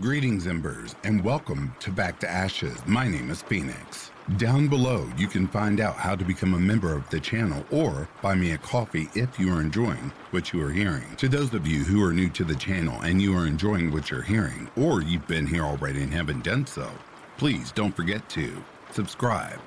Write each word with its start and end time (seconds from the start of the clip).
Greetings, 0.00 0.48
Embers, 0.48 0.96
and 1.04 1.22
welcome 1.22 1.72
to 1.78 1.92
Back 1.92 2.18
to 2.18 2.28
Ashes. 2.28 2.76
My 2.84 3.06
name 3.06 3.30
is 3.30 3.42
Phoenix. 3.42 4.10
Down 4.38 4.66
below, 4.66 5.08
you 5.16 5.28
can 5.28 5.46
find 5.46 5.78
out 5.78 5.94
how 5.94 6.16
to 6.16 6.24
become 6.24 6.54
a 6.54 6.58
member 6.58 6.92
of 6.92 7.08
the 7.10 7.20
channel 7.20 7.64
or 7.70 8.08
buy 8.20 8.34
me 8.34 8.50
a 8.50 8.58
coffee 8.58 9.08
if 9.14 9.38
you 9.38 9.54
are 9.54 9.60
enjoying 9.60 10.12
what 10.32 10.52
you 10.52 10.60
are 10.64 10.72
hearing. 10.72 11.04
To 11.18 11.28
those 11.28 11.54
of 11.54 11.68
you 11.68 11.84
who 11.84 12.02
are 12.02 12.12
new 12.12 12.28
to 12.30 12.42
the 12.42 12.56
channel 12.56 13.00
and 13.02 13.22
you 13.22 13.38
are 13.38 13.46
enjoying 13.46 13.92
what 13.92 14.10
you're 14.10 14.20
hearing, 14.20 14.68
or 14.76 15.00
you've 15.00 15.28
been 15.28 15.46
here 15.46 15.62
already 15.62 16.02
and 16.02 16.12
haven't 16.12 16.42
done 16.42 16.66
so, 16.66 16.90
please 17.38 17.70
don't 17.70 17.94
forget 17.94 18.28
to 18.30 18.52
subscribe, 18.90 19.60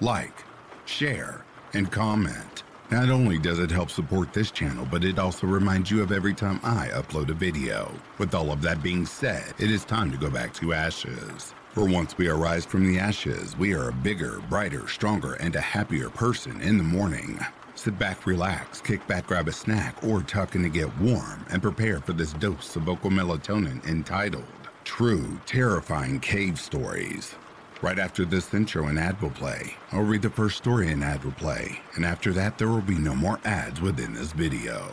like, 0.00 0.42
share, 0.86 1.44
and 1.72 1.92
comment. 1.92 2.64
Not 2.90 3.10
only 3.10 3.36
does 3.36 3.58
it 3.58 3.70
help 3.70 3.90
support 3.90 4.32
this 4.32 4.50
channel, 4.50 4.88
but 4.90 5.04
it 5.04 5.18
also 5.18 5.46
reminds 5.46 5.90
you 5.90 6.02
of 6.02 6.10
every 6.10 6.32
time 6.32 6.58
I 6.62 6.88
upload 6.88 7.28
a 7.28 7.34
video. 7.34 7.92
With 8.16 8.34
all 8.34 8.50
of 8.50 8.62
that 8.62 8.82
being 8.82 9.04
said, 9.04 9.52
it 9.58 9.70
is 9.70 9.84
time 9.84 10.10
to 10.10 10.16
go 10.16 10.30
back 10.30 10.54
to 10.54 10.72
ashes. 10.72 11.52
For 11.74 11.84
once 11.84 12.16
we 12.16 12.28
arise 12.28 12.64
from 12.64 12.86
the 12.86 12.98
ashes, 12.98 13.54
we 13.58 13.74
are 13.74 13.90
a 13.90 13.92
bigger, 13.92 14.40
brighter, 14.48 14.88
stronger, 14.88 15.34
and 15.34 15.54
a 15.54 15.60
happier 15.60 16.08
person 16.08 16.62
in 16.62 16.78
the 16.78 16.82
morning. 16.84 17.38
Sit 17.74 17.98
back, 17.98 18.26
relax, 18.26 18.80
kick 18.80 19.06
back, 19.06 19.26
grab 19.26 19.48
a 19.48 19.52
snack, 19.52 20.02
or 20.02 20.22
tuck 20.22 20.54
in 20.54 20.62
to 20.62 20.70
get 20.70 20.98
warm 20.98 21.44
and 21.50 21.60
prepare 21.60 22.00
for 22.00 22.14
this 22.14 22.32
dose 22.32 22.74
of 22.74 22.84
vocal 22.84 23.10
melatonin 23.10 23.86
entitled 23.86 24.44
True 24.84 25.38
Terrifying 25.44 26.20
Cave 26.20 26.58
Stories. 26.58 27.34
Right 27.80 28.00
after 28.00 28.24
this 28.24 28.52
intro, 28.52 28.88
an 28.88 28.98
ad 28.98 29.22
will 29.22 29.30
play. 29.30 29.76
I'll 29.92 30.02
read 30.02 30.22
the 30.22 30.30
first 30.30 30.56
story 30.56 30.90
an 30.90 31.04
ad 31.04 31.22
will 31.22 31.30
play, 31.32 31.80
and 31.94 32.04
after 32.04 32.32
that, 32.32 32.58
there 32.58 32.66
will 32.66 32.80
be 32.80 32.98
no 32.98 33.14
more 33.14 33.38
ads 33.44 33.80
within 33.80 34.14
this 34.14 34.32
video. 34.32 34.92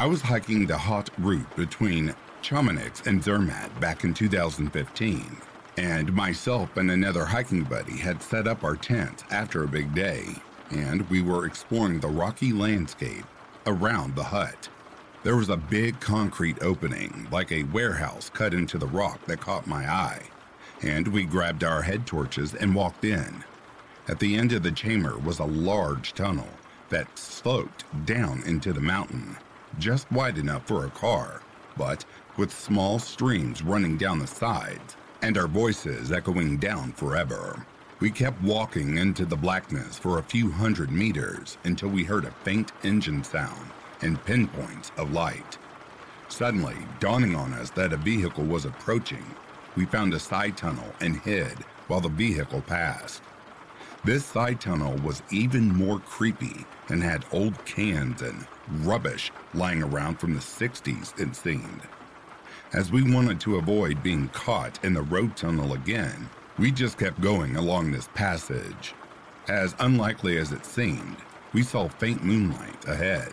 I 0.00 0.06
was 0.06 0.20
hiking 0.20 0.66
the 0.66 0.78
hot 0.78 1.10
route 1.18 1.56
between 1.56 2.16
Chamonix 2.42 3.06
and 3.06 3.22
Zermatt 3.22 3.78
back 3.80 4.02
in 4.02 4.12
2015, 4.12 5.36
and 5.76 6.12
myself 6.12 6.76
and 6.76 6.90
another 6.90 7.24
hiking 7.24 7.62
buddy 7.62 7.96
had 7.96 8.22
set 8.22 8.48
up 8.48 8.64
our 8.64 8.76
tents 8.76 9.22
after 9.30 9.62
a 9.62 9.68
big 9.68 9.94
day, 9.94 10.34
and 10.70 11.08
we 11.10 11.22
were 11.22 11.46
exploring 11.46 12.00
the 12.00 12.08
rocky 12.08 12.52
landscape 12.52 13.24
around 13.66 14.14
the 14.14 14.24
hut. 14.24 14.68
There 15.22 15.36
was 15.36 15.48
a 15.48 15.56
big 15.56 16.00
concrete 16.00 16.62
opening, 16.62 17.28
like 17.30 17.50
a 17.52 17.64
warehouse 17.64 18.30
cut 18.30 18.54
into 18.54 18.78
the 18.78 18.86
rock, 18.86 19.24
that 19.26 19.40
caught 19.40 19.66
my 19.66 19.90
eye, 19.90 20.22
and 20.82 21.08
we 21.08 21.24
grabbed 21.24 21.64
our 21.64 21.82
head 21.82 22.06
torches 22.06 22.54
and 22.54 22.74
walked 22.74 23.04
in. 23.04 23.44
At 24.08 24.20
the 24.20 24.36
end 24.36 24.52
of 24.52 24.62
the 24.62 24.72
chamber 24.72 25.18
was 25.18 25.38
a 25.38 25.44
large 25.44 26.14
tunnel 26.14 26.48
that 26.88 27.18
sloped 27.18 27.84
down 28.06 28.42
into 28.46 28.72
the 28.72 28.80
mountain, 28.80 29.36
just 29.78 30.10
wide 30.10 30.38
enough 30.38 30.66
for 30.66 30.86
a 30.86 30.90
car, 30.90 31.42
but 31.76 32.04
with 32.36 32.52
small 32.52 32.98
streams 32.98 33.62
running 33.62 33.96
down 33.96 34.18
the 34.18 34.26
sides 34.26 34.96
and 35.22 35.36
our 35.36 35.48
voices 35.48 36.12
echoing 36.12 36.56
down 36.56 36.92
forever. 36.92 37.66
We 38.00 38.12
kept 38.12 38.40
walking 38.42 38.96
into 38.96 39.24
the 39.24 39.36
blackness 39.36 39.98
for 39.98 40.18
a 40.18 40.22
few 40.22 40.52
hundred 40.52 40.92
meters 40.92 41.58
until 41.64 41.88
we 41.88 42.04
heard 42.04 42.24
a 42.24 42.30
faint 42.30 42.70
engine 42.84 43.24
sound 43.24 43.72
and 44.02 44.24
pinpoints 44.24 44.92
of 44.96 45.12
light. 45.12 45.58
Suddenly, 46.28 46.76
dawning 47.00 47.34
on 47.34 47.52
us 47.54 47.70
that 47.70 47.92
a 47.92 47.96
vehicle 47.96 48.44
was 48.44 48.64
approaching, 48.66 49.24
we 49.74 49.84
found 49.84 50.14
a 50.14 50.20
side 50.20 50.56
tunnel 50.56 50.94
and 51.00 51.16
hid 51.16 51.58
while 51.88 52.00
the 52.00 52.08
vehicle 52.08 52.60
passed. 52.60 53.20
This 54.04 54.24
side 54.24 54.60
tunnel 54.60 54.96
was 54.98 55.22
even 55.32 55.66
more 55.66 55.98
creepy 55.98 56.66
and 56.88 57.02
had 57.02 57.24
old 57.32 57.64
cans 57.64 58.22
and 58.22 58.46
rubbish 58.86 59.32
lying 59.54 59.82
around 59.82 60.20
from 60.20 60.34
the 60.34 60.40
60s, 60.40 61.18
it 61.20 61.34
seemed. 61.34 61.82
As 62.72 62.92
we 62.92 63.02
wanted 63.02 63.40
to 63.40 63.56
avoid 63.56 64.04
being 64.04 64.28
caught 64.28 64.78
in 64.84 64.94
the 64.94 65.02
road 65.02 65.36
tunnel 65.36 65.72
again, 65.72 66.28
we 66.58 66.72
just 66.72 66.98
kept 66.98 67.20
going 67.20 67.56
along 67.56 67.90
this 67.90 68.08
passage. 68.14 68.94
As 69.48 69.74
unlikely 69.78 70.38
as 70.38 70.52
it 70.52 70.66
seemed, 70.66 71.16
we 71.52 71.62
saw 71.62 71.88
faint 71.88 72.24
moonlight 72.24 72.84
ahead 72.86 73.32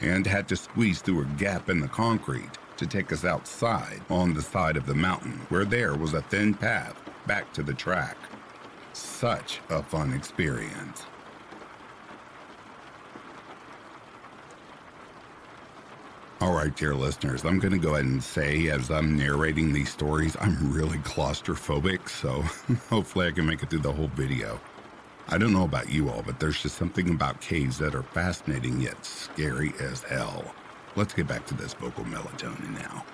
and 0.00 0.26
had 0.26 0.48
to 0.48 0.56
squeeze 0.56 1.02
through 1.02 1.22
a 1.22 1.36
gap 1.38 1.68
in 1.68 1.80
the 1.80 1.88
concrete 1.88 2.58
to 2.76 2.86
take 2.86 3.12
us 3.12 3.24
outside 3.24 4.00
on 4.08 4.32
the 4.32 4.42
side 4.42 4.76
of 4.76 4.86
the 4.86 4.94
mountain 4.94 5.40
where 5.48 5.64
there 5.64 5.94
was 5.94 6.14
a 6.14 6.22
thin 6.22 6.54
path 6.54 6.94
back 7.26 7.52
to 7.52 7.62
the 7.62 7.74
track. 7.74 8.16
Such 8.92 9.60
a 9.68 9.82
fun 9.82 10.12
experience. 10.12 11.02
All 16.42 16.54
right, 16.54 16.74
dear 16.74 16.92
listeners, 16.92 17.44
I'm 17.44 17.60
going 17.60 17.72
to 17.72 17.78
go 17.78 17.94
ahead 17.94 18.04
and 18.04 18.20
say 18.20 18.66
as 18.66 18.90
I'm 18.90 19.16
narrating 19.16 19.72
these 19.72 19.92
stories, 19.92 20.36
I'm 20.40 20.72
really 20.72 20.98
claustrophobic, 20.98 22.08
so 22.08 22.42
hopefully 22.90 23.28
I 23.28 23.30
can 23.30 23.46
make 23.46 23.62
it 23.62 23.70
through 23.70 23.78
the 23.78 23.92
whole 23.92 24.08
video. 24.08 24.60
I 25.28 25.38
don't 25.38 25.52
know 25.52 25.62
about 25.62 25.88
you 25.88 26.10
all, 26.10 26.20
but 26.26 26.40
there's 26.40 26.60
just 26.60 26.76
something 26.76 27.10
about 27.10 27.40
caves 27.40 27.78
that 27.78 27.94
are 27.94 28.02
fascinating 28.02 28.80
yet 28.80 29.06
scary 29.06 29.72
as 29.78 30.02
hell. 30.02 30.52
Let's 30.96 31.14
get 31.14 31.28
back 31.28 31.46
to 31.46 31.54
this 31.54 31.74
vocal 31.74 32.02
melatonin 32.06 32.74
now. 32.74 33.04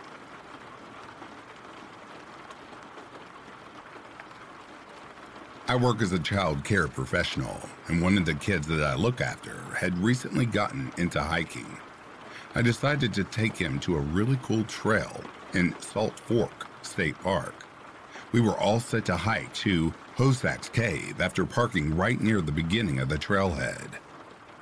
I 5.67 5.77
work 5.77 6.01
as 6.01 6.13
a 6.13 6.19
child 6.19 6.65
care 6.65 6.89
professional, 6.89 7.61
and 7.89 8.01
one 8.01 8.17
of 8.17 8.25
the 8.25 8.33
kids 8.33 8.67
that 8.69 8.83
I 8.83 8.95
look 8.95 9.21
after 9.21 9.55
had 9.75 9.99
recently 9.99 10.47
gotten 10.47 10.91
into 10.97 11.21
hiking. 11.21 11.67
I 12.55 12.63
decided 12.63 13.13
to 13.15 13.25
take 13.25 13.57
him 13.57 13.79
to 13.81 13.97
a 13.97 14.01
really 14.01 14.39
cool 14.43 14.65
trail 14.65 15.21
in 15.53 15.75
Salt 15.81 16.19
Fork 16.21 16.67
State 16.83 17.19
Park. 17.23 17.55
We 18.33 18.41
were 18.41 18.59
all 18.59 18.81
set 18.81 19.05
to 19.07 19.17
hike 19.17 19.53
to 19.55 19.93
Hosak's 20.17 20.69
Cave 20.69 21.21
after 21.21 21.45
parking 21.45 21.97
right 21.97 22.21
near 22.21 22.41
the 22.41 22.53
beginning 22.53 23.01
of 23.01 23.09
the 23.09 23.19
trailhead. 23.19 23.99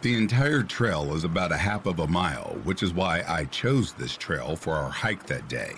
The 0.03 0.15
entire 0.15 0.63
trail 0.63 1.15
is 1.15 1.25
about 1.25 1.53
a 1.53 1.57
half 1.57 1.87
of 1.87 1.99
a 1.99 2.07
mile, 2.07 2.59
which 2.65 2.83
is 2.83 2.93
why 2.93 3.25
I 3.27 3.45
chose 3.47 3.93
this 3.93 4.17
trail 4.17 4.57
for 4.57 4.75
our 4.75 4.91
hike 4.91 5.27
that 5.27 5.49
day. 5.49 5.75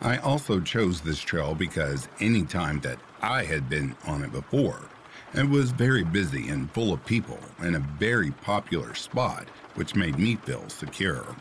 I 0.00 0.18
also 0.18 0.60
chose 0.60 1.00
this 1.00 1.20
trail 1.20 1.54
because 1.54 2.08
any 2.20 2.44
time 2.44 2.80
that 2.80 2.98
I 3.22 3.44
had 3.44 3.68
been 3.68 3.96
on 4.06 4.22
it 4.22 4.32
before, 4.32 4.80
it 5.34 5.48
was 5.48 5.70
very 5.70 6.04
busy 6.04 6.48
and 6.48 6.70
full 6.72 6.92
of 6.92 7.04
people 7.04 7.38
and 7.58 7.76
a 7.76 7.86
very 7.98 8.30
popular 8.30 8.94
spot, 8.94 9.46
which 9.74 9.94
made 9.94 10.18
me 10.18 10.36
feel 10.36 10.68
secure. 10.68 11.36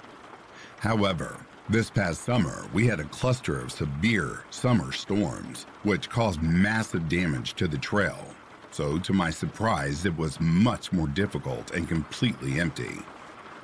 However, 0.79 1.37
this 1.69 1.89
past 1.89 2.21
summer, 2.23 2.65
we 2.73 2.87
had 2.87 2.99
a 2.99 3.05
cluster 3.05 3.59
of 3.59 3.71
severe 3.71 4.43
summer 4.49 4.91
storms, 4.91 5.63
which 5.83 6.09
caused 6.09 6.41
massive 6.41 7.09
damage 7.09 7.53
to 7.55 7.67
the 7.67 7.77
trail. 7.77 8.25
So, 8.71 8.99
to 8.99 9.13
my 9.13 9.29
surprise, 9.29 10.05
it 10.05 10.15
was 10.17 10.39
much 10.39 10.91
more 10.91 11.07
difficult 11.07 11.71
and 11.71 11.87
completely 11.87 12.59
empty. 12.59 12.99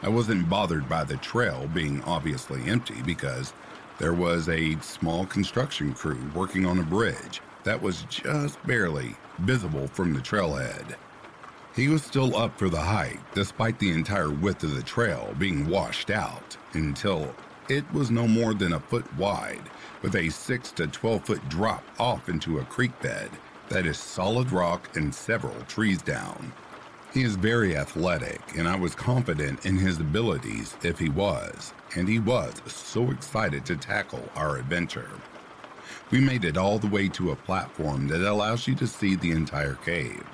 I 0.02 0.10
wasn't 0.10 0.50
bothered 0.50 0.90
by 0.90 1.04
the 1.04 1.18
trail 1.18 1.70
being 1.74 2.02
obviously 2.04 2.62
empty 2.66 3.02
because 3.06 3.54
there 4.00 4.14
was 4.14 4.50
a 4.50 4.80
small 4.80 5.26
construction 5.26 5.94
crew 5.94 6.20
working 6.34 6.66
on 6.66 6.80
a 6.80 6.84
bridge 6.84 7.42
that 7.64 7.82
was 7.82 8.04
just 8.04 8.62
barely 8.66 9.16
visible 9.40 9.88
from 9.88 10.14
the 10.14 10.20
trailhead. 10.20 10.96
He 11.76 11.88
was 11.88 12.04
still 12.04 12.36
up 12.36 12.58
for 12.58 12.70
the 12.70 12.82
hike 12.82 13.34
despite 13.34 13.80
the 13.80 13.92
entire 13.92 14.30
width 14.30 14.64
of 14.64 14.76
the 14.76 14.84
trail 14.84 15.34
being 15.40 15.68
washed 15.68 16.12
out 16.12 16.56
until 16.74 17.34
it 17.70 17.92
was 17.94 18.12
no 18.12 18.28
more 18.28 18.54
than 18.54 18.74
a 18.74 18.80
foot 18.80 19.12
wide 19.16 19.64
with 20.02 20.16
a 20.16 20.30
6 20.30 20.72
to 20.74 20.88
12 20.88 21.26
foot 21.26 21.50
drop 21.50 21.84
off 22.00 22.30
into 22.30 22.60
a 22.60 22.66
creek 22.66 22.92
bed 23.02 23.30
that 23.70 23.86
is 23.86 23.98
solid 23.98 24.52
rock 24.52 24.96
and 24.96 25.16
several 25.16 25.60
trees 25.68 26.02
down. 26.02 26.54
He 27.14 27.24
is 27.24 27.36
very 27.36 27.78
athletic, 27.78 28.42
and 28.58 28.68
I 28.68 28.76
was 28.76 28.96
confident 28.96 29.66
in 29.66 29.78
his 29.78 30.00
abilities 30.00 30.76
if 30.84 31.00
he 31.00 31.10
was, 31.10 31.74
and 31.96 32.08
he 32.08 32.20
was 32.20 32.54
so 32.66 33.12
excited 33.12 33.66
to 33.68 33.78
tackle 33.78 34.28
our 34.36 34.58
adventure. 34.58 35.10
We 36.12 36.20
made 36.20 36.46
it 36.46 36.58
all 36.58 36.78
the 36.80 36.88
way 36.88 37.10
to 37.10 37.32
a 37.32 37.36
platform 37.36 38.08
that 38.10 38.22
allows 38.22 38.68
you 38.68 38.76
to 38.76 38.88
see 38.88 39.16
the 39.16 39.32
entire 39.32 39.76
cave. 39.76 40.26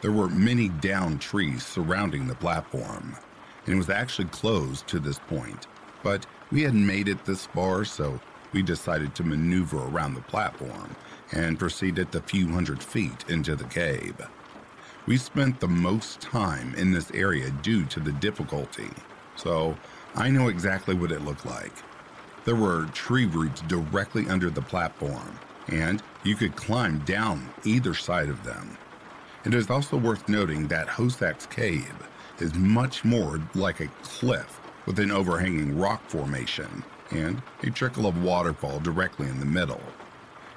There 0.00 0.12
were 0.12 0.28
many 0.28 0.68
down 0.68 1.18
trees 1.18 1.64
surrounding 1.64 2.26
the 2.26 2.34
platform, 2.34 3.16
and 3.64 3.74
it 3.74 3.78
was 3.78 3.90
actually 3.90 4.28
closed 4.28 4.86
to 4.88 4.98
this 4.98 5.18
point, 5.18 5.66
but 6.02 6.26
we 6.50 6.62
hadn't 6.62 6.86
made 6.86 7.08
it 7.08 7.24
this 7.24 7.46
far, 7.46 7.84
so 7.84 8.20
we 8.52 8.62
decided 8.62 9.14
to 9.14 9.24
maneuver 9.24 9.78
around 9.78 10.14
the 10.14 10.20
platform 10.22 10.94
and 11.32 11.58
proceeded 11.58 12.12
the 12.12 12.20
few 12.20 12.48
hundred 12.48 12.82
feet 12.82 13.24
into 13.28 13.56
the 13.56 13.64
cave. 13.64 14.16
We 15.06 15.16
spent 15.16 15.60
the 15.60 15.68
most 15.68 16.20
time 16.20 16.74
in 16.76 16.92
this 16.92 17.10
area 17.12 17.50
due 17.62 17.84
to 17.86 18.00
the 18.00 18.12
difficulty, 18.12 18.90
so 19.36 19.76
I 20.14 20.30
know 20.30 20.48
exactly 20.48 20.94
what 20.94 21.12
it 21.12 21.22
looked 21.22 21.46
like. 21.46 21.72
There 22.44 22.54
were 22.54 22.86
tree 22.92 23.24
roots 23.24 23.62
directly 23.62 24.28
under 24.28 24.50
the 24.50 24.60
platform, 24.60 25.38
and 25.68 26.02
you 26.24 26.36
could 26.36 26.56
climb 26.56 26.98
down 27.00 27.48
either 27.64 27.94
side 27.94 28.28
of 28.28 28.44
them. 28.44 28.76
It 29.44 29.54
is 29.54 29.70
also 29.70 29.96
worth 29.96 30.28
noting 30.28 30.68
that 30.68 30.88
Hosak's 30.88 31.46
cave 31.46 31.94
is 32.40 32.54
much 32.54 33.04
more 33.04 33.40
like 33.54 33.80
a 33.80 33.88
cliff 34.02 34.60
with 34.84 34.98
an 34.98 35.10
overhanging 35.10 35.78
rock 35.78 36.02
formation 36.08 36.84
and 37.10 37.40
a 37.62 37.70
trickle 37.70 38.06
of 38.06 38.22
waterfall 38.22 38.80
directly 38.80 39.28
in 39.28 39.40
the 39.40 39.46
middle. 39.46 39.80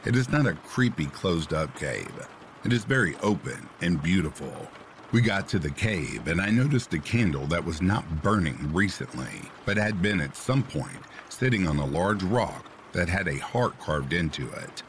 It 0.05 0.15
is 0.15 0.29
not 0.29 0.45
a 0.45 0.53
creepy 0.53 1.05
closed 1.05 1.53
up 1.53 1.73
cave. 1.77 2.27
It 2.65 2.73
is 2.73 2.83
very 2.83 3.15
open 3.21 3.69
and 3.81 4.01
beautiful. 4.01 4.69
We 5.13 5.21
got 5.21 5.47
to 5.49 5.59
the 5.59 5.69
cave 5.69 6.27
and 6.27 6.41
I 6.41 6.49
noticed 6.49 6.93
a 6.93 6.99
candle 6.99 7.45
that 7.47 7.63
was 7.63 7.81
not 7.81 8.21
burning 8.21 8.73
recently, 8.73 9.51
but 9.65 9.77
had 9.77 10.01
been 10.01 10.19
at 10.19 10.35
some 10.35 10.63
point 10.63 10.99
sitting 11.37 11.67
on 11.67 11.77
a 11.77 11.85
large 11.85 12.23
rock 12.23 12.65
that 12.93 13.07
had 13.07 13.27
a 13.27 13.37
heart 13.37 13.77
carved 13.79 14.11
into 14.11 14.49
it. 14.53 14.81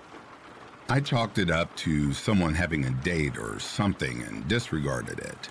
I 0.88 1.00
chalked 1.00 1.36
it 1.36 1.50
up 1.50 1.74
to 1.76 2.14
someone 2.14 2.54
having 2.54 2.86
a 2.86 2.90
date 2.90 3.36
or 3.36 3.60
something 3.60 4.22
and 4.22 4.48
disregarded 4.48 5.18
it. 5.18 5.50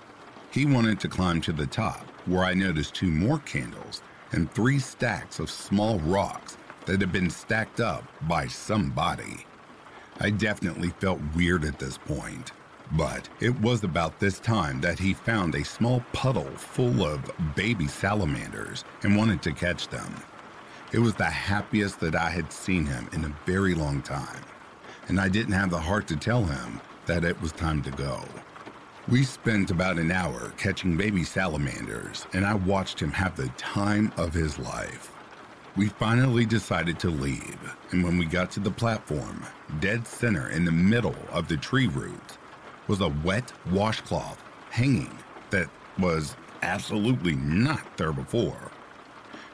He 0.49 0.65
wanted 0.65 0.99
to 1.01 1.07
climb 1.07 1.39
to 1.41 1.51
the 1.51 1.67
top, 1.67 2.03
where 2.25 2.43
I 2.43 2.55
noticed 2.55 2.95
two 2.95 3.11
more 3.11 3.37
candles 3.39 4.01
and 4.31 4.51
three 4.51 4.79
stacks 4.79 5.37
of 5.37 5.51
small 5.51 5.99
rocks 5.99 6.57
that 6.87 6.99
had 6.99 7.11
been 7.11 7.29
stacked 7.29 7.79
up 7.79 8.03
by 8.27 8.47
somebody. 8.47 9.45
I 10.19 10.31
definitely 10.31 10.89
felt 10.89 11.19
weird 11.35 11.63
at 11.63 11.77
this 11.77 11.99
point, 11.99 12.53
but 12.93 13.29
it 13.39 13.59
was 13.61 13.83
about 13.83 14.19
this 14.19 14.39
time 14.39 14.81
that 14.81 14.97
he 14.97 15.13
found 15.13 15.53
a 15.53 15.63
small 15.63 16.03
puddle 16.11 16.49
full 16.55 17.05
of 17.05 17.31
baby 17.55 17.87
salamanders 17.87 18.83
and 19.03 19.15
wanted 19.15 19.43
to 19.43 19.51
catch 19.51 19.89
them. 19.89 20.11
It 20.93 20.99
was 20.99 21.15
the 21.15 21.25
happiest 21.25 21.99
that 21.99 22.15
I 22.15 22.29
had 22.29 22.53
seen 22.53 22.85
him 22.85 23.09
in 23.11 23.25
a 23.25 23.35
very 23.45 23.73
long 23.73 24.01
time, 24.01 24.41
and 25.09 25.19
I 25.19 25.27
didn't 25.27 25.51
have 25.51 25.69
the 25.69 25.79
heart 25.79 26.07
to 26.07 26.15
tell 26.15 26.45
him 26.45 26.79
that 27.07 27.25
it 27.25 27.41
was 27.41 27.51
time 27.51 27.81
to 27.81 27.91
go. 27.91 28.23
We 29.09 29.23
spent 29.23 29.69
about 29.69 29.99
an 29.99 30.11
hour 30.11 30.53
catching 30.57 30.95
baby 30.95 31.25
salamanders, 31.25 32.25
and 32.31 32.45
I 32.45 32.53
watched 32.53 33.01
him 33.01 33.11
have 33.11 33.35
the 33.35 33.49
time 33.57 34.13
of 34.15 34.33
his 34.33 34.57
life. 34.59 35.11
We 35.75 35.89
finally 35.89 36.45
decided 36.45 36.99
to 36.99 37.09
leave, 37.09 37.75
and 37.91 38.01
when 38.01 38.17
we 38.17 38.25
got 38.25 38.49
to 38.51 38.61
the 38.61 38.71
platform, 38.71 39.45
dead 39.81 40.07
center 40.07 40.49
in 40.49 40.63
the 40.63 40.71
middle 40.71 41.17
of 41.31 41.49
the 41.49 41.57
tree 41.57 41.87
roots 41.87 42.37
was 42.87 43.01
a 43.01 43.13
wet 43.25 43.51
washcloth 43.71 44.41
hanging 44.69 45.17
that 45.49 45.69
was 45.99 46.37
absolutely 46.61 47.35
not 47.35 47.97
there 47.97 48.13
before. 48.13 48.71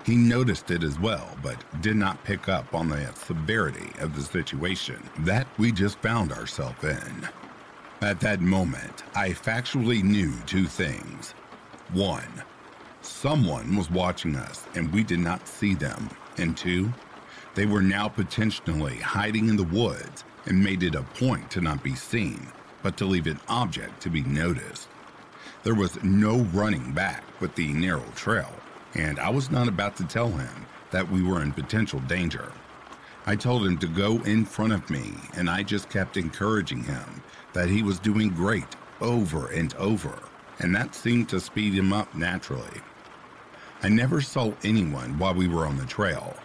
He 0.06 0.16
noticed 0.16 0.72
it 0.72 0.84
as 0.84 1.00
well, 1.00 1.30
but 1.42 1.64
did 1.82 1.96
not 1.96 2.24
pick 2.24 2.50
up 2.50 2.74
on 2.76 2.90
the 2.90 3.12
severity 3.16 3.92
of 4.00 4.16
the 4.16 4.22
situation 4.22 5.02
that 5.20 5.48
we 5.58 5.72
just 5.72 6.00
found 6.00 6.32
ourselves 6.32 6.84
in. 6.84 7.30
At 8.02 8.20
that 8.22 8.42
moment, 8.42 9.04
I 9.16 9.30
factually 9.30 10.04
knew 10.04 10.34
two 10.46 10.66
things. 10.66 11.32
One, 11.94 12.44
Someone 13.04 13.76
was 13.76 13.92
watching 13.92 14.36
us 14.38 14.66
and 14.76 14.92
we 14.94 15.04
did 15.04 15.20
not 15.20 15.46
see 15.46 15.76
them. 15.76 16.10
And 16.38 16.56
two, 16.56 16.94
they 17.54 17.66
were 17.66 17.82
now 17.82 18.08
potentially 18.08 18.96
hiding 18.96 19.50
in 19.50 19.58
the 19.58 19.64
woods 19.64 20.24
and 20.46 20.64
made 20.64 20.84
it 20.84 20.96
a 20.96 21.04
point 21.04 21.52
to 21.52 21.62
not 21.62 21.84
be 21.84 21.96
seen, 21.96 22.48
but 22.82 22.96
to 22.98 23.06
leave 23.06 23.28
an 23.28 23.42
object 23.50 24.02
to 24.04 24.10
be 24.10 24.24
noticed. 24.24 24.88
There 25.64 25.76
was 25.76 26.02
no 26.02 26.40
running 26.54 26.94
back 26.94 27.24
with 27.42 27.56
the 27.56 27.74
narrow 27.74 28.06
trail, 28.16 28.52
and 28.95 29.19
I 29.19 29.30
was 29.30 29.50
not 29.50 29.68
about 29.68 29.95
to 29.98 30.04
tell 30.04 30.30
him 30.30 30.66
that 30.92 31.10
we 31.10 31.24
were 31.24 31.42
in 31.42 31.51
potential 31.51 32.00
danger. 32.01 32.51
I 33.25 33.36
told 33.36 33.66
him 33.66 33.78
to 33.80 33.88
go 33.88 34.22
in 34.24 34.45
front 34.45 34.74
of 34.74 34.90
me, 34.90 35.13
and 35.36 35.50
I 35.50 35.63
just 35.63 35.90
kept 35.90 36.18
encouraging 36.18 36.84
him 36.84 37.24
that 37.54 37.69
he 37.69 37.81
was 37.81 38.00
doing 38.00 38.30
great 38.30 38.75
over 39.01 39.48
and 39.48 39.74
over, 39.75 40.19
and 40.60 40.75
that 40.75 40.94
seemed 40.94 41.30
to 41.30 41.40
speed 41.40 41.74
him 41.74 41.94
up 41.94 42.13
naturally. 42.13 42.81
I 43.81 43.90
never 43.90 44.22
saw 44.22 44.54
anyone 44.63 45.18
while 45.18 45.34
we 45.34 45.48
were 45.48 45.66
on 45.66 45.78
the 45.78 45.86
trail. 45.86 46.36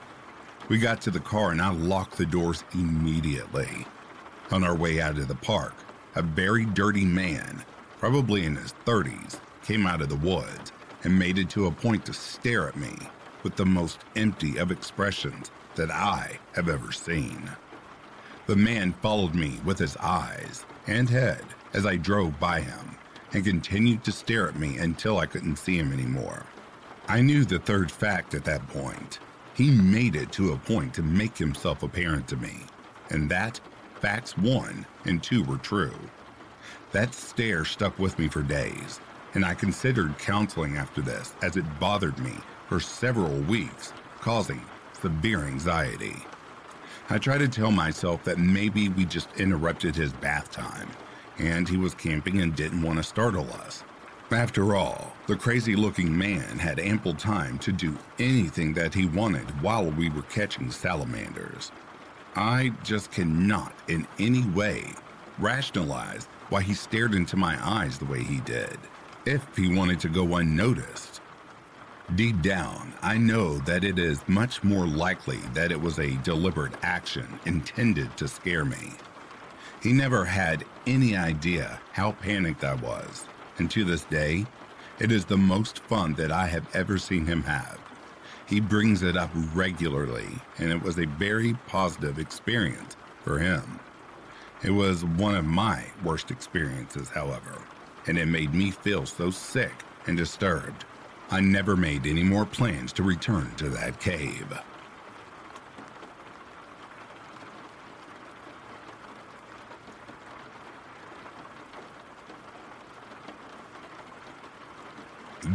We 0.68 0.78
got 0.78 1.00
to 1.02 1.10
the 1.10 1.20
car 1.20 1.50
and 1.50 1.62
I 1.62 1.70
locked 1.70 2.16
the 2.16 2.26
doors 2.26 2.64
immediately. 2.74 3.86
On 4.50 4.64
our 4.64 4.74
way 4.74 5.00
out 5.00 5.18
of 5.18 5.28
the 5.28 5.34
park, 5.34 5.74
a 6.14 6.22
very 6.22 6.64
dirty 6.64 7.04
man, 7.04 7.64
probably 7.98 8.44
in 8.44 8.56
his 8.56 8.74
30s, 8.86 9.38
came 9.62 9.86
out 9.86 10.00
of 10.00 10.08
the 10.08 10.16
woods 10.16 10.72
and 11.04 11.18
made 11.18 11.38
it 11.38 11.50
to 11.50 11.66
a 11.66 11.72
point 11.72 12.04
to 12.06 12.12
stare 12.12 12.68
at 12.68 12.76
me 12.76 12.96
with 13.42 13.56
the 13.56 13.66
most 13.66 14.00
empty 14.16 14.56
of 14.58 14.70
expressions 14.70 15.50
that 15.76 15.90
I 15.90 16.38
have 16.54 16.68
ever 16.68 16.92
seen. 16.92 17.50
The 18.46 18.56
man 18.56 18.94
followed 19.02 19.34
me 19.34 19.60
with 19.64 19.78
his 19.78 19.96
eyes 19.98 20.64
and 20.86 21.08
head 21.08 21.44
as 21.72 21.86
I 21.86 21.96
drove 21.96 22.40
by 22.40 22.60
him 22.60 22.96
and 23.32 23.44
continued 23.44 24.04
to 24.04 24.12
stare 24.12 24.48
at 24.48 24.58
me 24.58 24.78
until 24.78 25.18
I 25.18 25.26
couldn't 25.26 25.56
see 25.56 25.76
him 25.78 25.92
anymore. 25.92 26.46
I 27.08 27.20
knew 27.20 27.44
the 27.44 27.58
third 27.58 27.90
fact 27.90 28.34
at 28.34 28.44
that 28.44 28.66
point. 28.68 29.18
He 29.54 29.70
made 29.70 30.16
it 30.16 30.32
to 30.32 30.52
a 30.52 30.56
point 30.56 30.94
to 30.94 31.02
make 31.02 31.36
himself 31.36 31.82
apparent 31.82 32.28
to 32.28 32.36
me, 32.36 32.60
and 33.10 33.30
that 33.30 33.60
facts 34.00 34.36
one 34.36 34.86
and 35.04 35.22
two 35.22 35.42
were 35.44 35.58
true. 35.58 35.98
That 36.92 37.14
stare 37.14 37.64
stuck 37.64 37.98
with 37.98 38.18
me 38.18 38.28
for 38.28 38.42
days, 38.42 39.00
and 39.34 39.44
I 39.44 39.54
considered 39.54 40.18
counseling 40.18 40.76
after 40.76 41.00
this 41.00 41.34
as 41.42 41.56
it 41.56 41.80
bothered 41.80 42.18
me 42.18 42.34
for 42.68 42.80
several 42.80 43.36
weeks, 43.42 43.92
causing 44.20 44.62
severe 45.00 45.44
anxiety. 45.44 46.16
I 47.10 47.18
tried 47.18 47.38
to 47.38 47.48
tell 47.48 47.70
myself 47.70 48.24
that 48.24 48.38
maybe 48.38 48.88
we 48.88 49.04
just 49.04 49.28
interrupted 49.38 49.96
his 49.96 50.12
bath 50.12 50.50
time, 50.50 50.88
and 51.38 51.68
he 51.68 51.76
was 51.76 51.94
camping 51.94 52.42
and 52.42 52.54
didn't 52.54 52.82
want 52.82 52.98
to 52.98 53.02
startle 53.02 53.50
us. 53.52 53.82
After 54.30 54.74
all, 54.74 55.14
the 55.26 55.36
crazy 55.36 55.74
looking 55.74 56.16
man 56.16 56.58
had 56.58 56.78
ample 56.78 57.14
time 57.14 57.58
to 57.60 57.72
do 57.72 57.96
anything 58.18 58.74
that 58.74 58.92
he 58.92 59.06
wanted 59.06 59.48
while 59.62 59.90
we 59.90 60.10
were 60.10 60.22
catching 60.22 60.70
salamanders. 60.70 61.72
I 62.36 62.72
just 62.84 63.10
cannot 63.10 63.72
in 63.88 64.06
any 64.18 64.44
way 64.48 64.92
rationalize 65.38 66.26
why 66.50 66.60
he 66.62 66.74
stared 66.74 67.14
into 67.14 67.36
my 67.36 67.56
eyes 67.66 67.98
the 67.98 68.04
way 68.04 68.22
he 68.22 68.40
did, 68.40 68.78
if 69.26 69.44
he 69.56 69.74
wanted 69.74 70.00
to 70.00 70.08
go 70.08 70.36
unnoticed. 70.36 71.20
Deep 72.14 72.40
down, 72.42 72.94
I 73.02 73.18
know 73.18 73.58
that 73.58 73.84
it 73.84 73.98
is 73.98 74.26
much 74.28 74.64
more 74.64 74.86
likely 74.86 75.38
that 75.54 75.72
it 75.72 75.80
was 75.80 75.98
a 75.98 76.16
deliberate 76.22 76.72
action 76.82 77.38
intended 77.44 78.16
to 78.16 78.28
scare 78.28 78.64
me. 78.64 78.92
He 79.82 79.92
never 79.92 80.24
had 80.24 80.64
any 80.86 81.16
idea 81.16 81.80
how 81.92 82.12
panicked 82.12 82.64
I 82.64 82.74
was 82.74 83.26
and 83.58 83.70
to 83.72 83.84
this 83.84 84.04
day, 84.04 84.46
it 84.98 85.12
is 85.12 85.24
the 85.24 85.36
most 85.36 85.80
fun 85.80 86.14
that 86.14 86.32
I 86.32 86.46
have 86.46 86.66
ever 86.74 86.98
seen 86.98 87.26
him 87.26 87.42
have. 87.42 87.78
He 88.46 88.60
brings 88.60 89.02
it 89.02 89.16
up 89.16 89.30
regularly, 89.54 90.28
and 90.58 90.70
it 90.70 90.82
was 90.82 90.98
a 90.98 91.06
very 91.06 91.54
positive 91.66 92.18
experience 92.18 92.96
for 93.22 93.38
him. 93.38 93.78
It 94.62 94.70
was 94.70 95.04
one 95.04 95.34
of 95.34 95.44
my 95.44 95.84
worst 96.02 96.30
experiences, 96.30 97.10
however, 97.10 97.62
and 98.06 98.18
it 98.18 98.26
made 98.26 98.54
me 98.54 98.70
feel 98.70 99.06
so 99.06 99.30
sick 99.30 99.72
and 100.06 100.16
disturbed. 100.16 100.84
I 101.30 101.40
never 101.40 101.76
made 101.76 102.06
any 102.06 102.22
more 102.22 102.46
plans 102.46 102.92
to 102.94 103.02
return 103.02 103.54
to 103.56 103.68
that 103.70 104.00
cave. 104.00 104.46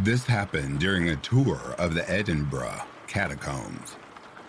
This 0.02 0.24
happened 0.24 0.80
during 0.80 1.08
a 1.08 1.16
tour 1.16 1.58
of 1.78 1.94
the 1.94 2.08
Edinburgh 2.10 2.82
catacombs. 3.06 3.96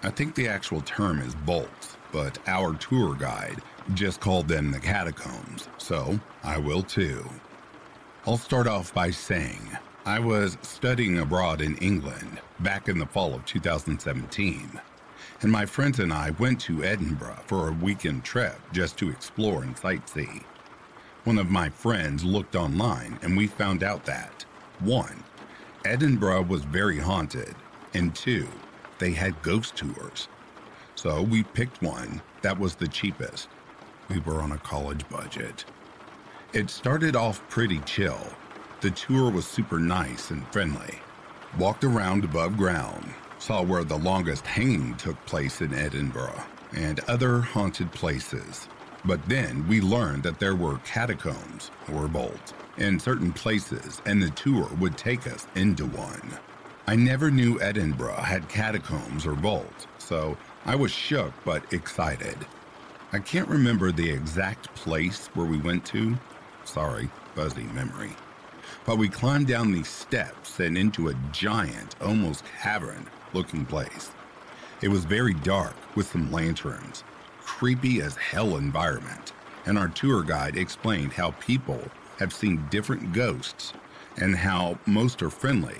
I 0.03 0.09
think 0.09 0.35
the 0.35 0.47
actual 0.47 0.81
term 0.81 1.19
is 1.21 1.33
vaults, 1.33 1.97
but 2.11 2.37
our 2.47 2.73
tour 2.75 3.15
guide 3.15 3.61
just 3.93 4.19
called 4.19 4.47
them 4.47 4.71
the 4.71 4.79
catacombs, 4.79 5.67
so 5.77 6.19
I 6.43 6.57
will 6.57 6.83
too. 6.83 7.27
I'll 8.27 8.37
start 8.37 8.65
off 8.65 8.91
by 8.91 9.11
saying 9.11 9.77
I 10.03 10.17
was 10.17 10.57
studying 10.63 11.19
abroad 11.19 11.61
in 11.61 11.77
England 11.77 12.39
back 12.59 12.89
in 12.89 12.97
the 12.97 13.05
fall 13.05 13.35
of 13.35 13.45
2017, 13.45 14.81
and 15.41 15.51
my 15.51 15.67
friends 15.67 15.99
and 15.99 16.11
I 16.11 16.31
went 16.31 16.59
to 16.61 16.83
Edinburgh 16.83 17.43
for 17.45 17.69
a 17.69 17.73
weekend 17.73 18.23
trip 18.23 18.59
just 18.73 18.97
to 18.97 19.11
explore 19.11 19.61
and 19.61 19.75
sightsee. 19.75 20.41
One 21.23 21.37
of 21.37 21.51
my 21.51 21.69
friends 21.69 22.23
looked 22.23 22.55
online 22.55 23.19
and 23.21 23.37
we 23.37 23.45
found 23.45 23.83
out 23.83 24.05
that 24.05 24.43
1. 24.79 25.23
Edinburgh 25.85 26.45
was 26.45 26.63
very 26.63 26.97
haunted, 26.97 27.53
and 27.93 28.15
2 28.15 28.47
they 28.97 29.11
had 29.11 29.39
ghost 29.43 29.75
tours. 29.75 30.29
So 30.95 31.21
we 31.21 31.43
picked 31.43 31.83
one 31.83 32.23
that 32.41 32.57
was 32.57 32.73
the 32.73 32.87
cheapest. 32.87 33.49
We 34.09 34.17
were 34.17 34.41
on 34.41 34.51
a 34.51 34.57
college 34.57 35.07
budget. 35.09 35.65
It 36.55 36.69
started 36.69 37.17
off 37.17 37.45
pretty 37.49 37.79
chill. 37.79 38.25
The 38.79 38.89
tour 38.89 39.29
was 39.29 39.45
super 39.45 39.77
nice 39.77 40.31
and 40.31 40.47
friendly. 40.53 41.01
Walked 41.59 41.83
around 41.83 42.23
above 42.23 42.55
ground, 42.55 43.13
saw 43.39 43.61
where 43.61 43.83
the 43.83 43.97
longest 43.97 44.47
hanging 44.47 44.95
took 44.95 45.17
place 45.25 45.59
in 45.59 45.73
Edinburgh, 45.73 46.41
and 46.71 47.01
other 47.09 47.41
haunted 47.41 47.91
places. 47.91 48.69
But 49.03 49.27
then 49.27 49.67
we 49.67 49.81
learned 49.81 50.23
that 50.23 50.39
there 50.39 50.55
were 50.55 50.77
catacombs, 50.85 51.71
or 51.91 52.07
vaults, 52.07 52.53
in 52.77 53.01
certain 53.01 53.33
places, 53.33 54.01
and 54.05 54.23
the 54.23 54.29
tour 54.29 54.69
would 54.79 54.97
take 54.97 55.27
us 55.27 55.47
into 55.55 55.85
one. 55.85 56.39
I 56.87 56.95
never 56.95 57.29
knew 57.29 57.59
Edinburgh 57.59 58.21
had 58.21 58.47
catacombs 58.47 59.25
or 59.25 59.33
vaults, 59.33 59.87
so 59.97 60.37
I 60.65 60.75
was 60.75 60.91
shook 60.91 61.33
but 61.43 61.73
excited. 61.73 62.37
I 63.11 63.19
can't 63.19 63.49
remember 63.49 63.91
the 63.91 64.09
exact 64.09 64.73
place 64.73 65.27
where 65.33 65.45
we 65.45 65.57
went 65.57 65.83
to. 65.87 66.17
Sorry, 66.65 67.09
fuzzy 67.33 67.63
memory. 67.63 68.11
But 68.85 68.97
we 68.97 69.07
climbed 69.07 69.47
down 69.47 69.71
these 69.71 69.87
steps 69.87 70.59
and 70.59 70.77
into 70.77 71.07
a 71.07 71.15
giant, 71.31 71.95
almost 72.01 72.43
cavern 72.61 73.07
looking 73.33 73.65
place. 73.65 74.11
It 74.81 74.89
was 74.89 75.05
very 75.05 75.33
dark 75.33 75.75
with 75.95 76.11
some 76.11 76.31
lanterns, 76.31 77.03
creepy 77.41 78.01
as 78.01 78.17
hell 78.17 78.57
environment, 78.57 79.31
and 79.65 79.77
our 79.77 79.87
tour 79.87 80.21
guide 80.23 80.57
explained 80.57 81.13
how 81.13 81.31
people 81.31 81.81
have 82.19 82.33
seen 82.33 82.67
different 82.69 83.13
ghosts 83.13 83.73
and 84.17 84.35
how 84.35 84.77
most 84.85 85.23
are 85.23 85.29
friendly 85.29 85.77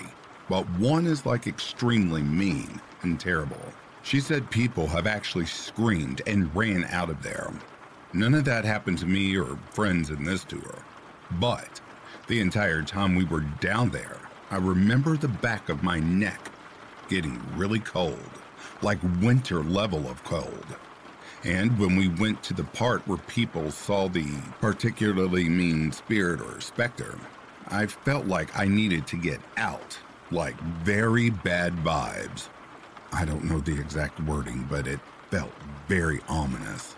but 0.48 0.68
one 0.78 1.06
is 1.06 1.26
like 1.26 1.46
extremely 1.46 2.22
mean 2.22 2.80
and 3.02 3.18
terrible. 3.18 3.60
She 4.02 4.20
said 4.20 4.50
people 4.50 4.86
have 4.88 5.06
actually 5.06 5.46
screamed 5.46 6.22
and 6.26 6.54
ran 6.54 6.84
out 6.84 7.10
of 7.10 7.22
there. 7.22 7.52
None 8.16 8.32
of 8.32 8.46
that 8.46 8.64
happened 8.64 8.96
to 9.00 9.06
me 9.06 9.36
or 9.36 9.58
friends 9.72 10.08
in 10.08 10.24
this 10.24 10.42
tour. 10.42 10.78
But 11.32 11.82
the 12.28 12.40
entire 12.40 12.82
time 12.82 13.14
we 13.14 13.24
were 13.24 13.44
down 13.60 13.90
there, 13.90 14.16
I 14.50 14.56
remember 14.56 15.18
the 15.18 15.28
back 15.28 15.68
of 15.68 15.82
my 15.82 16.00
neck 16.00 16.50
getting 17.10 17.38
really 17.56 17.78
cold, 17.78 18.18
like 18.80 18.98
winter 19.20 19.62
level 19.62 20.08
of 20.08 20.24
cold. 20.24 20.64
And 21.44 21.78
when 21.78 21.94
we 21.94 22.08
went 22.08 22.42
to 22.44 22.54
the 22.54 22.64
part 22.64 23.06
where 23.06 23.18
people 23.18 23.70
saw 23.70 24.08
the 24.08 24.26
particularly 24.62 25.50
mean 25.50 25.92
spirit 25.92 26.40
or 26.40 26.62
specter, 26.62 27.18
I 27.68 27.84
felt 27.84 28.24
like 28.24 28.58
I 28.58 28.64
needed 28.64 29.06
to 29.08 29.16
get 29.16 29.40
out 29.58 29.98
like 30.30 30.58
very 30.82 31.28
bad 31.28 31.74
vibes. 31.84 32.48
I 33.12 33.26
don't 33.26 33.44
know 33.44 33.60
the 33.60 33.78
exact 33.78 34.20
wording, 34.20 34.66
but 34.70 34.86
it 34.86 35.00
felt 35.30 35.52
very 35.86 36.22
ominous. 36.30 36.95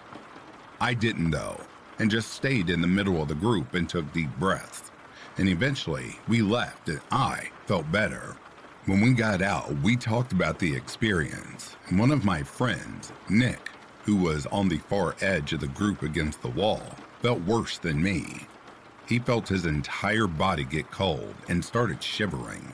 I 0.81 0.95
didn't, 0.95 1.33
though, 1.33 1.61
and 1.99 2.09
just 2.09 2.31
stayed 2.31 2.71
in 2.71 2.81
the 2.81 2.87
middle 2.87 3.21
of 3.21 3.27
the 3.27 3.35
group 3.35 3.75
and 3.75 3.89
took 3.89 4.13
deep 4.13 4.31
breaths. 4.39 4.93
And 5.37 5.49
eventually, 5.49 6.21
we 6.29 6.41
left, 6.41 6.89
and 6.89 7.01
I 7.11 7.51
felt 7.67 7.91
better. 7.91 8.37
When 8.87 9.01
we 9.01 9.13
got 9.13 9.43
out, 9.43 9.73
we 9.83 9.97
talked 9.97 10.33
about 10.33 10.61
the 10.61 10.77
experience. 10.77 11.75
One 11.91 12.13
of 12.13 12.25
my 12.25 12.45
friends, 12.45 13.13
Nick, 13.29 13.71
who 14.05 14.17
was 14.17 14.47
on 14.47 14.69
the 14.69 14.79
far 14.79 15.17
edge 15.21 15.53
of 15.53 15.61
the 15.61 15.67
group 15.67 16.03
against 16.03 16.43
the 16.43 16.49
wall, 16.49 16.83
felt 17.23 17.41
worse 17.41 17.79
than 17.79 18.01
me. 18.01 18.47
He 19.07 19.19
felt 19.19 19.49
his 19.49 19.67
entire 19.67 20.29
body 20.29 20.63
get 20.63 20.93
cold 20.93 21.35
and 21.49 21.65
started 21.65 22.03
shivering. 22.05 22.73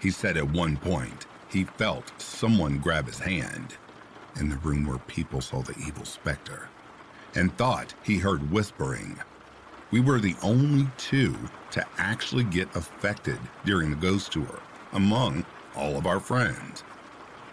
He 0.00 0.10
said 0.10 0.36
at 0.36 0.50
one 0.50 0.76
point 0.76 1.26
he 1.48 1.64
felt 1.64 2.12
someone 2.20 2.78
grab 2.78 3.06
his 3.06 3.20
hand 3.20 3.76
in 4.38 4.48
the 4.48 4.56
room 4.56 4.84
where 4.84 4.98
people 4.98 5.40
saw 5.40 5.62
the 5.62 5.78
evil 5.78 6.04
specter 6.04 6.68
and 7.34 7.56
thought 7.56 7.94
he 8.02 8.18
heard 8.18 8.50
whispering. 8.50 9.18
We 9.90 10.00
were 10.00 10.20
the 10.20 10.36
only 10.42 10.88
two 10.96 11.36
to 11.72 11.86
actually 11.98 12.44
get 12.44 12.74
affected 12.76 13.38
during 13.64 13.90
the 13.90 13.96
ghost 13.96 14.32
tour 14.32 14.60
among 14.92 15.44
all 15.76 15.96
of 15.96 16.06
our 16.06 16.20
friends. 16.20 16.84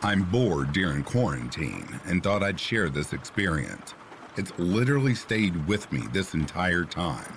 I'm 0.01 0.24
bored 0.24 0.74
during 0.74 1.03
quarantine 1.03 2.00
and 2.05 2.22
thought 2.22 2.43
I'd 2.43 2.60
share 2.60 2.89
this 2.89 3.13
experience. 3.13 3.96
It's 4.36 4.57
literally 4.60 5.15
stayed 5.15 5.67
with 5.67 5.91
me 5.91 6.03
this 6.13 6.36
entire 6.36 6.86
time. 6.86 7.34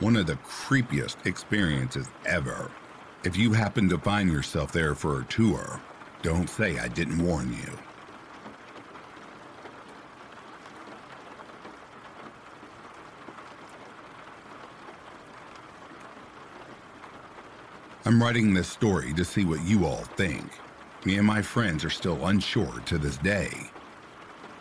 One 0.00 0.16
of 0.16 0.26
the 0.26 0.36
creepiest 0.36 1.24
experiences 1.26 2.08
ever. 2.26 2.70
If 3.24 3.38
you 3.38 3.54
happen 3.54 3.88
to 3.88 3.98
find 3.98 4.30
yourself 4.30 4.72
there 4.72 4.94
for 4.94 5.20
a 5.20 5.24
tour, 5.24 5.80
don't 6.20 6.50
say 6.50 6.78
I 6.78 6.88
didn't 6.88 7.24
warn 7.24 7.52
you. 7.52 7.78
I'm 18.06 18.22
writing 18.22 18.52
this 18.52 18.68
story 18.68 19.14
to 19.14 19.24
see 19.24 19.46
what 19.46 19.64
you 19.64 19.86
all 19.86 20.04
think. 20.16 20.44
Me 21.06 21.16
and 21.16 21.26
my 21.26 21.40
friends 21.40 21.86
are 21.86 21.90
still 21.90 22.26
unsure 22.26 22.80
to 22.84 22.98
this 22.98 23.16
day. 23.16 23.50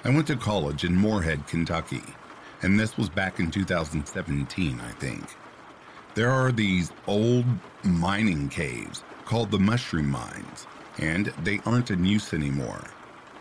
I 0.06 0.12
went 0.12 0.28
to 0.28 0.38
college 0.38 0.86
in 0.86 0.96
Morehead, 0.96 1.46
Kentucky, 1.46 2.04
and 2.62 2.80
this 2.80 2.98
was 2.98 3.10
back 3.10 3.42
in 3.42 3.52
2017, 3.52 4.80
I 4.80 4.92
think. 4.94 5.26
There 6.16 6.32
are 6.32 6.54
these 6.54 6.94
old 7.06 7.44
mining 7.84 8.48
caves 8.48 9.04
called 9.26 9.52
the 9.52 9.60
Mushroom 9.60 10.10
Mines, 10.10 10.66
and 10.98 11.26
they 11.44 11.60
aren't 11.66 11.92
in 11.92 12.06
use 12.06 12.34
anymore. 12.34 12.86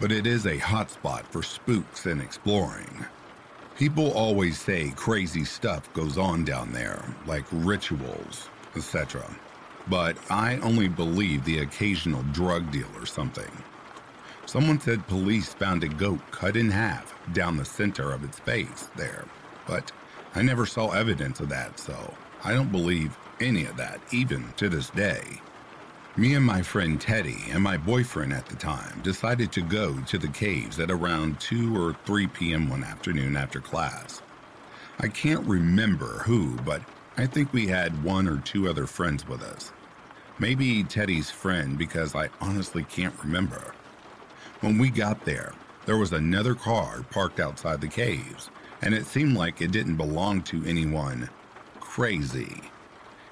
But 0.01 0.11
it 0.11 0.27
is 0.27 0.47
a 0.47 0.59
hotspot 0.59 1.23
for 1.27 1.45
spooks 1.45 2.07
and 2.07 2.21
exploring. 2.21 3.07
People 3.77 4.11
always 4.15 4.61
say 4.61 4.93
crazy 4.97 5.45
stuff 5.45 5.93
goes 5.93 6.19
on 6.19 6.45
down 6.45 6.73
there, 6.73 7.05
like 7.25 7.45
rituals, 7.53 8.49
etc. 8.75 9.25
But 9.89 10.17
I 10.31 10.57
only 10.59 10.89
believe 10.89 11.45
the 11.45 11.59
occasional 11.59 12.23
drug 12.33 12.71
deal 12.71 12.89
or 12.97 13.07
something. 13.07 13.51
Someone 14.47 14.81
said 14.81 15.07
police 15.07 15.55
found 15.55 15.83
a 15.85 15.89
goat 15.89 16.21
cut 16.31 16.57
in 16.57 16.71
half 16.71 17.15
down 17.33 17.57
the 17.57 17.65
center 17.65 18.13
of 18.13 18.25
its 18.25 18.39
face 18.39 18.89
there, 18.97 19.25
but 19.67 19.93
I 20.35 20.43
never 20.43 20.67
saw 20.67 20.91
evidence 20.91 21.41
of 21.41 21.49
that, 21.51 21.79
so 21.79 22.15
I 22.45 22.53
don't 22.53 22.73
believe 22.73 23.17
any 23.41 23.65
of 23.65 23.77
that, 23.77 24.01
even 24.13 24.53
to 24.57 24.69
this 24.69 24.91
day. 24.91 25.41
Me 26.17 26.35
and 26.35 26.45
my 26.45 26.61
friend 26.61 27.01
Teddy 27.01 27.45
and 27.51 27.63
my 27.63 27.77
boyfriend 27.77 28.33
at 28.33 28.47
the 28.47 28.57
time 28.57 29.01
decided 29.03 29.51
to 29.53 29.63
go 29.63 29.99
to 30.01 30.19
the 30.19 30.29
caves 30.29 30.79
at 30.79 30.91
around 30.91 31.41
2 31.41 31.75
or 31.75 31.97
3 32.05 32.27
p.m. 32.27 32.69
one 32.69 32.85
afternoon 32.85 33.37
after 33.37 33.61
class. 33.61 34.21
I 35.01 35.09
can't 35.09 35.47
remember 35.47 36.19
who, 36.25 36.57
but 36.67 36.83
I 37.17 37.27
think 37.27 37.53
we 37.53 37.67
had 37.67 38.03
one 38.03 38.27
or 38.27 38.39
two 38.39 38.69
other 38.69 38.87
friends 38.87 39.29
with 39.29 39.43
us. 39.43 39.71
Maybe 40.39 40.83
Teddy's 40.83 41.31
friend, 41.31 41.77
because 41.77 42.15
I 42.15 42.31
honestly 42.41 42.85
can't 42.85 43.15
remember. 43.23 43.75
When 44.61 44.79
we 44.79 44.89
got 44.89 45.25
there, 45.27 45.53
there 45.85 45.99
was 45.99 46.13
another 46.13 46.55
car 46.55 47.05
parked 47.11 47.39
outside 47.39 47.83
the 47.83 47.89
caves, 47.89 48.51
and 48.81 48.95
it 48.95 49.05
seemed 49.05 49.37
like 49.37 49.61
it 49.61 49.73
didn't 49.73 49.97
belong 49.97 50.43
to 50.45 50.65
anyone 50.65 51.29
crazy. 51.81 52.63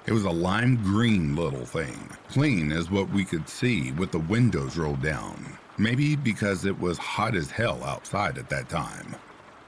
It 0.05 0.11
was 0.11 0.25
a 0.25 0.31
lime 0.31 0.75
green 0.83 1.35
little 1.35 1.65
thing, 1.65 2.09
clean 2.29 2.71
as 2.71 2.91
what 2.91 3.09
we 3.09 3.25
could 3.25 3.49
see 3.49 3.91
with 3.93 4.11
the 4.11 4.19
windows 4.19 4.77
rolled 4.77 5.01
down. 5.01 5.57
Maybe 5.79 6.15
because 6.15 6.65
it 6.65 6.79
was 6.79 6.99
hot 6.99 7.35
as 7.35 7.49
hell 7.49 7.83
outside 7.83 8.37
at 8.37 8.49
that 8.49 8.69
time. 8.69 9.15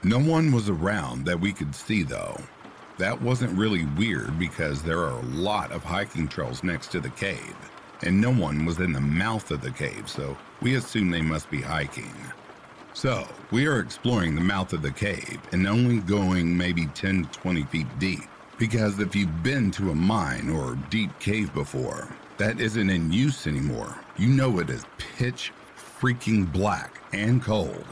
No 0.04 0.20
one 0.20 0.52
was 0.52 0.68
around 0.68 1.24
that 1.24 1.40
we 1.40 1.52
could 1.52 1.74
see 1.74 2.04
though. 2.04 2.36
That 2.96 3.20
wasn't 3.20 3.58
really 3.58 3.86
weird 3.96 4.38
because 4.38 4.82
there 4.82 5.00
are 5.00 5.18
a 5.18 5.26
lot 5.26 5.72
of 5.72 5.82
hiking 5.82 6.28
trails 6.28 6.62
next 6.62 6.92
to 6.92 7.00
the 7.00 7.10
cave, 7.10 7.56
and 8.02 8.20
no 8.20 8.30
one 8.30 8.64
was 8.64 8.78
in 8.78 8.92
the 8.92 9.00
mouth 9.00 9.50
of 9.50 9.62
the 9.62 9.72
cave, 9.72 10.08
so 10.08 10.36
we 10.60 10.76
assumed 10.76 11.12
they 11.12 11.20
must 11.20 11.50
be 11.50 11.60
hiking. 11.60 12.14
So, 12.92 13.26
we 13.50 13.66
are 13.66 13.80
exploring 13.80 14.36
the 14.36 14.40
mouth 14.40 14.72
of 14.72 14.82
the 14.82 14.92
cave 14.92 15.40
and 15.50 15.66
only 15.66 15.98
going 15.98 16.56
maybe 16.56 16.86
10 16.86 17.24
to 17.24 17.40
20 17.40 17.64
feet 17.64 17.98
deep. 17.98 18.22
Because 18.56 19.00
if 19.00 19.16
you've 19.16 19.42
been 19.42 19.72
to 19.72 19.90
a 19.90 19.94
mine 19.96 20.48
or 20.48 20.76
deep 20.88 21.18
cave 21.18 21.52
before, 21.52 22.08
that 22.38 22.60
isn't 22.60 22.90
in 22.90 23.10
use 23.10 23.48
anymore. 23.48 23.96
You 24.16 24.28
know 24.28 24.60
it 24.60 24.70
is 24.70 24.84
pitch 25.16 25.52
freaking 26.00 26.50
black 26.52 27.00
and 27.12 27.42
cold. 27.42 27.84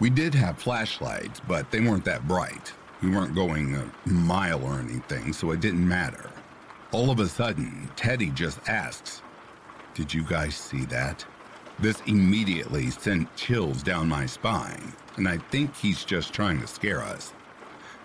We 0.00 0.10
did 0.10 0.34
have 0.34 0.58
flashlights, 0.58 1.40
but 1.48 1.70
they 1.70 1.80
weren't 1.80 2.04
that 2.04 2.28
bright. 2.28 2.74
We 3.02 3.10
weren't 3.10 3.34
going 3.34 3.74
a 3.74 3.90
mile 4.08 4.64
or 4.64 4.78
anything, 4.78 5.32
so 5.32 5.50
it 5.50 5.60
didn't 5.60 5.86
matter. 5.86 6.30
All 6.92 7.10
of 7.10 7.18
a 7.18 7.26
sudden, 7.26 7.90
Teddy 7.96 8.30
just 8.30 8.60
asks, 8.68 9.22
Did 9.94 10.14
you 10.14 10.22
guys 10.22 10.54
see 10.54 10.84
that? 10.84 11.24
This 11.80 12.00
immediately 12.06 12.90
sent 12.90 13.34
chills 13.34 13.82
down 13.82 14.08
my 14.08 14.26
spine, 14.26 14.92
and 15.16 15.28
I 15.28 15.38
think 15.38 15.74
he's 15.74 16.04
just 16.04 16.32
trying 16.32 16.60
to 16.60 16.66
scare 16.68 17.02
us. 17.02 17.32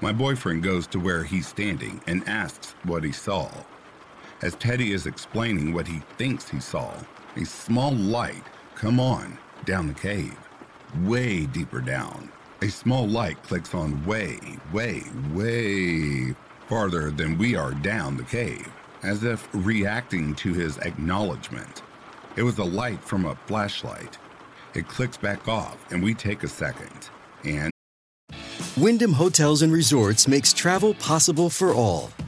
My 0.01 0.11
boyfriend 0.11 0.63
goes 0.63 0.87
to 0.87 0.99
where 0.99 1.23
he's 1.23 1.47
standing 1.47 2.01
and 2.07 2.27
asks 2.27 2.73
what 2.83 3.03
he 3.03 3.11
saw. 3.11 3.51
As 4.41 4.55
Teddy 4.55 4.93
is 4.93 5.05
explaining 5.05 5.73
what 5.73 5.87
he 5.87 6.01
thinks 6.17 6.49
he 6.49 6.59
saw, 6.59 6.91
a 7.35 7.45
small 7.45 7.91
light 7.91 8.43
come 8.73 8.99
on 8.99 9.37
down 9.63 9.87
the 9.87 9.93
cave, 9.93 10.37
way 11.03 11.45
deeper 11.45 11.81
down. 11.81 12.31
A 12.63 12.69
small 12.69 13.07
light 13.07 13.41
clicks 13.43 13.75
on 13.75 14.03
way, 14.03 14.39
way, 14.73 15.03
way 15.31 16.33
farther 16.67 17.11
than 17.11 17.37
we 17.37 17.55
are 17.55 17.71
down 17.71 18.17
the 18.17 18.23
cave, 18.23 18.67
as 19.03 19.23
if 19.23 19.47
reacting 19.53 20.33
to 20.35 20.53
his 20.53 20.79
acknowledgement. 20.79 21.83
It 22.35 22.41
was 22.41 22.57
a 22.57 22.63
light 22.63 23.03
from 23.03 23.25
a 23.25 23.35
flashlight. 23.45 24.17
It 24.73 24.87
clicks 24.87 25.17
back 25.17 25.47
off, 25.47 25.77
and 25.91 26.01
we 26.01 26.15
take 26.15 26.41
a 26.41 26.47
second. 26.47 27.11
And 27.43 27.69
Wyndham 28.75 29.13
Hotels 29.13 29.61
and 29.61 29.71
Resorts 29.71 30.27
makes 30.27 30.51
travel 30.51 30.95
possible 30.95 31.51
for 31.51 31.75
all. 31.75 32.09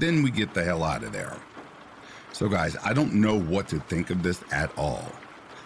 Then 0.00 0.22
we 0.22 0.30
get 0.30 0.54
the 0.54 0.64
hell 0.64 0.82
out 0.82 1.04
of 1.04 1.12
there. 1.12 1.36
So, 2.32 2.48
guys, 2.48 2.76
I 2.82 2.92
don't 2.92 3.14
know 3.14 3.38
what 3.38 3.68
to 3.68 3.80
think 3.80 4.10
of 4.10 4.22
this 4.22 4.42
at 4.50 4.76
all. 4.78 5.04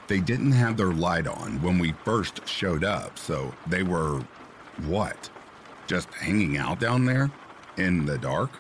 They 0.09 0.21
didn't 0.21 0.53
have 0.53 0.77
their 0.77 0.93
light 0.93 1.27
on 1.27 1.63
when 1.63 1.79
we 1.79 1.93
first 2.05 2.47
showed 2.47 2.85
up, 2.85 3.19
so 3.19 3.55
they 3.67 3.83
were 3.83 4.23
what? 4.87 5.31
Just 5.87 6.13
hanging 6.15 6.57
out 6.57 6.81
down 6.81 7.05
there 7.05 7.31
in 7.77 8.05
the 8.05 8.19
dark? 8.19 8.51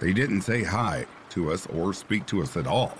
They 0.00 0.12
didn't 0.12 0.42
say 0.42 0.62
hi 0.62 1.06
to 1.30 1.52
us 1.52 1.66
or 1.68 1.94
speak 1.94 2.26
to 2.26 2.42
us 2.42 2.56
at 2.56 2.66
all. 2.66 2.96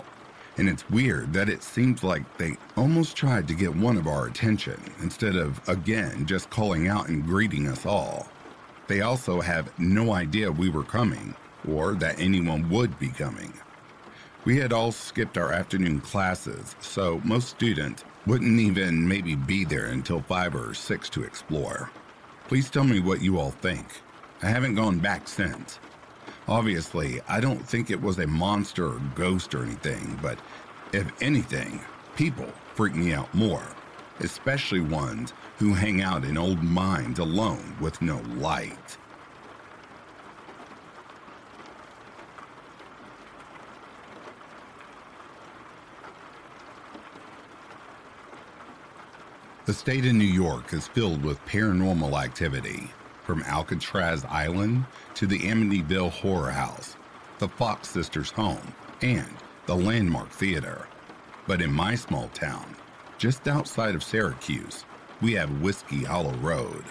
And 0.57 0.69
it's 0.69 0.89
weird 0.89 1.33
that 1.33 1.49
it 1.49 1.63
seems 1.63 2.03
like 2.03 2.37
they 2.37 2.57
almost 2.77 3.17
tried 3.17 3.47
to 3.47 3.55
get 3.55 3.75
one 3.75 3.97
of 3.97 4.07
our 4.07 4.27
attention 4.27 4.79
instead 5.01 5.35
of, 5.35 5.59
again, 5.67 6.25
just 6.25 6.49
calling 6.49 6.87
out 6.87 7.09
and 7.09 7.25
greeting 7.25 7.67
us 7.67 7.85
all. 7.85 8.27
They 8.87 9.01
also 9.01 9.41
have 9.41 9.77
no 9.79 10.13
idea 10.13 10.51
we 10.51 10.69
were 10.69 10.83
coming 10.83 11.35
or 11.69 11.93
that 11.95 12.19
anyone 12.19 12.69
would 12.69 12.97
be 12.99 13.09
coming. 13.09 13.53
We 14.45 14.57
had 14.57 14.73
all 14.73 14.91
skipped 14.91 15.37
our 15.37 15.53
afternoon 15.53 16.01
classes, 16.01 16.75
so 16.81 17.21
most 17.23 17.47
students 17.47 18.03
wouldn't 18.25 18.59
even 18.59 19.07
maybe 19.07 19.35
be 19.35 19.63
there 19.65 19.85
until 19.85 20.21
5 20.21 20.55
or 20.55 20.73
6 20.73 21.09
to 21.09 21.23
explore. 21.23 21.89
Please 22.47 22.69
tell 22.69 22.83
me 22.83 22.99
what 22.99 23.21
you 23.21 23.39
all 23.39 23.51
think. 23.51 23.85
I 24.41 24.47
haven't 24.47 24.75
gone 24.75 24.99
back 24.99 25.27
since. 25.27 25.79
Obviously, 26.47 27.21
I 27.29 27.39
don't 27.39 27.65
think 27.65 27.89
it 27.89 28.01
was 28.01 28.19
a 28.19 28.27
monster 28.27 28.87
or 28.87 29.01
ghost 29.15 29.55
or 29.55 29.63
anything, 29.63 30.19
but 30.21 30.37
if 30.91 31.09
anything, 31.21 31.79
people 32.17 32.47
freak 32.75 32.95
me 32.95 33.13
out 33.13 33.33
more, 33.33 33.63
especially 34.19 34.81
ones 34.81 35.31
who 35.57 35.73
hang 35.73 36.01
out 36.01 36.25
in 36.25 36.37
old 36.37 36.61
mines 36.61 37.19
alone 37.19 37.75
with 37.79 38.01
no 38.01 38.19
light. 38.35 38.97
The 49.65 49.73
state 49.73 50.05
of 50.05 50.11
New 50.11 50.25
York 50.25 50.73
is 50.73 50.89
filled 50.89 51.23
with 51.23 51.45
paranormal 51.45 52.21
activity, 52.21 52.91
from 53.23 53.43
Alcatraz 53.43 54.25
Island 54.25 54.83
to 55.13 55.25
the 55.25 55.39
Amityville 55.39 56.11
Horror 56.11 56.51
House, 56.51 56.97
the 57.39 57.47
Fox 57.47 57.87
Sisters' 57.87 58.31
home, 58.31 58.73
and 59.01 59.33
the 59.65 59.75
Landmark 59.75 60.29
Theater. 60.31 60.89
But 61.47 61.61
in 61.61 61.71
my 61.71 61.95
small 61.95 62.27
town, 62.33 62.75
just 63.17 63.47
outside 63.47 63.95
of 63.95 64.03
Syracuse, 64.03 64.83
we 65.21 65.31
have 65.35 65.61
Whiskey 65.61 66.03
Hollow 66.03 66.35
Road. 66.39 66.83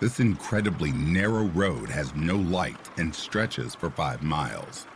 This 0.00 0.18
incredibly 0.18 0.90
narrow 0.90 1.44
road 1.44 1.90
has 1.90 2.12
no 2.16 2.34
light 2.38 2.90
and 2.96 3.14
stretches 3.14 3.76
for 3.76 3.88
five 3.88 4.24
miles. 4.24 4.88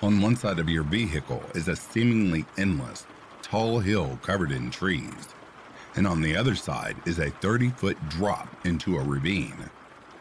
On 0.00 0.22
one 0.22 0.36
side 0.36 0.60
of 0.60 0.70
your 0.70 0.84
vehicle 0.84 1.42
is 1.54 1.68
a 1.68 1.76
seemingly 1.76 2.46
endless, 2.56 3.06
tall 3.42 3.80
hill 3.80 4.18
covered 4.22 4.50
in 4.50 4.70
trees 4.70 5.35
and 5.96 6.06
on 6.06 6.20
the 6.20 6.36
other 6.36 6.54
side 6.54 6.96
is 7.06 7.18
a 7.18 7.30
30 7.30 7.70
foot 7.70 8.08
drop 8.08 8.48
into 8.64 8.98
a 8.98 9.02
ravine. 9.02 9.70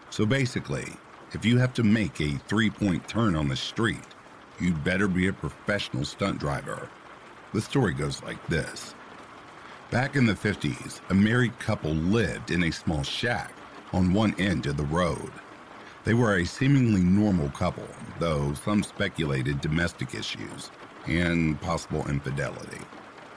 So 0.10 0.26
basically, 0.26 0.88
if 1.34 1.46
you 1.46 1.58
have 1.58 1.74
to 1.74 1.84
make 1.84 2.22
a 2.22 2.38
three 2.48 2.70
point 2.70 3.08
turn 3.08 3.36
on 3.36 3.50
the 3.50 3.56
street, 3.56 4.16
you'd 4.60 4.84
better 4.84 5.08
be 5.08 5.28
a 5.28 5.34
professional 5.34 6.06
stunt 6.06 6.40
driver. 6.40 6.90
The 7.54 7.62
story 7.62 7.94
goes 7.94 8.24
like 8.24 8.46
this 8.48 8.96
Back 9.92 10.16
in 10.16 10.26
the 10.26 10.34
50s, 10.34 11.00
a 11.10 11.14
married 11.14 11.58
couple 11.60 11.92
lived 11.92 12.52
in 12.52 12.64
a 12.64 12.72
small 12.72 13.04
shack 13.04 13.54
on 13.94 14.14
one 14.14 14.34
end 14.40 14.66
of 14.66 14.78
the 14.78 14.84
road. 14.86 15.32
They 16.06 16.14
were 16.14 16.38
a 16.38 16.46
seemingly 16.46 17.02
normal 17.02 17.50
couple, 17.50 17.88
though 18.20 18.54
some 18.54 18.82
speculated 18.82 19.62
domestic 19.62 20.16
issues 20.16 20.72
and 21.08 21.60
possible 21.62 22.08
infidelity. 22.08 22.82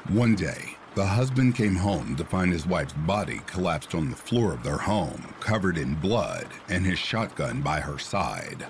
One 0.09 0.35
day, 0.35 0.78
the 0.95 1.07
husband 1.07 1.55
came 1.55 1.77
home 1.77 2.17
to 2.17 2.25
find 2.25 2.53
his 2.53 2.67
wife's 2.67 2.93
body 2.93 3.41
collapsed 3.47 3.95
on 3.95 4.11
the 4.11 4.17
floor 4.17 4.53
of 4.53 4.63
their 4.63 4.79
home, 4.79 5.35
covered 5.41 5.79
in 5.79 5.95
blood, 5.95 6.47
and 6.69 6.85
his 6.85 6.99
shotgun 6.99 7.61
by 7.63 7.81
her 7.81 7.99
side. 7.99 8.67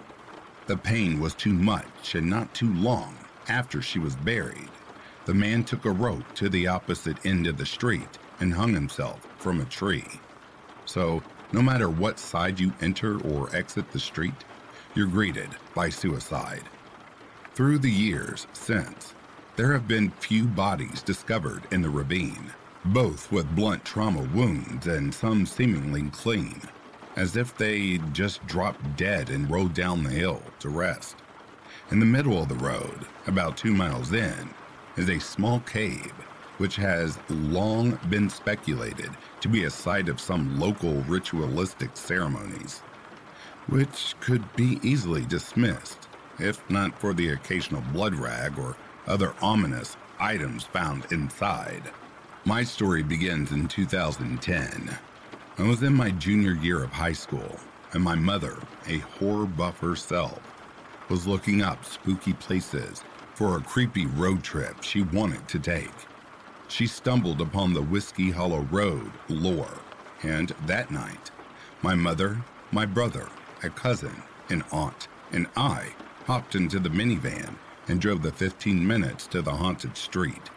The 0.66 0.76
pain 0.76 1.20
was 1.20 1.34
too 1.34 1.54
much, 1.54 2.14
and 2.14 2.28
not 2.28 2.52
too 2.54 2.72
long 2.74 3.16
after 3.48 3.80
she 3.80 3.98
was 3.98 4.14
buried, 4.16 4.68
the 5.24 5.34
man 5.34 5.64
took 5.64 5.84
a 5.84 5.90
rope 5.90 6.34
to 6.34 6.48
the 6.48 6.66
opposite 6.66 7.24
end 7.24 7.46
of 7.46 7.56
the 7.56 7.66
street 7.66 8.18
and 8.40 8.52
hung 8.54 8.74
himself 8.74 9.26
from 9.38 9.60
a 9.60 9.64
tree. 9.64 10.04
So, 10.84 11.22
no 11.52 11.62
matter 11.62 11.88
what 11.88 12.18
side 12.18 12.60
you 12.60 12.72
enter 12.80 13.20
or 13.20 13.54
exit 13.54 13.90
the 13.90 13.98
street, 13.98 14.44
you're 14.94 15.06
greeted 15.06 15.48
by 15.74 15.88
suicide. 15.88 16.64
Through 17.54 17.78
the 17.78 17.90
years 17.90 18.46
since, 18.52 19.14
there 19.58 19.72
have 19.72 19.88
been 19.88 20.08
few 20.20 20.44
bodies 20.44 21.02
discovered 21.02 21.64
in 21.72 21.82
the 21.82 21.90
ravine, 21.90 22.52
both 22.84 23.32
with 23.32 23.56
blunt 23.56 23.84
trauma 23.84 24.22
wounds 24.32 24.86
and 24.86 25.12
some 25.12 25.44
seemingly 25.44 26.08
clean, 26.10 26.62
as 27.16 27.36
if 27.36 27.56
they 27.56 27.98
just 28.12 28.46
dropped 28.46 28.96
dead 28.96 29.30
and 29.30 29.50
rode 29.50 29.74
down 29.74 30.04
the 30.04 30.10
hill 30.10 30.40
to 30.60 30.68
rest. 30.68 31.16
In 31.90 31.98
the 31.98 32.06
middle 32.06 32.40
of 32.40 32.48
the 32.48 32.54
road, 32.54 33.00
about 33.26 33.56
two 33.56 33.74
miles 33.74 34.12
in, 34.12 34.48
is 34.96 35.08
a 35.08 35.18
small 35.18 35.58
cave 35.58 36.12
which 36.58 36.76
has 36.76 37.18
long 37.28 37.98
been 38.08 38.30
speculated 38.30 39.10
to 39.40 39.48
be 39.48 39.64
a 39.64 39.70
site 39.70 40.08
of 40.08 40.20
some 40.20 40.60
local 40.60 41.02
ritualistic 41.02 41.96
ceremonies, 41.96 42.78
which 43.66 44.14
could 44.20 44.54
be 44.54 44.78
easily 44.84 45.24
dismissed 45.24 46.06
if 46.38 46.68
not 46.70 46.96
for 47.00 47.12
the 47.12 47.30
occasional 47.30 47.82
blood 47.92 48.14
rag 48.14 48.56
or 48.56 48.76
other 49.08 49.34
ominous 49.40 49.96
items 50.20 50.64
found 50.64 51.10
inside. 51.10 51.82
My 52.44 52.62
story 52.62 53.02
begins 53.02 53.52
in 53.52 53.66
2010. 53.66 54.98
I 55.58 55.62
was 55.62 55.82
in 55.82 55.94
my 55.94 56.10
junior 56.10 56.52
year 56.52 56.84
of 56.84 56.92
high 56.92 57.14
school, 57.14 57.58
and 57.92 58.02
my 58.02 58.14
mother, 58.14 58.56
a 58.86 58.98
horror 58.98 59.46
buff 59.46 59.80
herself, 59.80 60.40
was 61.08 61.26
looking 61.26 61.62
up 61.62 61.84
spooky 61.84 62.34
places 62.34 63.02
for 63.34 63.56
a 63.56 63.62
creepy 63.62 64.06
road 64.06 64.42
trip 64.42 64.82
she 64.82 65.02
wanted 65.02 65.48
to 65.48 65.58
take. 65.58 65.90
She 66.68 66.86
stumbled 66.86 67.40
upon 67.40 67.72
the 67.72 67.82
Whiskey 67.82 68.30
Hollow 68.30 68.66
Road 68.70 69.10
lore, 69.28 69.80
and 70.22 70.50
that 70.66 70.90
night, 70.90 71.30
my 71.80 71.94
mother, 71.94 72.42
my 72.72 72.84
brother, 72.84 73.28
a 73.62 73.70
cousin, 73.70 74.22
an 74.50 74.62
aunt, 74.70 75.08
and 75.32 75.46
I 75.56 75.94
hopped 76.26 76.54
into 76.54 76.78
the 76.78 76.90
minivan 76.90 77.56
and 77.88 78.00
drove 78.00 78.22
the 78.22 78.32
15 78.32 78.86
minutes 78.86 79.26
to 79.28 79.42
the 79.42 79.50
haunted 79.50 79.96
street. 79.96 80.50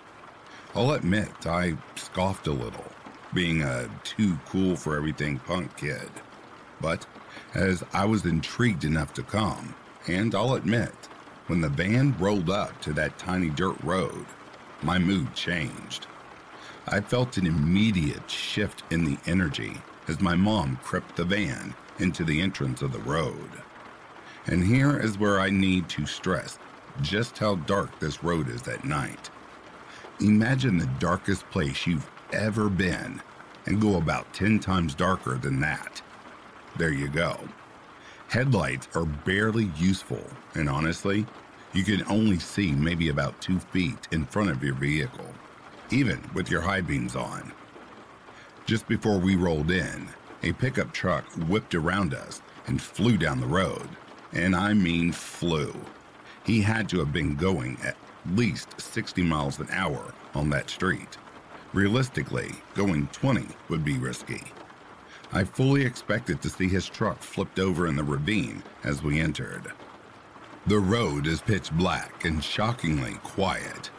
I'll 0.75 0.91
admit 0.91 1.45
I 1.45 1.77
scoffed 1.95 2.47
a 2.47 2.51
little, 2.51 2.85
being 3.33 3.61
a 3.61 3.89
too 4.03 4.37
cool 4.47 4.75
for 4.75 4.95
everything 4.95 5.39
punk 5.39 5.75
kid. 5.77 6.09
But 6.79 7.05
as 7.53 7.83
I 7.93 8.05
was 8.05 8.25
intrigued 8.25 8.83
enough 8.83 9.13
to 9.15 9.23
come, 9.23 9.75
and 10.07 10.33
I'll 10.33 10.55
admit, 10.55 10.93
when 11.47 11.61
the 11.61 11.69
van 11.69 12.15
rolled 12.17 12.49
up 12.49 12.79
to 12.81 12.93
that 12.93 13.17
tiny 13.17 13.49
dirt 13.49 13.81
road, 13.83 14.25
my 14.81 14.97
mood 14.97 15.33
changed. 15.33 16.07
I 16.87 17.01
felt 17.01 17.37
an 17.37 17.45
immediate 17.45 18.29
shift 18.29 18.83
in 18.91 19.05
the 19.05 19.17
energy 19.25 19.77
as 20.07 20.19
my 20.19 20.35
mom 20.35 20.77
crept 20.83 21.15
the 21.15 21.25
van 21.25 21.75
into 21.99 22.23
the 22.23 22.41
entrance 22.41 22.81
of 22.81 22.91
the 22.91 22.99
road. 22.99 23.49
And 24.47 24.63
here 24.63 24.97
is 24.97 25.19
where 25.19 25.39
I 25.39 25.49
need 25.49 25.87
to 25.89 26.05
stress 26.05 26.57
just 27.01 27.37
how 27.37 27.55
dark 27.55 27.99
this 27.99 28.23
road 28.23 28.49
is 28.49 28.67
at 28.67 28.85
night. 28.85 29.29
Imagine 30.19 30.77
the 30.77 30.89
darkest 30.99 31.49
place 31.49 31.87
you've 31.87 32.09
ever 32.33 32.69
been 32.69 33.21
and 33.65 33.81
go 33.81 33.97
about 33.97 34.33
10 34.33 34.59
times 34.59 34.93
darker 34.93 35.37
than 35.37 35.59
that. 35.61 36.01
There 36.77 36.93
you 36.93 37.07
go. 37.07 37.37
Headlights 38.29 38.87
are 38.95 39.05
barely 39.05 39.71
useful, 39.77 40.23
and 40.53 40.69
honestly, 40.69 41.25
you 41.73 41.83
can 41.83 42.03
only 42.07 42.39
see 42.39 42.71
maybe 42.71 43.09
about 43.09 43.39
two 43.41 43.59
feet 43.59 44.07
in 44.11 44.25
front 44.25 44.51
of 44.51 44.63
your 44.63 44.75
vehicle, 44.75 45.27
even 45.89 46.21
with 46.33 46.49
your 46.49 46.61
high 46.61 46.81
beams 46.81 47.15
on. 47.15 47.51
Just 48.65 48.87
before 48.87 49.17
we 49.17 49.35
rolled 49.35 49.71
in, 49.71 50.07
a 50.43 50.53
pickup 50.53 50.91
truck 50.93 51.25
whipped 51.49 51.75
around 51.75 52.13
us 52.13 52.41
and 52.67 52.81
flew 52.81 53.17
down 53.17 53.39
the 53.39 53.45
road. 53.45 53.87
And 54.33 54.55
I 54.55 54.73
mean 54.73 55.11
flew. 55.11 55.73
He 56.43 56.61
had 56.61 56.89
to 56.89 56.99
have 56.99 57.13
been 57.13 57.35
going 57.35 57.77
at 57.83 57.95
least 58.25 58.79
60 58.81 59.21
miles 59.21 59.59
an 59.59 59.67
hour 59.71 60.13
on 60.33 60.49
that 60.49 60.69
street. 60.69 61.17
Realistically, 61.73 62.51
going 62.73 63.07
20 63.07 63.47
would 63.69 63.85
be 63.85 63.97
risky. 63.97 64.43
I 65.31 65.43
fully 65.43 65.85
expected 65.85 66.41
to 66.41 66.49
see 66.49 66.67
his 66.67 66.89
truck 66.89 67.21
flipped 67.21 67.59
over 67.59 67.87
in 67.87 67.95
the 67.95 68.03
ravine 68.03 68.63
as 68.83 69.03
we 69.03 69.19
entered. 69.19 69.71
The 70.67 70.79
road 70.79 71.27
is 71.27 71.41
pitch 71.41 71.71
black 71.71 72.25
and 72.25 72.43
shockingly 72.43 73.13
quiet. 73.23 73.89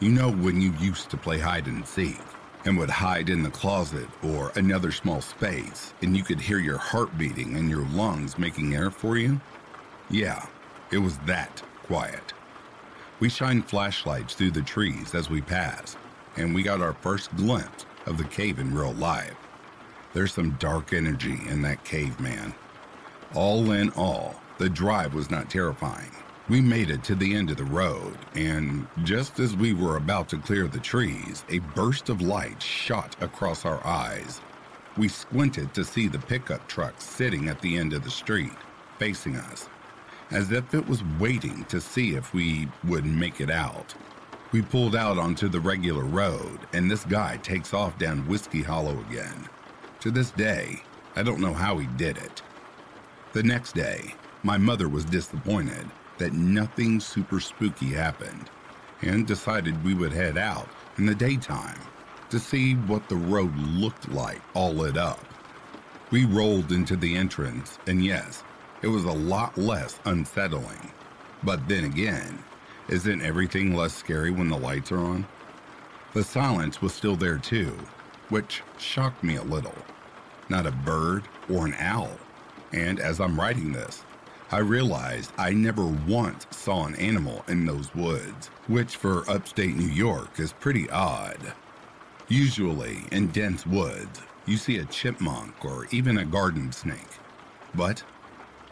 You 0.00 0.10
know 0.10 0.30
when 0.30 0.60
you 0.60 0.72
used 0.80 1.10
to 1.10 1.16
play 1.16 1.38
hide 1.38 1.66
and 1.66 1.86
seek 1.86 2.20
and 2.64 2.76
would 2.78 2.90
hide 2.90 3.28
in 3.28 3.42
the 3.42 3.50
closet 3.50 4.08
or 4.22 4.50
another 4.56 4.92
small 4.92 5.20
space 5.20 5.94
and 6.02 6.16
you 6.16 6.24
could 6.24 6.40
hear 6.40 6.58
your 6.58 6.78
heart 6.78 7.16
beating 7.16 7.56
and 7.56 7.70
your 7.70 7.86
lungs 7.90 8.38
making 8.38 8.74
air 8.74 8.90
for 8.90 9.16
you? 9.16 9.40
Yeah, 10.10 10.44
it 10.90 10.98
was 10.98 11.18
that 11.18 11.62
quiet. 11.82 12.32
We 13.20 13.28
shined 13.28 13.68
flashlights 13.68 14.34
through 14.34 14.50
the 14.50 14.62
trees 14.62 15.14
as 15.14 15.30
we 15.30 15.40
passed, 15.40 15.96
and 16.36 16.54
we 16.54 16.62
got 16.62 16.80
our 16.80 16.94
first 16.94 17.34
glimpse 17.36 17.86
of 18.06 18.18
the 18.18 18.24
cave 18.24 18.58
in 18.58 18.74
real 18.74 18.94
life. 18.94 19.36
There's 20.12 20.34
some 20.34 20.56
dark 20.58 20.92
energy 20.92 21.38
in 21.48 21.62
that 21.62 21.84
cave, 21.84 22.18
man. 22.18 22.54
All 23.34 23.70
in 23.70 23.90
all, 23.90 24.34
the 24.58 24.68
drive 24.68 25.14
was 25.14 25.30
not 25.30 25.50
terrifying. 25.50 26.10
We 26.48 26.60
made 26.60 26.90
it 26.90 27.04
to 27.04 27.14
the 27.14 27.34
end 27.34 27.50
of 27.50 27.56
the 27.56 27.64
road, 27.64 28.18
and 28.34 28.86
just 29.04 29.38
as 29.38 29.56
we 29.56 29.72
were 29.72 29.96
about 29.96 30.28
to 30.30 30.38
clear 30.38 30.66
the 30.66 30.80
trees, 30.80 31.44
a 31.48 31.60
burst 31.60 32.08
of 32.08 32.20
light 32.20 32.60
shot 32.60 33.16
across 33.20 33.64
our 33.64 33.86
eyes. 33.86 34.40
We 34.96 35.08
squinted 35.08 35.72
to 35.74 35.84
see 35.84 36.08
the 36.08 36.18
pickup 36.18 36.66
truck 36.68 37.00
sitting 37.00 37.48
at 37.48 37.60
the 37.60 37.78
end 37.78 37.92
of 37.92 38.04
the 38.04 38.10
street, 38.10 38.52
facing 38.98 39.36
us 39.36 39.68
as 40.32 40.50
if 40.50 40.74
it 40.74 40.86
was 40.88 41.02
waiting 41.18 41.64
to 41.66 41.80
see 41.80 42.14
if 42.14 42.32
we 42.34 42.68
would 42.84 43.04
make 43.04 43.40
it 43.40 43.50
out. 43.50 43.94
We 44.52 44.62
pulled 44.62 44.96
out 44.96 45.18
onto 45.18 45.48
the 45.48 45.60
regular 45.60 46.04
road, 46.04 46.60
and 46.72 46.90
this 46.90 47.04
guy 47.04 47.38
takes 47.38 47.72
off 47.72 47.98
down 47.98 48.28
Whiskey 48.28 48.62
Hollow 48.62 48.98
again. 49.08 49.48
To 50.00 50.10
this 50.10 50.30
day, 50.30 50.82
I 51.16 51.22
don't 51.22 51.40
know 51.40 51.54
how 51.54 51.78
he 51.78 51.86
did 51.96 52.18
it. 52.18 52.42
The 53.32 53.42
next 53.42 53.74
day, 53.74 54.14
my 54.42 54.58
mother 54.58 54.88
was 54.88 55.04
disappointed 55.04 55.86
that 56.18 56.32
nothing 56.34 57.00
super 57.00 57.40
spooky 57.40 57.86
happened 57.86 58.50
and 59.00 59.26
decided 59.26 59.84
we 59.84 59.94
would 59.94 60.12
head 60.12 60.36
out 60.36 60.68
in 60.98 61.06
the 61.06 61.14
daytime 61.14 61.80
to 62.30 62.38
see 62.38 62.74
what 62.74 63.08
the 63.08 63.16
road 63.16 63.56
looked 63.56 64.10
like 64.10 64.40
all 64.54 64.72
lit 64.72 64.96
up. 64.96 65.24
We 66.10 66.24
rolled 66.26 66.72
into 66.72 66.96
the 66.96 67.16
entrance, 67.16 67.78
and 67.86 68.04
yes, 68.04 68.42
it 68.82 68.88
was 68.88 69.04
a 69.04 69.12
lot 69.12 69.56
less 69.56 69.98
unsettling. 70.04 70.90
But 71.42 71.68
then 71.68 71.84
again, 71.84 72.38
isn't 72.88 73.22
everything 73.22 73.74
less 73.74 73.94
scary 73.94 74.30
when 74.30 74.48
the 74.48 74.58
lights 74.58 74.92
are 74.92 74.98
on? 74.98 75.26
The 76.14 76.24
silence 76.24 76.82
was 76.82 76.92
still 76.92 77.16
there 77.16 77.38
too, 77.38 77.72
which 78.28 78.62
shocked 78.78 79.22
me 79.22 79.36
a 79.36 79.42
little. 79.42 79.74
Not 80.48 80.66
a 80.66 80.72
bird 80.72 81.24
or 81.48 81.66
an 81.66 81.74
owl. 81.78 82.18
And 82.72 83.00
as 83.00 83.20
I'm 83.20 83.38
writing 83.38 83.72
this, 83.72 84.04
I 84.50 84.58
realized 84.58 85.32
I 85.38 85.50
never 85.50 85.86
once 85.86 86.46
saw 86.50 86.84
an 86.84 86.94
animal 86.96 87.44
in 87.48 87.64
those 87.64 87.94
woods, 87.94 88.48
which 88.66 88.96
for 88.96 89.28
upstate 89.30 89.74
New 89.74 89.86
York 89.86 90.38
is 90.38 90.52
pretty 90.52 90.90
odd. 90.90 91.54
Usually, 92.28 92.98
in 93.10 93.28
dense 93.28 93.66
woods, 93.66 94.20
you 94.44 94.56
see 94.56 94.78
a 94.78 94.84
chipmunk 94.84 95.64
or 95.64 95.86
even 95.90 96.18
a 96.18 96.24
garden 96.24 96.72
snake. 96.72 96.98
But 97.74 98.02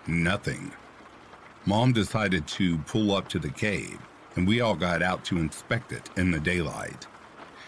Nothing. 0.06 0.72
Mom 1.66 1.92
decided 1.92 2.46
to 2.46 2.78
pull 2.78 3.14
up 3.14 3.28
to 3.28 3.38
the 3.38 3.50
cave, 3.50 3.98
and 4.34 4.48
we 4.48 4.62
all 4.62 4.74
got 4.74 5.02
out 5.02 5.24
to 5.26 5.38
inspect 5.38 5.92
it 5.92 6.08
in 6.16 6.30
the 6.30 6.40
daylight. 6.40 7.06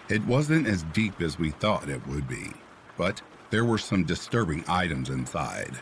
It 0.08 0.24
wasn't 0.24 0.66
as 0.66 0.82
deep 0.94 1.20
as 1.20 1.38
we 1.38 1.50
thought 1.50 1.90
it 1.90 2.06
would 2.06 2.26
be, 2.26 2.50
but 2.96 3.20
there 3.50 3.66
were 3.66 3.76
some 3.78 4.04
disturbing 4.04 4.64
items 4.66 5.10
inside. 5.10 5.76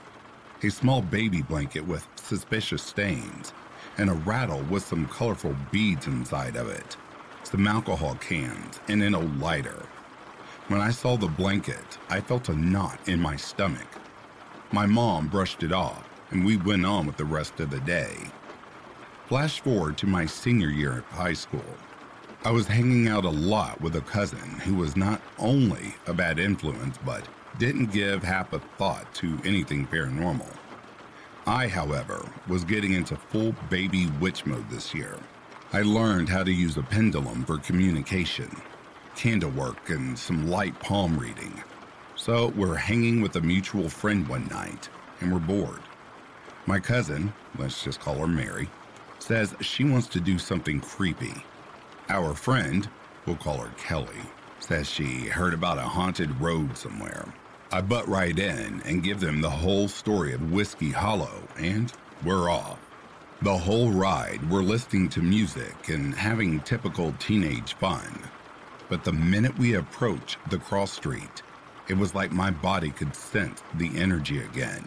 A 0.64 0.70
small 0.70 1.02
baby 1.02 1.40
blanket 1.40 1.86
with 1.86 2.06
suspicious 2.16 2.82
stains, 2.82 3.52
and 3.96 4.10
a 4.10 4.14
rattle 4.14 4.62
with 4.62 4.84
some 4.84 5.06
colorful 5.06 5.54
beads 5.70 6.08
inside 6.08 6.56
of 6.56 6.68
it, 6.68 6.96
some 7.44 7.66
alcohol 7.68 8.16
cans, 8.16 8.80
and 8.88 9.04
an 9.04 9.14
old 9.14 9.38
lighter. 9.38 9.86
When 10.66 10.80
I 10.80 10.90
saw 10.90 11.16
the 11.16 11.28
blanket, 11.28 11.98
I 12.08 12.20
felt 12.20 12.48
a 12.48 12.56
knot 12.56 12.98
in 13.08 13.20
my 13.20 13.36
stomach. 13.36 13.88
My 14.72 14.86
mom 14.86 15.28
brushed 15.28 15.62
it 15.62 15.72
off 15.72 16.09
and 16.30 16.44
we 16.44 16.56
went 16.56 16.86
on 16.86 17.06
with 17.06 17.16
the 17.16 17.24
rest 17.24 17.60
of 17.60 17.70
the 17.70 17.80
day. 17.80 18.16
Flash 19.26 19.60
forward 19.60 19.96
to 19.98 20.06
my 20.06 20.26
senior 20.26 20.68
year 20.68 20.98
of 20.98 21.04
high 21.06 21.32
school. 21.32 21.64
I 22.42 22.50
was 22.50 22.66
hanging 22.66 23.06
out 23.06 23.24
a 23.24 23.30
lot 23.30 23.80
with 23.80 23.96
a 23.96 24.00
cousin 24.00 24.38
who 24.64 24.74
was 24.74 24.96
not 24.96 25.20
only 25.38 25.94
a 26.06 26.14
bad 26.14 26.38
influence, 26.38 26.96
but 27.04 27.28
didn't 27.58 27.92
give 27.92 28.22
half 28.22 28.52
a 28.52 28.60
thought 28.78 29.12
to 29.14 29.38
anything 29.44 29.86
paranormal. 29.86 30.48
I, 31.46 31.68
however, 31.68 32.26
was 32.48 32.64
getting 32.64 32.92
into 32.92 33.16
full 33.16 33.54
baby 33.68 34.06
witch 34.20 34.46
mode 34.46 34.68
this 34.70 34.94
year. 34.94 35.18
I 35.72 35.82
learned 35.82 36.28
how 36.28 36.42
to 36.42 36.52
use 36.52 36.76
a 36.76 36.82
pendulum 36.82 37.44
for 37.44 37.58
communication, 37.58 38.50
candle 39.16 39.50
work, 39.50 39.90
and 39.90 40.18
some 40.18 40.48
light 40.48 40.78
palm 40.80 41.18
reading. 41.18 41.62
So 42.16 42.48
we're 42.56 42.74
hanging 42.74 43.20
with 43.20 43.36
a 43.36 43.40
mutual 43.40 43.88
friend 43.88 44.26
one 44.26 44.48
night, 44.48 44.88
and 45.20 45.32
we're 45.32 45.38
bored. 45.40 45.82
My 46.66 46.78
cousin, 46.78 47.32
let's 47.58 47.82
just 47.82 48.00
call 48.00 48.16
her 48.16 48.26
Mary, 48.26 48.68
says 49.18 49.54
she 49.60 49.84
wants 49.84 50.06
to 50.08 50.20
do 50.20 50.38
something 50.38 50.80
creepy. 50.80 51.34
Our 52.08 52.34
friend, 52.34 52.88
we'll 53.26 53.36
call 53.36 53.58
her 53.58 53.72
Kelly, 53.78 54.20
says 54.60 54.88
she 54.88 55.26
heard 55.26 55.54
about 55.54 55.78
a 55.78 55.82
haunted 55.82 56.40
road 56.40 56.76
somewhere. 56.76 57.26
I 57.72 57.80
butt 57.80 58.06
right 58.08 58.38
in 58.38 58.82
and 58.84 59.02
give 59.02 59.20
them 59.20 59.40
the 59.40 59.50
whole 59.50 59.88
story 59.88 60.34
of 60.34 60.52
Whiskey 60.52 60.90
Hollow, 60.90 61.42
and 61.56 61.92
we're 62.24 62.50
off. 62.50 62.78
The 63.42 63.56
whole 63.56 63.90
ride, 63.90 64.50
we're 64.50 64.62
listening 64.62 65.08
to 65.10 65.22
music 65.22 65.88
and 65.88 66.14
having 66.14 66.60
typical 66.60 67.14
teenage 67.18 67.72
fun. 67.74 68.12
But 68.90 69.02
the 69.04 69.12
minute 69.12 69.56
we 69.56 69.74
approach 69.74 70.36
the 70.50 70.58
cross 70.58 70.92
street, 70.92 71.42
it 71.88 71.96
was 71.96 72.14
like 72.14 72.32
my 72.32 72.50
body 72.50 72.90
could 72.90 73.14
sense 73.14 73.62
the 73.74 73.90
energy 73.96 74.40
again. 74.42 74.84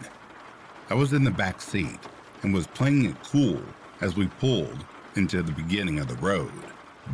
I 0.90 0.94
was 0.94 1.12
in 1.14 1.24
the 1.24 1.30
back 1.30 1.62
seat 1.62 2.00
and 2.42 2.54
was 2.54 2.66
playing 2.68 3.06
it 3.06 3.16
cool 3.24 3.62
as 4.02 4.16
we 4.16 4.28
pulled 4.28 4.84
into 5.16 5.42
the 5.42 5.52
beginning 5.52 5.98
of 5.98 6.08
the 6.08 6.16
road. 6.16 6.52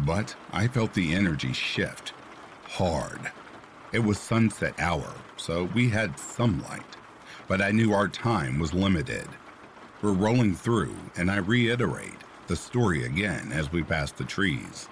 But 0.06 0.34
I 0.52 0.68
felt 0.68 0.94
the 0.94 1.14
energy 1.14 1.52
shift. 1.52 2.12
hard. 2.68 3.32
It 3.92 4.00
was 4.00 4.18
sunset 4.20 4.74
hour, 4.78 5.12
so 5.36 5.64
we 5.74 5.88
had 5.90 6.18
some 6.18 6.62
light, 6.64 6.96
but 7.48 7.62
I 7.62 7.72
knew 7.72 7.92
our 7.92 8.08
time 8.08 8.58
was 8.58 8.74
limited. 8.74 9.28
We're 10.02 10.12
rolling 10.12 10.54
through, 10.56 10.96
and 11.16 11.30
I 11.30 11.38
reiterate 11.38 12.18
the 12.48 12.56
story 12.56 13.04
again 13.06 13.52
as 13.52 13.72
we 13.72 13.82
pass 13.82 14.12
the 14.12 14.24
trees. 14.24 14.88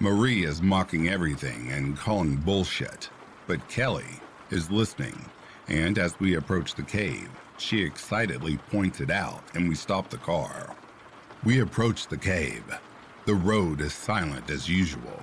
Marie 0.00 0.44
is 0.44 0.62
mocking 0.62 1.08
everything 1.08 1.72
and 1.72 1.96
calling 1.98 2.36
bullshit, 2.36 3.10
but 3.46 3.68
Kelly 3.68 4.20
is 4.50 4.70
listening, 4.70 5.26
and 5.68 5.98
as 5.98 6.20
we 6.20 6.34
approach 6.36 6.74
the 6.74 6.82
cave, 6.84 7.30
she 7.58 7.82
excitedly 7.82 8.58
pointed 8.70 9.10
out 9.10 9.42
and 9.54 9.68
we 9.68 9.74
stopped 9.74 10.10
the 10.10 10.18
car. 10.18 10.74
We 11.44 11.60
approached 11.60 12.10
the 12.10 12.16
cave. 12.16 12.64
The 13.26 13.34
road 13.34 13.80
is 13.80 13.92
silent 13.92 14.50
as 14.50 14.68
usual, 14.68 15.20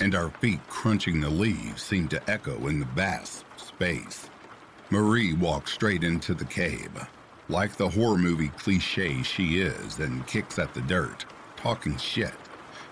and 0.00 0.14
our 0.14 0.30
feet 0.30 0.60
crunching 0.68 1.20
the 1.20 1.30
leaves 1.30 1.82
seem 1.82 2.08
to 2.08 2.30
echo 2.30 2.68
in 2.68 2.80
the 2.80 2.86
vast 2.86 3.44
space. 3.56 4.30
Marie 4.90 5.34
walks 5.34 5.72
straight 5.72 6.04
into 6.04 6.34
the 6.34 6.44
cave, 6.44 6.90
like 7.48 7.76
the 7.76 7.88
horror 7.88 8.18
movie 8.18 8.50
cliche 8.50 9.22
she 9.22 9.60
is, 9.60 9.98
and 9.98 10.26
kicks 10.26 10.58
at 10.58 10.74
the 10.74 10.82
dirt, 10.82 11.24
talking 11.56 11.96
shit, 11.96 12.34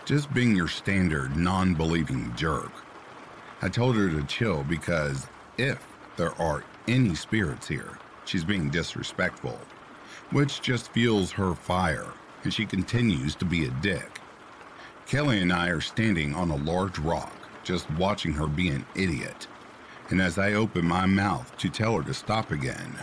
just 0.06 0.32
being 0.34 0.56
your 0.56 0.68
standard 0.68 1.36
non 1.36 1.74
believing 1.74 2.34
jerk. 2.36 2.72
I 3.62 3.68
told 3.68 3.96
her 3.96 4.08
to 4.10 4.24
chill 4.24 4.64
because 4.64 5.26
if 5.58 5.86
there 6.16 6.34
are 6.40 6.64
any 6.88 7.14
spirits 7.14 7.68
here, 7.68 7.99
she's 8.24 8.44
being 8.44 8.70
disrespectful, 8.70 9.58
which 10.30 10.60
just 10.60 10.92
fuels 10.92 11.30
her 11.32 11.54
fire, 11.54 12.12
and 12.44 12.52
she 12.52 12.64
continues 12.66 13.34
to 13.36 13.44
be 13.44 13.66
a 13.66 13.70
dick. 13.82 14.20
Kelly 15.06 15.40
and 15.40 15.52
I 15.52 15.68
are 15.68 15.80
standing 15.80 16.34
on 16.34 16.50
a 16.50 16.56
large 16.56 16.98
rock, 16.98 17.34
just 17.64 17.90
watching 17.92 18.32
her 18.32 18.46
be 18.46 18.68
an 18.68 18.86
idiot. 18.94 19.46
And 20.08 20.20
as 20.20 20.38
I 20.38 20.54
open 20.54 20.86
my 20.86 21.06
mouth 21.06 21.56
to 21.58 21.68
tell 21.68 21.96
her 21.96 22.02
to 22.04 22.14
stop 22.14 22.50
again, 22.50 22.94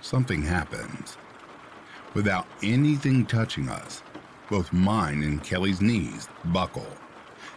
something 0.00 0.42
happens. 0.42 1.16
Without 2.14 2.46
anything 2.62 3.26
touching 3.26 3.68
us, 3.68 4.02
both 4.48 4.72
mine 4.72 5.22
and 5.22 5.42
Kelly's 5.42 5.80
knees 5.80 6.28
buckle, 6.46 6.86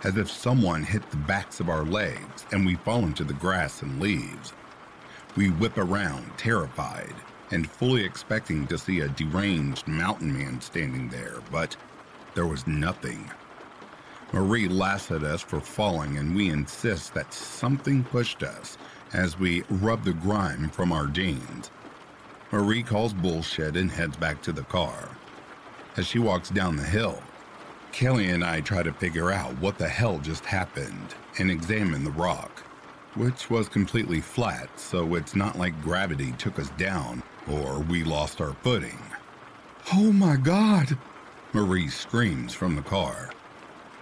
as 0.03 0.17
if 0.17 0.31
someone 0.31 0.83
hit 0.83 1.09
the 1.11 1.17
backs 1.17 1.59
of 1.59 1.69
our 1.69 1.83
legs 1.83 2.45
and 2.51 2.65
we 2.65 2.75
fall 2.75 3.03
into 3.03 3.23
the 3.23 3.33
grass 3.33 3.81
and 3.81 3.99
leaves. 3.99 4.53
We 5.37 5.51
whip 5.51 5.77
around, 5.77 6.35
terrified, 6.35 7.13
and 7.51 7.69
fully 7.69 8.03
expecting 8.03 8.65
to 8.67 8.77
see 8.79 9.01
a 9.01 9.07
deranged 9.09 9.87
mountain 9.87 10.35
man 10.35 10.59
standing 10.61 11.09
there, 11.09 11.35
but 11.51 11.75
there 12.33 12.47
was 12.47 12.65
nothing. 12.65 13.29
Marie 14.33 14.67
laughs 14.67 15.11
at 15.11 15.23
us 15.23 15.43
for 15.43 15.61
falling, 15.61 16.17
and 16.17 16.35
we 16.35 16.49
insist 16.49 17.13
that 17.13 17.31
something 17.35 18.03
pushed 18.03 18.41
us 18.41 18.79
as 19.13 19.37
we 19.37 19.61
rub 19.69 20.03
the 20.03 20.13
grime 20.13 20.69
from 20.69 20.91
our 20.91 21.05
jeans. 21.05 21.69
Marie 22.51 22.81
calls 22.81 23.13
bullshit 23.13 23.77
and 23.77 23.91
heads 23.91 24.17
back 24.17 24.41
to 24.41 24.51
the 24.51 24.63
car. 24.63 25.07
As 25.97 26.07
she 26.07 26.17
walks 26.17 26.49
down 26.49 26.77
the 26.77 26.83
hill, 26.83 27.21
Kelly 27.91 28.31
and 28.31 28.43
I 28.43 28.61
try 28.61 28.81
to 28.81 28.91
figure 28.91 29.31
out 29.31 29.55
what 29.59 29.77
the 29.77 29.87
hell 29.87 30.17
just 30.17 30.45
happened 30.45 31.13
and 31.37 31.51
examine 31.51 32.03
the 32.03 32.09
rock 32.11 32.63
which 33.17 33.49
was 33.49 33.67
completely 33.67 34.21
flat, 34.21 34.69
so 34.79 35.15
it's 35.15 35.35
not 35.35 35.57
like 35.57 35.81
gravity 35.81 36.31
took 36.33 36.59
us 36.59 36.69
down 36.77 37.23
or 37.51 37.79
we 37.79 38.03
lost 38.03 38.41
our 38.41 38.53
footing. 38.61 38.99
Oh 39.93 40.11
my 40.11 40.35
God! 40.35 40.97
Marie 41.53 41.87
screams 41.89 42.53
from 42.53 42.75
the 42.75 42.81
car. 42.81 43.31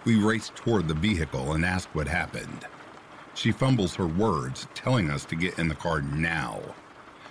We 0.03 0.15
race 0.15 0.51
toward 0.53 0.87
the 0.87 0.93
vehicle 0.93 1.53
and 1.53 1.63
ask 1.63 1.87
what 1.93 2.07
happened. 2.07 2.65
She 3.35 3.51
fumbles 3.51 3.95
her 3.95 4.07
words, 4.07 4.67
telling 4.73 5.09
us 5.09 5.25
to 5.25 5.35
get 5.35 5.59
in 5.59 5.67
the 5.67 5.75
car 5.75 6.01
now. 6.01 6.61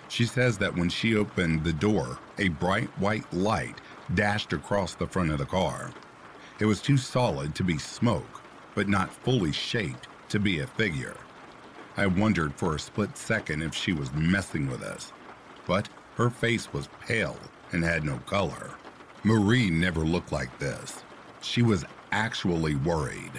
She 0.08 0.24
says 0.24 0.58
that 0.58 0.76
when 0.76 0.88
she 0.88 1.16
opened 1.16 1.64
the 1.64 1.72
door, 1.72 2.18
a 2.38 2.48
bright 2.48 2.90
white 2.98 3.30
light 3.32 3.80
dashed 4.14 4.52
across 4.52 4.94
the 4.94 5.06
front 5.06 5.30
of 5.32 5.38
the 5.38 5.46
car. 5.46 5.90
It 6.60 6.66
was 6.66 6.80
too 6.80 6.96
solid 6.96 7.54
to 7.56 7.64
be 7.64 7.78
smoke, 7.78 8.42
but 8.74 8.88
not 8.88 9.12
fully 9.12 9.52
shaped 9.52 10.08
to 10.28 10.38
be 10.38 10.60
a 10.60 10.66
figure. 10.66 11.16
I 11.96 12.06
wondered 12.06 12.54
for 12.54 12.74
a 12.74 12.80
split 12.80 13.16
second 13.16 13.62
if 13.62 13.74
she 13.74 13.92
was 13.92 14.12
messing 14.12 14.68
with 14.68 14.82
us, 14.82 15.12
but 15.66 15.88
her 16.16 16.28
face 16.28 16.72
was 16.72 16.88
pale 17.06 17.36
and 17.72 17.84
had 17.84 18.04
no 18.04 18.18
color. 18.26 18.70
Marie 19.22 19.70
never 19.70 20.00
looked 20.00 20.32
like 20.32 20.58
this. 20.58 21.04
She 21.40 21.62
was 21.62 21.84
actually 22.10 22.74
worried. 22.74 23.32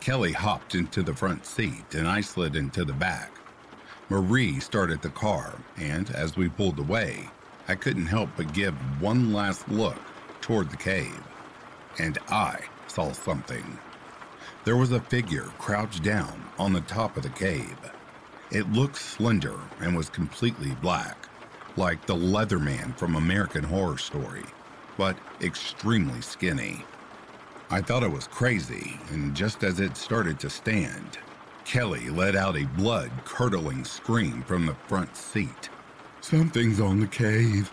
Kelly 0.00 0.32
hopped 0.32 0.74
into 0.74 1.02
the 1.02 1.14
front 1.14 1.44
seat 1.44 1.94
and 1.94 2.08
I 2.08 2.20
slid 2.22 2.56
into 2.56 2.84
the 2.84 2.92
back. 2.92 3.32
Marie 4.08 4.60
started 4.60 5.00
the 5.00 5.08
car, 5.10 5.54
and 5.76 6.10
as 6.10 6.36
we 6.36 6.48
pulled 6.48 6.78
away, 6.78 7.28
I 7.68 7.74
couldn't 7.74 8.06
help 8.06 8.28
but 8.36 8.52
give 8.52 8.74
one 9.00 9.32
last 9.32 9.68
look 9.68 9.98
toward 10.40 10.70
the 10.70 10.76
cave. 10.76 11.22
And 11.98 12.18
I 12.28 12.60
saw 12.86 13.12
something. 13.12 13.78
There 14.64 14.78
was 14.78 14.92
a 14.92 15.00
figure 15.00 15.50
crouched 15.58 16.02
down 16.02 16.42
on 16.58 16.72
the 16.72 16.80
top 16.80 17.18
of 17.18 17.22
the 17.22 17.28
cave. 17.28 17.76
It 18.50 18.72
looked 18.72 18.96
slender 18.96 19.58
and 19.80 19.94
was 19.94 20.08
completely 20.08 20.74
black, 20.80 21.28
like 21.76 22.06
the 22.06 22.14
Leatherman 22.14 22.96
from 22.96 23.14
American 23.14 23.62
Horror 23.62 23.98
Story, 23.98 24.44
but 24.96 25.18
extremely 25.42 26.22
skinny. 26.22 26.82
I 27.68 27.82
thought 27.82 28.04
it 28.04 28.10
was 28.10 28.26
crazy, 28.26 28.98
and 29.10 29.34
just 29.34 29.64
as 29.64 29.80
it 29.80 29.98
started 29.98 30.40
to 30.40 30.48
stand, 30.48 31.18
Kelly 31.66 32.08
let 32.08 32.34
out 32.34 32.56
a 32.56 32.64
blood 32.64 33.10
curdling 33.26 33.84
scream 33.84 34.42
from 34.44 34.64
the 34.64 34.76
front 34.86 35.14
seat. 35.14 35.68
Something's 36.22 36.80
on 36.80 37.00
the 37.00 37.06
cave. 37.06 37.70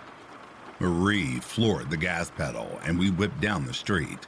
Marie 0.80 1.40
floored 1.40 1.90
the 1.90 1.96
gas 1.96 2.32
pedal 2.32 2.80
and 2.84 3.00
we 3.00 3.12
whipped 3.12 3.40
down 3.40 3.66
the 3.66 3.74
street. 3.74 4.28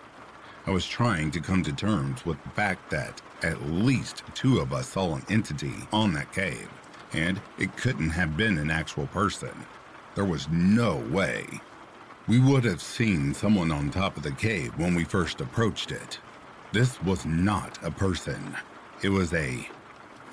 I 0.66 0.72
was 0.72 0.86
trying 0.86 1.30
to 1.32 1.42
come 1.42 1.62
to 1.64 1.74
terms 1.74 2.26
with 2.26 2.42
the 2.42 2.50
fact 2.52 2.90
that 2.92 3.22
at 3.42 3.64
least 3.64 4.24
two 4.34 4.60
of 4.60 4.72
us 4.72 4.88
saw 4.88 5.16
an 5.16 5.24
entity 5.30 5.74
on 5.92 6.14
that 6.14 6.32
cave, 6.32 6.70
and 7.12 7.42
it 7.58 7.76
couldn't 7.76 8.12
have 8.12 8.38
been 8.38 8.58
an 8.58 8.72
actual 8.72 9.08
person. 9.08 9.54
There 10.16 10.24
was 10.24 10.48
no 10.50 11.04
way. 11.12 11.46
We 12.28 12.40
would 12.40 12.64
have 12.64 12.82
seen 12.82 13.34
someone 13.34 13.74
on 13.74 13.90
top 13.90 14.16
of 14.16 14.24
the 14.24 14.32
cave 14.32 14.72
when 14.78 14.96
we 14.96 15.04
first 15.04 15.42
approached 15.42 15.92
it. 15.92 16.20
This 16.72 17.02
was 17.04 17.26
not 17.26 17.78
a 17.84 17.92
person, 17.92 18.56
it 19.02 19.10
was 19.10 19.34
a 19.34 19.68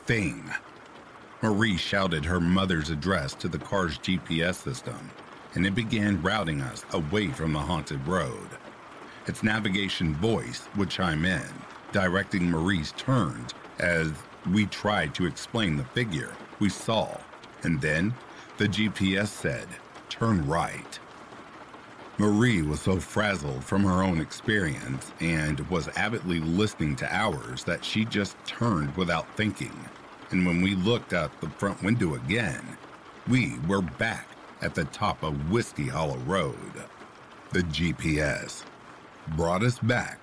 thing. 0.06 0.48
Marie 1.42 1.76
shouted 1.76 2.24
her 2.24 2.40
mother's 2.40 2.90
address 2.90 3.34
to 3.34 3.48
the 3.48 3.58
car's 3.58 3.98
GPS 3.98 4.54
system, 4.54 5.10
and 5.54 5.66
it 5.66 5.74
began 5.74 6.22
routing 6.22 6.60
us 6.60 6.84
away 6.92 7.28
from 7.28 7.52
the 7.52 7.58
haunted 7.58 8.06
road. 8.06 8.59
Its 9.30 9.44
navigation 9.44 10.12
voice 10.16 10.68
would 10.76 10.90
chime 10.90 11.24
in, 11.24 11.46
directing 11.92 12.50
Marie's 12.50 12.90
turns 12.96 13.54
as 13.78 14.10
we 14.52 14.66
tried 14.66 15.14
to 15.14 15.24
explain 15.24 15.76
the 15.76 15.84
figure 15.84 16.32
we 16.58 16.68
saw. 16.68 17.16
And 17.62 17.80
then 17.80 18.12
the 18.58 18.66
GPS 18.66 19.28
said, 19.28 19.68
turn 20.08 20.44
right. 20.48 20.98
Marie 22.18 22.62
was 22.62 22.80
so 22.80 22.98
frazzled 22.98 23.62
from 23.62 23.84
her 23.84 24.02
own 24.02 24.20
experience 24.20 25.12
and 25.20 25.60
was 25.70 25.86
avidly 25.96 26.40
listening 26.40 26.96
to 26.96 27.14
ours 27.14 27.62
that 27.62 27.84
she 27.84 28.04
just 28.04 28.36
turned 28.44 28.96
without 28.96 29.32
thinking. 29.36 29.88
And 30.32 30.44
when 30.44 30.60
we 30.60 30.74
looked 30.74 31.12
out 31.12 31.40
the 31.40 31.50
front 31.50 31.80
window 31.84 32.14
again, 32.14 32.76
we 33.28 33.60
were 33.68 33.80
back 33.80 34.26
at 34.60 34.74
the 34.74 34.86
top 34.86 35.22
of 35.22 35.52
Whiskey 35.52 35.86
Hollow 35.86 36.18
Road. 36.18 36.82
The 37.52 37.62
GPS 37.62 38.64
brought 39.36 39.62
us 39.62 39.78
back 39.78 40.20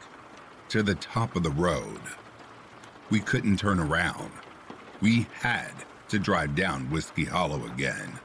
to 0.70 0.84
the 0.84 0.96
top 0.96 1.36
of 1.36 1.44
the 1.44 1.52
road. 1.52 2.02
We 3.10 3.20
couldn't 3.20 3.58
turn 3.58 3.80
around. 3.80 4.32
We 5.02 5.28
had 5.40 5.72
to 6.10 6.20
drive 6.20 6.56
down 6.56 6.90
Whiskey 6.90 7.26
Hollow 7.26 7.66
again. 7.66 8.20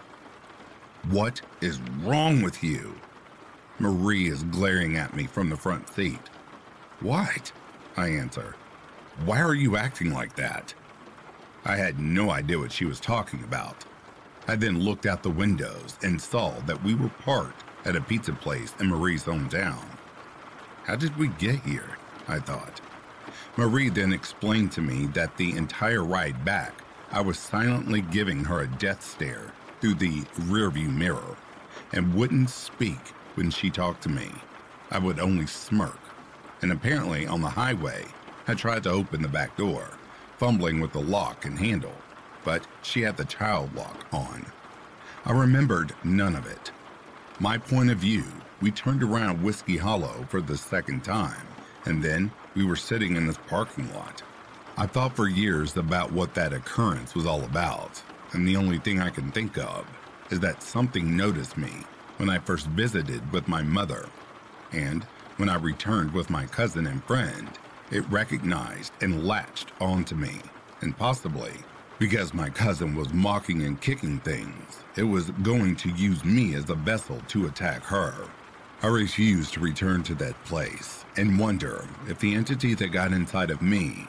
What 1.10 1.40
is 1.60 1.80
wrong 2.02 2.42
with 2.42 2.62
you? 2.62 2.94
Marie 3.78 4.28
is 4.28 4.44
glaring 4.44 4.96
at 4.96 5.14
me 5.14 5.26
from 5.26 5.48
the 5.48 5.56
front 5.56 5.88
seat. 5.88 6.30
What? 7.00 7.52
I 7.96 8.08
answer. 8.08 8.56
Why 9.24 9.40
are 9.40 9.54
you 9.54 9.76
acting 9.76 10.12
like 10.12 10.36
that? 10.36 10.74
I 11.64 11.76
had 11.76 11.98
no 12.00 12.30
idea 12.30 12.58
what 12.58 12.72
she 12.72 12.84
was 12.84 13.00
talking 13.00 13.44
about. 13.44 13.84
I 14.48 14.56
then 14.56 14.80
looked 14.80 15.06
out 15.06 15.22
the 15.22 15.30
windows 15.30 15.96
and 16.02 16.20
saw 16.20 16.58
that 16.66 16.82
we 16.82 16.94
were 16.94 17.08
parked 17.08 17.64
at 17.84 17.96
a 17.96 18.00
pizza 18.00 18.32
place 18.32 18.74
in 18.80 18.88
Marie's 18.88 19.24
hometown. 19.24 19.84
How 20.84 20.96
did 20.96 21.16
we 21.16 21.28
get 21.28 21.60
here? 21.60 21.96
I 22.26 22.38
thought. 22.40 22.80
Marie 23.56 23.88
then 23.88 24.12
explained 24.12 24.72
to 24.72 24.80
me 24.80 25.06
that 25.14 25.36
the 25.36 25.56
entire 25.56 26.02
ride 26.02 26.44
back, 26.44 26.72
I 27.10 27.20
was 27.20 27.38
silently 27.38 28.00
giving 28.00 28.44
her 28.44 28.60
a 28.60 28.66
death 28.66 29.04
stare 29.04 29.52
through 29.80 29.94
the 29.94 30.22
rearview 30.48 30.92
mirror 30.92 31.36
and 31.92 32.14
wouldn't 32.14 32.50
speak 32.50 32.98
when 33.34 33.50
she 33.50 33.70
talked 33.70 34.02
to 34.04 34.08
me. 34.08 34.30
I 34.90 34.98
would 34.98 35.20
only 35.20 35.46
smirk. 35.46 35.98
And 36.62 36.72
apparently, 36.72 37.26
on 37.26 37.40
the 37.40 37.48
highway, 37.48 38.06
I 38.48 38.54
tried 38.54 38.82
to 38.84 38.90
open 38.90 39.22
the 39.22 39.28
back 39.28 39.56
door, 39.56 39.86
fumbling 40.38 40.80
with 40.80 40.92
the 40.92 41.00
lock 41.00 41.44
and 41.44 41.58
handle, 41.58 41.94
but 42.44 42.66
she 42.82 43.02
had 43.02 43.16
the 43.16 43.24
child 43.24 43.74
lock 43.74 44.06
on. 44.12 44.46
I 45.24 45.32
remembered 45.32 45.94
none 46.02 46.34
of 46.34 46.46
it. 46.46 46.72
My 47.38 47.58
point 47.58 47.90
of 47.90 47.98
view, 47.98 48.24
we 48.62 48.70
turned 48.70 49.02
around 49.02 49.42
Whiskey 49.42 49.76
Hollow 49.76 50.24
for 50.28 50.40
the 50.40 50.56
second 50.56 51.02
time, 51.02 51.46
and 51.84 52.00
then 52.00 52.30
we 52.54 52.64
were 52.64 52.76
sitting 52.76 53.16
in 53.16 53.26
this 53.26 53.38
parking 53.48 53.92
lot. 53.92 54.22
I 54.76 54.86
thought 54.86 55.16
for 55.16 55.28
years 55.28 55.76
about 55.76 56.12
what 56.12 56.34
that 56.34 56.52
occurrence 56.52 57.16
was 57.16 57.26
all 57.26 57.42
about, 57.42 58.00
and 58.30 58.46
the 58.46 58.56
only 58.56 58.78
thing 58.78 59.00
I 59.00 59.10
can 59.10 59.32
think 59.32 59.58
of 59.58 59.84
is 60.30 60.38
that 60.40 60.62
something 60.62 61.16
noticed 61.16 61.56
me 61.56 61.72
when 62.18 62.30
I 62.30 62.38
first 62.38 62.68
visited 62.68 63.32
with 63.32 63.48
my 63.48 63.62
mother, 63.62 64.08
and 64.70 65.02
when 65.38 65.48
I 65.48 65.56
returned 65.56 66.12
with 66.12 66.30
my 66.30 66.46
cousin 66.46 66.86
and 66.86 67.02
friend, 67.04 67.50
it 67.90 68.08
recognized 68.10 68.92
and 69.00 69.26
latched 69.26 69.72
onto 69.80 70.14
me, 70.14 70.40
and 70.82 70.96
possibly 70.96 71.52
because 71.98 72.32
my 72.32 72.48
cousin 72.48 72.94
was 72.94 73.12
mocking 73.12 73.62
and 73.62 73.80
kicking 73.80 74.18
things, 74.20 74.78
it 74.96 75.02
was 75.02 75.30
going 75.42 75.76
to 75.76 75.90
use 75.90 76.24
me 76.24 76.54
as 76.54 76.70
a 76.70 76.74
vessel 76.74 77.20
to 77.28 77.46
attack 77.46 77.82
her. 77.82 78.14
I 78.84 78.88
refused 78.88 79.54
to 79.54 79.60
return 79.60 80.02
to 80.04 80.14
that 80.16 80.42
place 80.44 81.04
and 81.16 81.38
wonder 81.38 81.86
if 82.08 82.18
the 82.18 82.34
entity 82.34 82.74
that 82.74 82.88
got 82.88 83.12
inside 83.12 83.52
of 83.52 83.62
me, 83.62 84.08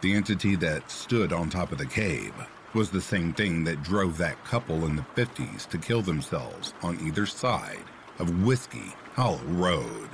the 0.00 0.14
entity 0.14 0.56
that 0.56 0.90
stood 0.90 1.30
on 1.30 1.50
top 1.50 1.72
of 1.72 1.76
the 1.76 1.84
cave, 1.84 2.32
was 2.72 2.88
the 2.88 3.02
same 3.02 3.34
thing 3.34 3.64
that 3.64 3.82
drove 3.82 4.16
that 4.16 4.42
couple 4.46 4.86
in 4.86 4.96
the 4.96 5.04
50s 5.14 5.68
to 5.68 5.76
kill 5.76 6.00
themselves 6.00 6.72
on 6.82 6.98
either 7.06 7.26
side 7.26 7.84
of 8.18 8.46
Whiskey 8.46 8.94
Hollow 9.12 9.42
Road. 9.44 10.08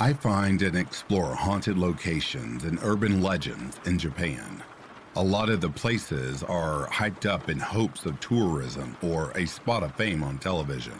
I 0.00 0.12
find 0.12 0.60
and 0.60 0.76
explore 0.76 1.36
haunted 1.36 1.78
locations 1.78 2.64
and 2.64 2.80
urban 2.82 3.22
legends 3.22 3.78
in 3.86 3.96
Japan. 3.96 4.60
A 5.14 5.22
lot 5.22 5.48
of 5.48 5.60
the 5.60 5.70
places 5.70 6.42
are 6.42 6.88
hyped 6.88 7.30
up 7.30 7.48
in 7.48 7.60
hopes 7.60 8.04
of 8.04 8.18
tourism 8.18 8.96
or 9.02 9.30
a 9.36 9.46
spot 9.46 9.84
of 9.84 9.94
fame 9.94 10.24
on 10.24 10.38
television. 10.38 10.98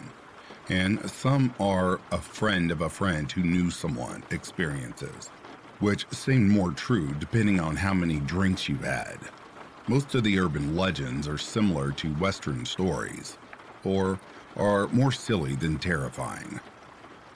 And 0.69 1.09
some 1.11 1.53
are 1.59 1.99
a 2.11 2.17
friend 2.17 2.71
of 2.71 2.79
a 2.79 2.89
friend 2.89 3.29
who 3.29 3.43
knew 3.43 3.69
someone 3.69 4.23
experiences, 4.31 5.27
which 5.81 6.09
seem 6.11 6.47
more 6.47 6.71
true 6.71 7.13
depending 7.19 7.59
on 7.59 7.75
how 7.75 7.93
many 7.93 8.21
drinks 8.21 8.69
you've 8.69 8.85
had. 8.85 9.17
Most 9.87 10.15
of 10.15 10.23
the 10.23 10.39
urban 10.39 10.77
legends 10.77 11.27
are 11.27 11.37
similar 11.37 11.91
to 11.91 12.13
Western 12.13 12.65
stories, 12.65 13.37
or 13.83 14.21
are 14.55 14.87
more 14.87 15.11
silly 15.11 15.55
than 15.55 15.79
terrifying. 15.79 16.61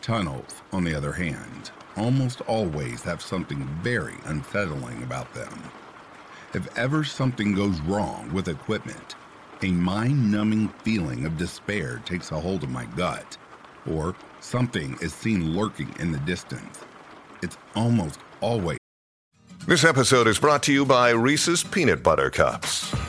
Tunnels, 0.02 0.62
on 0.72 0.84
the 0.84 0.96
other 0.96 1.12
hand, 1.12 1.72
almost 1.98 2.42
always 2.42 3.02
have 3.04 3.22
something 3.22 3.66
very 3.82 4.16
unsettling 4.26 5.04
about 5.04 5.34
them. 5.34 5.62
If 6.54 6.78
ever 6.78 7.04
something 7.04 7.54
goes 7.54 7.80
wrong 7.82 8.32
with 8.34 8.48
equipment, 8.48 9.16
a 9.62 9.72
mind 9.72 10.32
numbing 10.32 10.70
feeling 10.84 11.26
of 11.26 11.38
despair 11.38 12.02
takes 12.06 12.32
a 12.32 12.40
hold 12.40 12.64
of 12.64 12.70
my 12.70 12.86
gut, 12.96 13.38
or 13.90 14.16
something 14.40 14.98
is 15.02 15.14
seen 15.14 15.54
lurking 15.54 15.94
in 16.00 16.12
the 16.12 16.20
distance. 16.20 16.80
It's 17.44 17.58
almost 17.76 18.20
always. 18.42 18.78
This 19.68 19.84
episode 19.84 20.28
is 20.28 20.40
brought 20.40 20.64
to 20.64 20.74
you 20.74 20.86
by 20.86 21.10
Reese's 21.12 21.64
Peanut 21.64 22.02
Butter 22.02 22.30
Cups. 22.30 22.96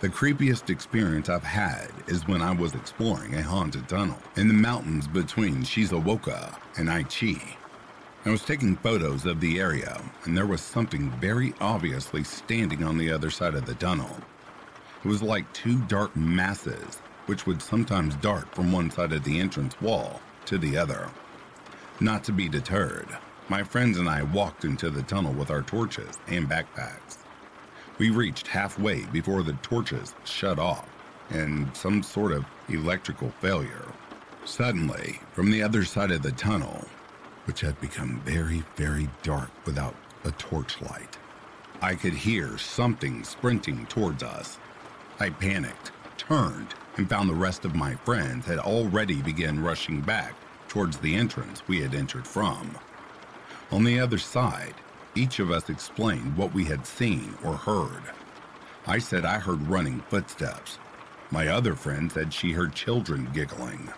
The 0.00 0.08
creepiest 0.08 0.70
experience 0.70 1.28
I've 1.28 1.42
had 1.42 1.88
is 2.06 2.28
when 2.28 2.40
I 2.40 2.52
was 2.52 2.72
exploring 2.76 3.34
a 3.34 3.42
haunted 3.42 3.88
tunnel 3.88 4.18
in 4.36 4.46
the 4.46 4.54
mountains 4.54 5.08
between 5.08 5.64
Shizuoka 5.64 6.56
and 6.76 6.88
Aichi. 6.88 7.42
I 8.24 8.30
was 8.30 8.44
taking 8.44 8.76
photos 8.76 9.26
of 9.26 9.40
the 9.40 9.58
area, 9.58 10.00
and 10.22 10.36
there 10.36 10.46
was 10.46 10.60
something 10.60 11.10
very 11.20 11.52
obviously 11.60 12.22
standing 12.22 12.84
on 12.84 12.96
the 12.96 13.10
other 13.10 13.28
side 13.28 13.56
of 13.56 13.66
the 13.66 13.74
tunnel. 13.74 14.16
It 15.04 15.08
was 15.08 15.20
like 15.20 15.52
two 15.52 15.78
dark 15.86 16.14
masses, 16.14 17.00
which 17.26 17.44
would 17.48 17.60
sometimes 17.60 18.14
dart 18.14 18.54
from 18.54 18.70
one 18.70 18.92
side 18.92 19.12
of 19.12 19.24
the 19.24 19.40
entrance 19.40 19.80
wall 19.80 20.20
to 20.44 20.58
the 20.58 20.76
other. 20.76 21.10
Not 21.98 22.22
to 22.24 22.32
be 22.32 22.48
deterred, 22.48 23.08
my 23.48 23.64
friends 23.64 23.98
and 23.98 24.08
I 24.08 24.22
walked 24.22 24.64
into 24.64 24.90
the 24.90 25.02
tunnel 25.02 25.32
with 25.32 25.50
our 25.50 25.62
torches 25.62 26.18
and 26.28 26.48
backpacks. 26.48 27.17
We 27.98 28.10
reached 28.10 28.46
halfway 28.46 29.04
before 29.06 29.42
the 29.42 29.54
torches 29.54 30.14
shut 30.24 30.60
off 30.60 30.88
and 31.30 31.76
some 31.76 32.04
sort 32.04 32.30
of 32.30 32.44
electrical 32.68 33.30
failure. 33.40 33.86
Suddenly, 34.44 35.20
from 35.32 35.50
the 35.50 35.62
other 35.62 35.84
side 35.84 36.12
of 36.12 36.22
the 36.22 36.32
tunnel, 36.32 36.86
which 37.44 37.60
had 37.60 37.80
become 37.80 38.20
very, 38.24 38.62
very 38.76 39.08
dark 39.22 39.50
without 39.66 39.96
a 40.24 40.30
torchlight, 40.32 41.18
I 41.82 41.96
could 41.96 42.14
hear 42.14 42.56
something 42.56 43.24
sprinting 43.24 43.86
towards 43.86 44.22
us. 44.22 44.58
I 45.18 45.30
panicked, 45.30 45.90
turned, 46.16 46.74
and 46.96 47.08
found 47.08 47.28
the 47.28 47.34
rest 47.34 47.64
of 47.64 47.74
my 47.74 47.94
friends 47.96 48.46
had 48.46 48.58
already 48.58 49.22
begun 49.22 49.60
rushing 49.60 50.00
back 50.00 50.34
towards 50.68 50.98
the 50.98 51.14
entrance 51.14 51.66
we 51.66 51.80
had 51.80 51.94
entered 51.94 52.26
from. 52.26 52.76
On 53.72 53.84
the 53.84 53.98
other 53.98 54.18
side, 54.18 54.74
each 55.18 55.40
of 55.40 55.50
us 55.50 55.68
explained 55.68 56.36
what 56.36 56.54
we 56.54 56.64
had 56.64 56.86
seen 56.86 57.36
or 57.44 57.54
heard. 57.54 58.02
I 58.86 58.98
said 58.98 59.24
I 59.24 59.38
heard 59.38 59.68
running 59.68 60.00
footsteps. 60.08 60.78
My 61.30 61.48
other 61.48 61.74
friend 61.74 62.10
said 62.10 62.32
she 62.32 62.52
heard 62.52 62.74
children 62.74 63.28
giggling. 63.34 63.92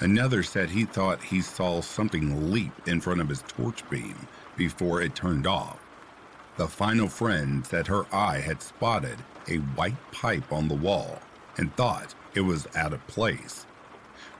Another 0.00 0.42
said 0.42 0.70
he 0.70 0.86
thought 0.86 1.22
he 1.22 1.40
saw 1.40 1.80
something 1.80 2.50
leap 2.50 2.72
in 2.86 3.00
front 3.00 3.20
of 3.20 3.28
his 3.28 3.44
torch 3.46 3.88
beam 3.90 4.16
before 4.56 5.02
it 5.02 5.14
turned 5.14 5.46
off. 5.46 5.78
The 6.56 6.66
final 6.66 7.08
friend 7.08 7.64
said 7.64 7.86
her 7.86 8.06
eye 8.12 8.38
had 8.38 8.62
spotted 8.62 9.18
a 9.48 9.56
white 9.76 10.12
pipe 10.12 10.52
on 10.52 10.68
the 10.68 10.74
wall 10.74 11.20
and 11.58 11.74
thought 11.76 12.14
it 12.34 12.40
was 12.40 12.66
out 12.74 12.92
of 12.92 13.06
place. 13.06 13.66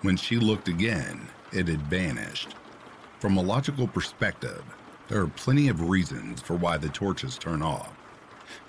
When 0.03 0.17
she 0.17 0.39
looked 0.39 0.69
again, 0.69 1.29
it 1.53 1.69
had 1.69 1.83
vanished. 1.83 2.55
From 3.21 3.37
a 3.37 3.43
logical 3.43 3.87
perspective, 3.87 4.65
there 5.09 5.21
are 5.21 5.27
plenty 5.29 5.69
of 5.69 5.88
reasons 5.88 6.40
for 6.40 6.55
why 6.55 6.79
the 6.79 6.88
torches 6.88 7.37
turn 7.37 7.62
off. 7.62 7.93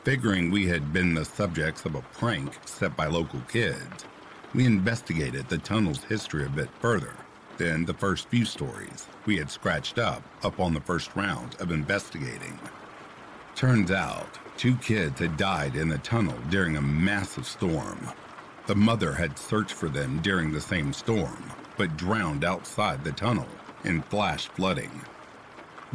Figuring 0.03 0.51
we 0.51 0.67
had 0.67 0.91
been 0.91 1.13
the 1.13 1.25
subjects 1.25 1.85
of 1.85 1.95
a 1.95 2.01
prank 2.01 2.57
set 2.65 2.95
by 2.95 3.07
local 3.07 3.39
kids, 3.41 4.05
we 4.53 4.65
investigated 4.65 5.47
the 5.47 5.57
tunnel's 5.57 6.03
history 6.03 6.45
a 6.45 6.49
bit 6.49 6.69
further 6.79 7.13
than 7.57 7.85
the 7.85 7.93
first 7.93 8.27
few 8.29 8.45
stories 8.45 9.07
we 9.25 9.37
had 9.37 9.49
scratched 9.49 9.97
up 9.97 10.23
upon 10.43 10.73
the 10.73 10.81
first 10.81 11.15
round 11.15 11.55
of 11.59 11.71
investigating. 11.71 12.59
Turns 13.55 13.91
out, 13.91 14.37
two 14.57 14.75
kids 14.75 15.19
had 15.19 15.37
died 15.37 15.75
in 15.75 15.87
the 15.87 15.97
tunnel 15.99 16.37
during 16.49 16.75
a 16.75 16.81
massive 16.81 17.45
storm. 17.45 17.97
The 18.67 18.75
mother 18.75 19.13
had 19.13 19.39
searched 19.39 19.73
for 19.73 19.87
them 19.87 20.19
during 20.21 20.51
the 20.51 20.61
same 20.61 20.91
storm, 20.91 21.51
but 21.77 21.97
drowned 21.97 22.43
outside 22.43 23.03
the 23.03 23.11
tunnel 23.13 23.47
in 23.85 24.01
flash 24.01 24.47
flooding. 24.47 24.91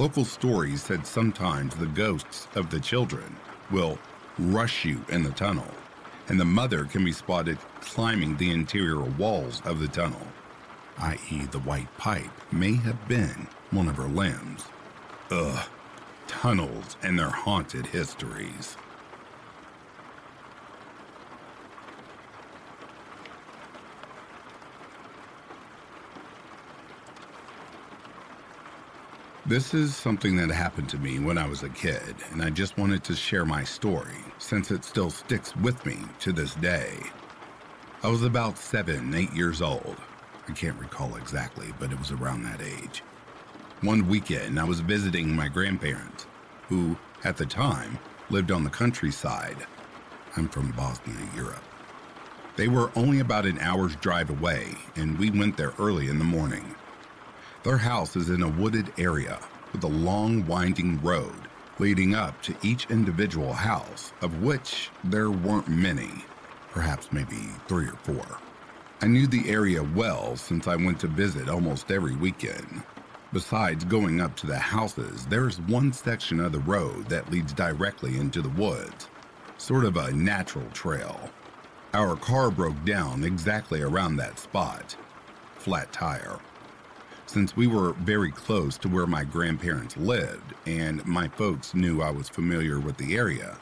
Local 0.00 0.24
stories 0.24 0.82
said 0.82 1.06
sometimes 1.06 1.74
the 1.74 1.84
ghosts 1.84 2.48
of 2.54 2.70
the 2.70 2.80
children 2.80 3.36
will 3.70 3.98
rush 4.38 4.82
you 4.82 5.04
in 5.10 5.22
the 5.22 5.30
tunnel, 5.32 5.70
and 6.28 6.40
the 6.40 6.44
mother 6.46 6.86
can 6.86 7.04
be 7.04 7.12
spotted 7.12 7.58
climbing 7.82 8.34
the 8.38 8.50
interior 8.50 9.02
walls 9.02 9.60
of 9.66 9.78
the 9.78 9.88
tunnel, 9.88 10.26
i.e., 11.00 11.42
the 11.50 11.58
white 11.58 11.94
pipe 11.98 12.30
may 12.50 12.76
have 12.76 13.08
been 13.08 13.46
one 13.72 13.88
of 13.88 13.96
her 13.96 14.08
limbs. 14.08 14.64
Ugh, 15.30 15.68
tunnels 16.26 16.96
and 17.02 17.18
their 17.18 17.28
haunted 17.28 17.84
histories. 17.84 18.78
This 29.46 29.72
is 29.72 29.96
something 29.96 30.36
that 30.36 30.50
happened 30.50 30.90
to 30.90 30.98
me 30.98 31.18
when 31.18 31.38
I 31.38 31.48
was 31.48 31.62
a 31.62 31.70
kid, 31.70 32.14
and 32.30 32.42
I 32.42 32.50
just 32.50 32.76
wanted 32.76 33.02
to 33.04 33.16
share 33.16 33.46
my 33.46 33.64
story 33.64 34.18
since 34.38 34.70
it 34.70 34.84
still 34.84 35.10
sticks 35.10 35.56
with 35.56 35.84
me 35.86 35.96
to 36.20 36.32
this 36.32 36.54
day. 36.56 36.98
I 38.02 38.08
was 38.08 38.22
about 38.22 38.58
seven, 38.58 39.14
eight 39.14 39.32
years 39.32 39.62
old, 39.62 39.96
I 40.46 40.52
can't 40.52 40.78
recall 40.78 41.16
exactly, 41.16 41.72
but 41.78 41.90
it 41.90 41.98
was 41.98 42.10
around 42.10 42.42
that 42.42 42.60
age. 42.60 43.02
One 43.80 44.08
weekend, 44.08 44.60
I 44.60 44.64
was 44.64 44.80
visiting 44.80 45.34
my 45.34 45.48
grandparents, 45.48 46.26
who, 46.68 46.96
at 47.24 47.38
the 47.38 47.46
time, 47.46 47.98
lived 48.28 48.50
on 48.50 48.62
the 48.62 48.70
countryside. 48.70 49.66
I'm 50.36 50.50
from 50.50 50.70
Bosnia, 50.72 51.16
Europe. 51.34 51.64
They 52.56 52.68
were 52.68 52.92
only 52.94 53.20
about 53.20 53.46
an 53.46 53.58
hour's 53.58 53.96
drive 53.96 54.28
away, 54.28 54.74
and 54.96 55.18
we 55.18 55.30
went 55.30 55.56
there 55.56 55.72
early 55.78 56.08
in 56.08 56.18
the 56.18 56.24
morning. 56.24 56.74
Their 57.62 57.78
house 57.78 58.16
is 58.16 58.30
in 58.30 58.42
a 58.42 58.48
wooded 58.48 58.92
area 58.98 59.38
with 59.72 59.84
a 59.84 59.88
long, 59.88 60.46
winding 60.46 61.00
road 61.02 61.50
leading 61.80 62.14
up 62.14 62.40
to 62.42 62.54
each 62.62 62.90
individual 62.90 63.54
house, 63.54 64.12
of 64.20 64.42
which 64.42 64.90
there 65.02 65.30
weren't 65.30 65.66
many, 65.66 66.10
perhaps 66.70 67.10
maybe 67.10 67.48
three 67.68 67.86
or 67.86 67.96
four. 68.02 68.38
I 69.00 69.06
knew 69.06 69.26
the 69.26 69.48
area 69.48 69.82
well 69.82 70.36
since 70.36 70.68
I 70.68 70.76
went 70.76 71.00
to 71.00 71.06
visit 71.06 71.48
almost 71.48 71.90
every 71.90 72.14
weekend. 72.16 72.82
Besides 73.32 73.84
going 73.84 74.20
up 74.20 74.36
to 74.36 74.46
the 74.46 74.58
houses, 74.58 75.24
there's 75.26 75.60
one 75.62 75.92
section 75.92 76.38
of 76.38 76.52
the 76.52 76.58
road 76.60 77.08
that 77.08 77.30
leads 77.30 77.54
directly 77.54 78.18
into 78.18 78.42
the 78.42 78.50
woods, 78.50 79.08
sort 79.56 79.86
of 79.86 79.96
a 79.96 80.12
natural 80.12 80.68
trail. 80.72 81.30
Our 81.94 82.16
car 82.16 82.50
broke 82.50 82.84
down 82.84 83.24
exactly 83.24 83.80
around 83.80 84.16
that 84.16 84.38
spot. 84.38 84.96
Flat 85.56 85.92
tire. 85.92 86.38
Since 87.32 87.56
we 87.56 87.68
were 87.68 87.92
very 87.92 88.32
close 88.32 88.76
to 88.78 88.88
where 88.88 89.06
my 89.06 89.22
grandparents 89.22 89.96
lived 89.96 90.52
and 90.66 91.06
my 91.06 91.28
folks 91.28 91.74
knew 91.74 92.02
I 92.02 92.10
was 92.10 92.28
familiar 92.28 92.80
with 92.80 92.96
the 92.96 93.16
area, 93.16 93.56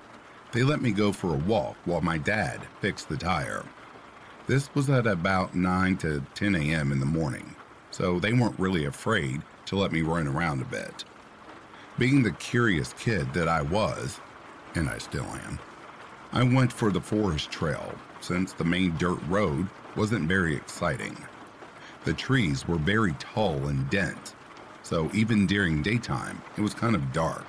they 0.52 0.62
let 0.62 0.80
me 0.80 0.90
go 0.90 1.12
for 1.12 1.34
a 1.34 1.44
walk 1.46 1.76
while 1.84 2.00
my 2.00 2.16
dad 2.16 2.62
fixed 2.80 3.10
the 3.10 3.18
tire. 3.18 3.66
This 4.46 4.74
was 4.74 4.88
at 4.88 5.06
about 5.06 5.54
9 5.54 5.98
to 5.98 6.24
10 6.34 6.54
a.m. 6.54 6.92
in 6.92 6.98
the 6.98 7.04
morning, 7.04 7.54
so 7.90 8.18
they 8.18 8.32
weren't 8.32 8.58
really 8.58 8.86
afraid 8.86 9.42
to 9.66 9.76
let 9.76 9.92
me 9.92 10.00
run 10.00 10.26
around 10.26 10.62
a 10.62 10.64
bit. 10.64 11.04
Being 11.98 12.22
the 12.22 12.32
curious 12.32 12.94
kid 12.94 13.34
that 13.34 13.48
I 13.48 13.60
was, 13.60 14.18
and 14.76 14.88
I 14.88 14.96
still 14.96 15.26
am, 15.26 15.58
I 16.32 16.42
went 16.42 16.72
for 16.72 16.90
the 16.90 17.02
forest 17.02 17.50
trail 17.50 17.92
since 18.22 18.54
the 18.54 18.64
main 18.64 18.96
dirt 18.96 19.20
road 19.28 19.68
wasn't 19.94 20.26
very 20.26 20.56
exciting. 20.56 21.18
The 22.05 22.14
trees 22.14 22.66
were 22.66 22.78
very 22.78 23.12
tall 23.14 23.66
and 23.66 23.88
dense, 23.90 24.34
so 24.82 25.11
even 25.12 25.46
during 25.46 25.82
daytime, 25.82 26.40
it 26.57 26.61
was 26.61 26.74
kind 26.74 26.94
of 26.94 27.12
dark. 27.12 27.44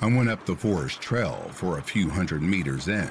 I 0.00 0.06
went 0.06 0.30
up 0.30 0.46
the 0.46 0.56
forest 0.56 1.00
trail 1.00 1.50
for 1.52 1.78
a 1.78 1.82
few 1.82 2.08
hundred 2.08 2.42
meters 2.42 2.88
in 2.88 3.10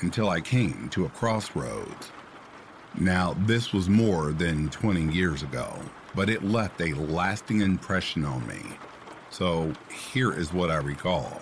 until 0.00 0.28
I 0.28 0.40
came 0.40 0.88
to 0.90 1.04
a 1.04 1.10
crossroads. 1.10 2.12
Now, 2.98 3.34
this 3.40 3.72
was 3.72 3.88
more 3.88 4.32
than 4.32 4.68
20 4.70 5.12
years 5.12 5.42
ago, 5.42 5.78
but 6.14 6.30
it 6.30 6.44
left 6.44 6.80
a 6.80 6.94
lasting 6.94 7.60
impression 7.60 8.24
on 8.24 8.46
me. 8.46 8.62
So, 9.30 9.72
here 9.90 10.32
is 10.32 10.52
what 10.52 10.70
I 10.70 10.76
recall. 10.76 11.40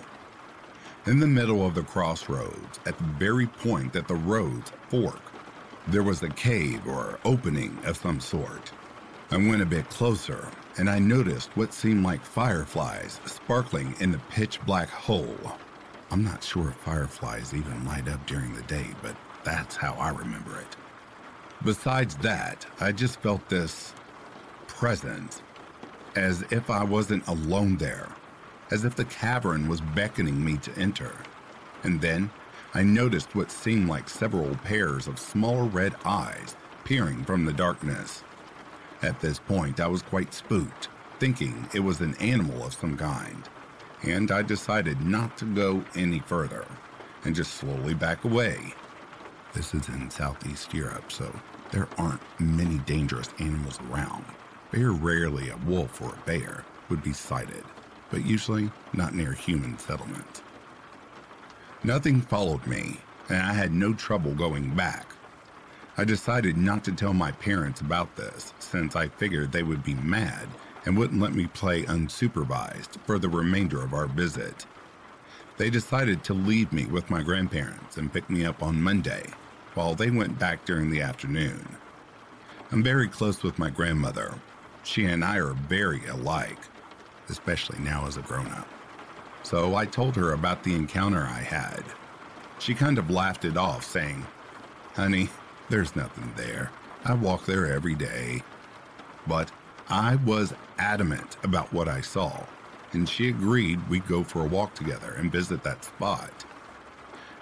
In 1.05 1.19
the 1.19 1.27
middle 1.27 1.65
of 1.65 1.75
the 1.75 1.83
crossroads, 1.83 2.79
at 2.85 2.97
the 2.97 3.03
very 3.03 3.47
point 3.47 3.93
that 3.93 4.07
the 4.07 4.15
roads 4.15 4.71
fork, 4.89 5.28
there 5.87 6.03
was 6.03 6.21
a 6.21 6.29
cave 6.29 6.85
or 6.87 7.19
opening 7.25 7.77
of 7.85 7.97
some 7.97 8.19
sort. 8.19 8.71
I 9.31 9.37
went 9.37 9.61
a 9.61 9.65
bit 9.65 9.89
closer 9.89 10.49
and 10.77 10.89
I 10.89 10.99
noticed 10.99 11.55
what 11.55 11.73
seemed 11.73 12.03
like 12.03 12.23
fireflies 12.23 13.19
sparkling 13.25 13.95
in 13.99 14.11
the 14.11 14.21
pitch 14.29 14.59
black 14.65 14.89
hole. 14.89 15.53
I'm 16.11 16.23
not 16.23 16.43
sure 16.43 16.69
if 16.69 16.75
fireflies 16.75 17.53
even 17.53 17.85
light 17.85 18.07
up 18.07 18.25
during 18.25 18.53
the 18.53 18.63
day, 18.63 18.87
but 19.01 19.15
that's 19.43 19.75
how 19.75 19.93
I 19.93 20.09
remember 20.09 20.59
it. 20.59 20.75
Besides 21.63 22.15
that, 22.17 22.65
I 22.79 22.91
just 22.91 23.19
felt 23.19 23.47
this 23.49 23.93
presence, 24.67 25.41
as 26.15 26.43
if 26.51 26.69
I 26.69 26.83
wasn't 26.83 27.27
alone 27.27 27.77
there, 27.77 28.07
as 28.71 28.85
if 28.85 28.95
the 28.95 29.05
cavern 29.05 29.67
was 29.67 29.81
beckoning 29.81 30.43
me 30.43 30.57
to 30.57 30.75
enter. 30.77 31.11
And 31.83 31.99
then 31.99 32.31
I 32.71 32.83
noticed 32.83 33.33
what 33.33 33.49
seemed 33.49 33.89
like 33.89 34.07
several 34.07 34.53
pairs 34.57 35.07
of 35.07 35.17
small 35.17 35.67
red 35.69 35.95
eyes 36.05 36.55
peering 36.83 37.23
from 37.25 37.43
the 37.43 37.53
darkness. 37.53 38.23
At 39.01 39.19
this 39.19 39.39
point, 39.39 39.79
I 39.79 39.87
was 39.87 40.03
quite 40.03 40.35
spooked, 40.35 40.87
thinking 41.19 41.67
it 41.73 41.79
was 41.79 41.99
an 41.99 42.15
animal 42.17 42.63
of 42.63 42.75
some 42.75 42.95
kind, 42.95 43.49
and 44.03 44.31
I 44.31 44.43
decided 44.43 45.01
not 45.01 45.35
to 45.39 45.45
go 45.45 45.83
any 45.95 46.19
further 46.19 46.65
and 47.25 47.35
just 47.35 47.55
slowly 47.55 47.95
back 47.95 48.23
away. 48.23 48.75
This 49.53 49.73
is 49.73 49.89
in 49.89 50.11
Southeast 50.11 50.71
Europe, 50.71 51.11
so 51.11 51.33
there 51.71 51.87
aren't 51.97 52.21
many 52.39 52.77
dangerous 52.79 53.29
animals 53.39 53.79
around. 53.89 54.25
Very 54.71 54.93
rarely 54.93 55.49
a 55.49 55.57
wolf 55.57 56.03
or 56.03 56.13
a 56.13 56.25
bear 56.27 56.65
would 56.89 57.01
be 57.01 57.13
sighted, 57.13 57.63
but 58.11 58.25
usually 58.25 58.69
not 58.93 59.15
near 59.15 59.33
human 59.33 59.79
settlements. 59.79 60.43
Nothing 61.83 62.19
followed 62.19 62.67
me, 62.67 62.97
and 63.29 63.37
I 63.37 63.53
had 63.53 63.71
no 63.71 63.93
trouble 63.93 64.33
going 64.33 64.75
back. 64.75 65.13
I 65.97 66.03
decided 66.03 66.57
not 66.57 66.83
to 66.85 66.91
tell 66.91 67.13
my 67.13 67.31
parents 67.31 67.79
about 67.79 68.17
this 68.17 68.53
since 68.59 68.97
I 68.97 69.07
figured 69.07 69.51
they 69.51 69.63
would 69.63 69.81
be 69.81 69.93
mad 69.93 70.49
and 70.85 70.97
wouldn't 70.97 71.21
let 71.21 71.33
me 71.33 71.47
play 71.47 71.83
unsupervised 71.83 72.99
for 73.05 73.17
the 73.17 73.29
remainder 73.29 73.81
of 73.81 73.93
our 73.93 74.07
visit. 74.07 74.65
They 75.57 75.69
decided 75.69 76.21
to 76.25 76.33
leave 76.33 76.73
me 76.73 76.85
with 76.85 77.09
my 77.09 77.21
grandparents 77.21 77.95
and 77.95 78.11
pick 78.11 78.29
me 78.29 78.45
up 78.45 78.61
on 78.61 78.81
Monday 78.81 79.27
while 79.73 79.95
they 79.95 80.09
went 80.09 80.37
back 80.37 80.65
during 80.65 80.89
the 80.89 81.01
afternoon. 81.01 81.65
I'm 82.73 82.83
very 82.83 83.07
close 83.07 83.41
with 83.41 83.57
my 83.57 83.69
grandmother. 83.69 84.33
She 84.83 85.05
and 85.05 85.23
I 85.23 85.37
are 85.37 85.53
very 85.53 86.05
alike, 86.07 86.59
especially 87.29 87.79
now 87.79 88.05
as 88.05 88.17
a 88.17 88.21
grown 88.21 88.47
up. 88.47 88.67
So 89.43 89.75
I 89.75 89.85
told 89.85 90.15
her 90.15 90.33
about 90.33 90.63
the 90.63 90.75
encounter 90.75 91.21
I 91.21 91.41
had. 91.41 91.83
She 92.59 92.73
kind 92.73 92.97
of 92.97 93.09
laughed 93.09 93.45
it 93.45 93.57
off, 93.57 93.83
saying, 93.83 94.25
Honey, 94.95 95.29
there's 95.69 95.95
nothing 95.95 96.33
there. 96.35 96.71
I 97.05 97.13
walk 97.13 97.45
there 97.45 97.65
every 97.71 97.95
day. 97.95 98.43
But 99.27 99.51
I 99.89 100.15
was 100.17 100.53
adamant 100.77 101.37
about 101.43 101.71
what 101.73 101.87
I 101.87 102.01
saw, 102.01 102.45
and 102.91 103.07
she 103.07 103.29
agreed 103.29 103.87
we'd 103.89 104.07
go 104.07 104.23
for 104.23 104.43
a 104.43 104.47
walk 104.47 104.75
together 104.75 105.13
and 105.17 105.31
visit 105.31 105.63
that 105.63 105.85
spot. 105.85 106.45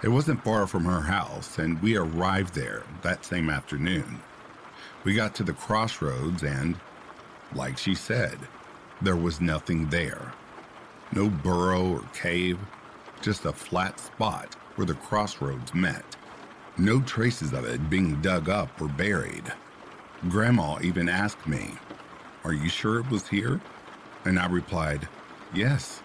It 0.02 0.08
wasn't 0.08 0.44
far 0.44 0.66
from 0.66 0.84
her 0.84 1.00
house, 1.00 1.58
and 1.58 1.82
we 1.82 1.96
arrived 1.96 2.54
there 2.54 2.84
that 3.02 3.24
same 3.24 3.50
afternoon. 3.50 4.20
We 5.04 5.14
got 5.14 5.34
to 5.36 5.42
the 5.42 5.52
crossroads, 5.52 6.42
and, 6.42 6.78
like 7.54 7.78
she 7.78 7.94
said, 7.94 8.38
there 9.02 9.16
was 9.16 9.40
nothing 9.40 9.88
there. 9.88 10.32
No 11.12 11.28
burrow 11.28 11.94
or 11.94 12.02
cave, 12.12 12.58
just 13.22 13.46
a 13.46 13.52
flat 13.52 13.98
spot 13.98 14.54
where 14.76 14.86
the 14.86 14.94
crossroads 14.94 15.74
met. 15.74 16.04
No 16.76 17.00
traces 17.00 17.52
of 17.52 17.64
it 17.64 17.90
being 17.90 18.20
dug 18.20 18.48
up 18.48 18.80
or 18.80 18.88
buried. 18.88 19.52
Grandma 20.28 20.78
even 20.82 21.08
asked 21.08 21.46
me, 21.46 21.72
Are 22.44 22.52
you 22.52 22.68
sure 22.68 23.00
it 23.00 23.10
was 23.10 23.26
here? 23.26 23.60
And 24.24 24.38
I 24.38 24.46
replied, 24.46 25.08
Yes. 25.54 26.02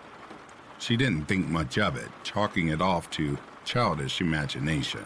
She 0.79 0.97
didn't 0.97 1.25
think 1.25 1.47
much 1.47 1.77
of 1.77 1.95
it, 1.95 2.09
chalking 2.23 2.69
it 2.69 2.81
off 2.81 3.09
to 3.11 3.37
childish 3.65 4.21
imagination. 4.21 5.05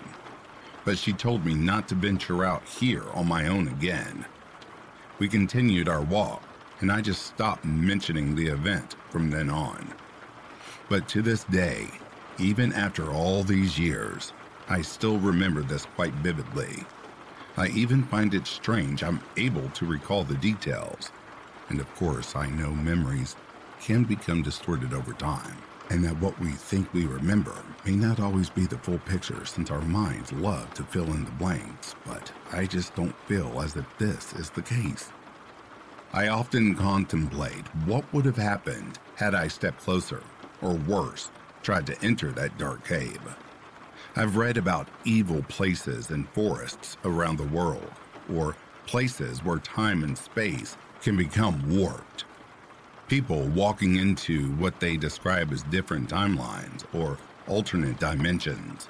But 0.85 0.97
she 0.97 1.11
told 1.13 1.45
me 1.45 1.53
not 1.53 1.87
to 1.89 1.95
venture 1.95 2.45
out 2.45 2.67
here 2.67 3.03
on 3.13 3.27
my 3.27 3.47
own 3.47 3.67
again. 3.67 4.25
We 5.19 5.27
continued 5.27 5.89
our 5.89 6.01
walk, 6.01 6.43
and 6.79 6.91
I 6.91 7.01
just 7.01 7.25
stopped 7.25 7.65
mentioning 7.65 8.35
the 8.35 8.47
event 8.47 8.95
from 9.09 9.29
then 9.29 9.49
on. 9.49 9.93
But 10.89 11.07
to 11.09 11.21
this 11.21 11.43
day, 11.45 11.87
even 12.39 12.71
after 12.73 13.11
all 13.11 13.43
these 13.43 13.79
years, 13.79 14.33
I 14.69 14.81
still 14.81 15.17
remember 15.17 15.61
this 15.61 15.85
quite 15.95 16.13
vividly. 16.15 16.85
I 17.55 17.69
even 17.69 18.03
find 18.03 18.33
it 18.33 18.45
strange 18.45 19.03
I'm 19.03 19.21
able 19.35 19.69
to 19.69 19.85
recall 19.85 20.23
the 20.23 20.35
details. 20.35 21.11
And 21.69 21.79
of 21.79 21.93
course, 21.95 22.35
I 22.35 22.47
know 22.49 22.71
memories 22.71 23.35
can 23.81 24.03
become 24.03 24.43
distorted 24.43 24.93
over 24.93 25.13
time, 25.13 25.57
and 25.89 26.03
that 26.03 26.19
what 26.19 26.39
we 26.39 26.51
think 26.51 26.93
we 26.93 27.05
remember 27.05 27.55
may 27.85 27.95
not 27.95 28.19
always 28.19 28.49
be 28.49 28.65
the 28.65 28.77
full 28.77 28.99
picture 28.99 29.45
since 29.45 29.71
our 29.71 29.81
minds 29.81 30.31
love 30.33 30.73
to 30.75 30.83
fill 30.83 31.11
in 31.13 31.25
the 31.25 31.31
blanks, 31.31 31.95
but 32.05 32.31
I 32.51 32.65
just 32.65 32.95
don't 32.95 33.15
feel 33.27 33.61
as 33.61 33.75
if 33.75 33.85
this 33.97 34.33
is 34.33 34.49
the 34.49 34.61
case. 34.61 35.11
I 36.13 36.29
often 36.29 36.73
contemplate 36.73 37.67
what 37.85 38.11
would 38.13 38.25
have 38.25 38.37
happened 38.37 38.97
had 39.15 39.35
I 39.35 39.49
stepped 39.49 39.81
closer, 39.81 40.23
or 40.61 40.73
worse, 40.73 41.29
tried 41.63 41.85
to 41.87 42.01
enter 42.01 42.31
that 42.31 42.57
dark 42.57 42.87
cave. 42.87 43.21
I've 44.15 44.37
read 44.37 44.57
about 44.57 44.87
evil 45.03 45.43
places 45.43 46.09
and 46.09 46.27
forests 46.29 46.97
around 47.03 47.37
the 47.37 47.43
world, 47.43 47.91
or 48.33 48.55
places 48.85 49.43
where 49.43 49.59
time 49.59 50.03
and 50.03 50.17
space 50.17 50.77
can 51.01 51.17
become 51.17 51.77
warped. 51.77 52.23
People 53.07 53.43
walking 53.49 53.97
into 53.97 54.47
what 54.53 54.79
they 54.79 54.97
describe 54.97 55.51
as 55.51 55.63
different 55.63 56.09
timelines 56.09 56.83
or 56.93 57.17
alternate 57.47 57.99
dimensions. 57.99 58.87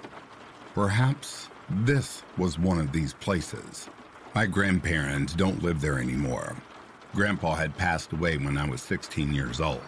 Perhaps 0.74 1.50
this 1.70 2.24
was 2.38 2.58
one 2.60 2.80
of 2.80 2.92
these 2.92 3.14
places. 3.14 3.90
My 4.34 4.46
grandparents 4.46 5.34
don't 5.34 5.64
live 5.64 5.82
there 5.82 6.00
anymore. 6.00 6.56
Grandpa 7.16 7.56
had 7.56 7.78
passed 7.78 8.12
away 8.14 8.38
when 8.38 8.58
I 8.58 8.70
was 8.70 8.82
16 8.82 9.34
years 9.34 9.60
old, 9.60 9.82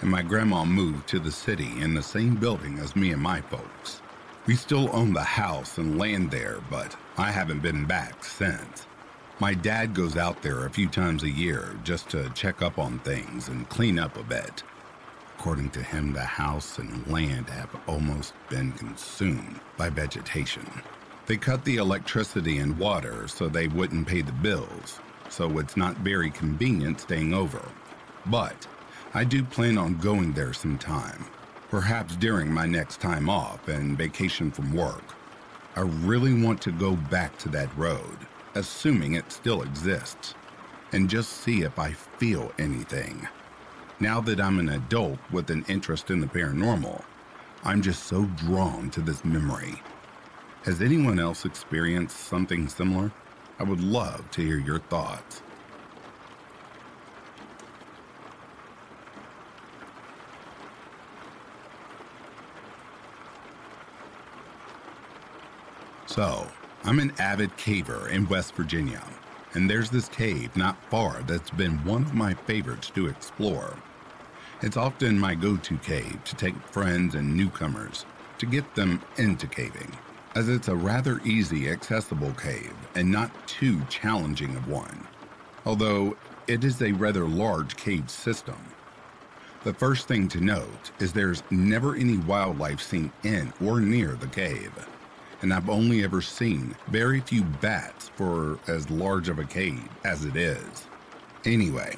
and 0.00 0.10
my 0.10 0.22
grandma 0.22 0.64
moved 0.64 1.08
to 1.08 1.18
the 1.18 1.30
city 1.30 1.70
in 1.80 1.94
the 1.94 2.02
same 2.02 2.34
building 2.36 2.78
as 2.78 2.96
me 2.96 3.12
and 3.12 3.22
my 3.22 3.40
folks. 3.42 4.00
We 4.46 4.56
still 4.56 4.88
own 4.92 5.12
the 5.12 5.22
house 5.22 5.76
and 5.78 5.98
land 5.98 6.30
there, 6.30 6.60
but 6.70 6.96
I 7.18 7.30
haven't 7.30 7.60
been 7.60 7.84
back 7.84 8.24
since. 8.24 8.86
My 9.40 9.54
dad 9.54 9.94
goes 9.94 10.16
out 10.16 10.42
there 10.42 10.64
a 10.64 10.70
few 10.70 10.88
times 10.88 11.22
a 11.22 11.30
year 11.30 11.78
just 11.84 12.08
to 12.10 12.30
check 12.30 12.62
up 12.62 12.78
on 12.78 12.98
things 13.00 13.48
and 13.48 13.68
clean 13.68 13.98
up 13.98 14.16
a 14.16 14.24
bit. 14.24 14.62
According 15.38 15.70
to 15.70 15.82
him, 15.82 16.12
the 16.12 16.24
house 16.24 16.78
and 16.78 17.06
land 17.06 17.48
have 17.50 17.70
almost 17.86 18.32
been 18.48 18.72
consumed 18.72 19.60
by 19.76 19.90
vegetation. 19.90 20.66
They 21.26 21.36
cut 21.36 21.64
the 21.64 21.76
electricity 21.76 22.58
and 22.58 22.78
water 22.78 23.28
so 23.28 23.48
they 23.48 23.68
wouldn't 23.68 24.08
pay 24.08 24.22
the 24.22 24.32
bills, 24.32 24.98
so 25.28 25.58
it's 25.58 25.76
not 25.76 25.96
very 25.98 26.30
convenient 26.30 27.00
staying 27.00 27.34
over. 27.34 27.62
But 28.26 28.66
I 29.14 29.24
do 29.24 29.42
plan 29.42 29.78
on 29.78 29.96
going 29.98 30.32
there 30.32 30.52
sometime, 30.52 31.24
perhaps 31.70 32.16
during 32.16 32.52
my 32.52 32.66
next 32.66 33.00
time 33.00 33.28
off 33.28 33.68
and 33.68 33.96
vacation 33.96 34.50
from 34.50 34.72
work. 34.72 35.02
I 35.76 35.80
really 35.80 36.42
want 36.42 36.60
to 36.62 36.72
go 36.72 36.96
back 36.96 37.38
to 37.38 37.48
that 37.50 37.76
road, 37.76 38.18
assuming 38.54 39.14
it 39.14 39.30
still 39.30 39.62
exists, 39.62 40.34
and 40.92 41.08
just 41.08 41.30
see 41.42 41.62
if 41.62 41.78
I 41.78 41.92
feel 41.92 42.52
anything. 42.58 43.28
Now 44.00 44.20
that 44.22 44.40
I'm 44.40 44.58
an 44.58 44.70
adult 44.70 45.18
with 45.32 45.50
an 45.50 45.64
interest 45.68 46.10
in 46.10 46.20
the 46.20 46.26
paranormal, 46.26 47.02
I'm 47.64 47.82
just 47.82 48.04
so 48.04 48.24
drawn 48.36 48.90
to 48.90 49.00
this 49.00 49.24
memory. 49.24 49.82
Has 50.64 50.82
anyone 50.82 51.18
else 51.18 51.44
experienced 51.44 52.16
something 52.16 52.68
similar? 52.68 53.12
I 53.58 53.64
would 53.64 53.82
love 53.82 54.30
to 54.32 54.42
hear 54.42 54.58
your 54.58 54.78
thoughts. 54.78 55.42
So, 66.06 66.46
I'm 66.84 67.00
an 67.00 67.12
avid 67.18 67.50
caver 67.56 68.08
in 68.10 68.28
West 68.28 68.54
Virginia, 68.54 69.02
and 69.54 69.68
there's 69.68 69.90
this 69.90 70.08
cave 70.08 70.56
not 70.56 70.76
far 70.90 71.22
that's 71.26 71.50
been 71.50 71.84
one 71.84 72.02
of 72.02 72.14
my 72.14 72.34
favorites 72.34 72.90
to 72.90 73.08
explore. 73.08 73.76
It's 74.62 74.76
often 74.76 75.18
my 75.18 75.34
go 75.34 75.56
to 75.56 75.76
cave 75.78 76.22
to 76.24 76.34
take 76.34 76.56
friends 76.68 77.14
and 77.14 77.36
newcomers 77.36 78.04
to 78.38 78.46
get 78.46 78.74
them 78.74 79.00
into 79.16 79.46
caving, 79.46 79.96
as 80.34 80.48
it's 80.48 80.68
a 80.68 80.76
rather 80.76 81.20
easy, 81.24 81.70
accessible 81.70 82.32
cave 82.32 82.74
and 82.94 83.10
not 83.10 83.30
too 83.48 83.80
challenging 83.88 84.54
of 84.56 84.68
one, 84.68 85.06
although 85.64 86.16
it 86.46 86.64
is 86.64 86.80
a 86.82 86.92
rather 86.92 87.26
large 87.26 87.76
cave 87.76 88.10
system. 88.10 88.58
The 89.64 89.74
first 89.74 90.06
thing 90.06 90.28
to 90.28 90.40
note 90.40 90.92
is 91.00 91.12
there's 91.12 91.42
never 91.50 91.94
any 91.94 92.16
wildlife 92.16 92.80
seen 92.80 93.12
in 93.24 93.52
or 93.64 93.80
near 93.80 94.14
the 94.14 94.28
cave, 94.28 94.72
and 95.42 95.52
I've 95.52 95.68
only 95.68 96.04
ever 96.04 96.22
seen 96.22 96.76
very 96.88 97.20
few 97.20 97.42
bats 97.42 98.08
for 98.08 98.58
as 98.66 98.90
large 98.90 99.28
of 99.28 99.38
a 99.38 99.44
cave 99.44 99.88
as 100.04 100.24
it 100.24 100.36
is. 100.36 100.86
Anyway, 101.44 101.96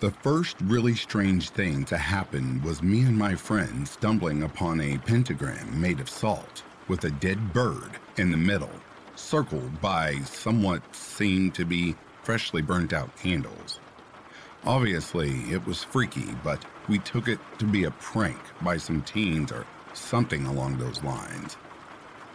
the 0.00 0.10
first 0.10 0.56
really 0.62 0.94
strange 0.94 1.50
thing 1.50 1.84
to 1.86 1.96
happen 1.96 2.62
was 2.62 2.82
me 2.82 3.00
and 3.00 3.16
my 3.16 3.34
friend 3.34 3.88
stumbling 3.88 4.42
upon 4.42 4.80
a 4.80 4.98
pentagram 4.98 5.80
made 5.80 5.98
of 5.98 6.08
salt 6.08 6.62
with 6.88 7.04
a 7.04 7.10
dead 7.10 7.52
bird 7.52 7.90
in 8.16 8.30
the 8.30 8.36
middle, 8.36 8.70
circled 9.14 9.80
by 9.80 10.18
somewhat 10.20 10.82
seemed 10.94 11.54
to 11.54 11.64
be 11.64 11.94
freshly 12.22 12.62
burnt 12.62 12.92
out 12.92 13.14
candles. 13.16 13.80
Obviously, 14.64 15.30
it 15.52 15.64
was 15.66 15.84
freaky, 15.84 16.34
but 16.42 16.64
we 16.88 16.98
took 16.98 17.28
it 17.28 17.38
to 17.58 17.64
be 17.64 17.84
a 17.84 17.90
prank 17.92 18.38
by 18.62 18.76
some 18.76 19.02
teens 19.02 19.52
or 19.52 19.64
something 19.94 20.46
along 20.46 20.78
those 20.78 21.02
lines. 21.02 21.56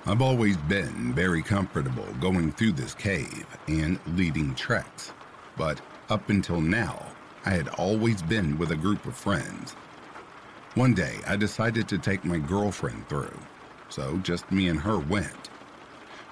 I've 0.06 0.22
always 0.22 0.58
been 0.58 1.14
very 1.14 1.42
comfortable 1.42 2.08
going 2.20 2.52
through 2.52 2.74
this 2.74 2.94
cave 2.94 3.46
and 3.68 4.00
leading 4.08 4.56
treks, 4.56 5.14
but 5.58 5.80
up 6.10 6.30
until 6.30 6.60
now, 6.60 7.06
I 7.46 7.52
had 7.52 7.70
always 7.70 8.22
been 8.22 8.58
with 8.58 8.72
a 8.72 8.76
group 8.76 9.06
of 9.06 9.16
friends. 9.16 9.74
One 10.76 10.94
day, 10.94 11.20
I 11.28 11.36
decided 11.36 11.88
to 11.90 11.98
take 11.98 12.26
my 12.26 12.38
girlfriend 12.38 13.08
through, 13.08 13.38
so 13.94 14.18
just 14.24 14.52
me 14.52 14.70
and 14.70 14.80
her 14.80 14.98
went. 14.98 15.50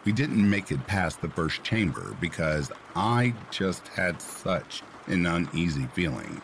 We 0.03 0.11
didn't 0.11 0.49
make 0.49 0.71
it 0.71 0.87
past 0.87 1.21
the 1.21 1.29
first 1.29 1.63
chamber 1.63 2.17
because 2.19 2.71
I 2.95 3.35
just 3.51 3.87
had 3.89 4.19
such 4.19 4.81
an 5.05 5.27
uneasy 5.27 5.85
feeling 5.93 6.41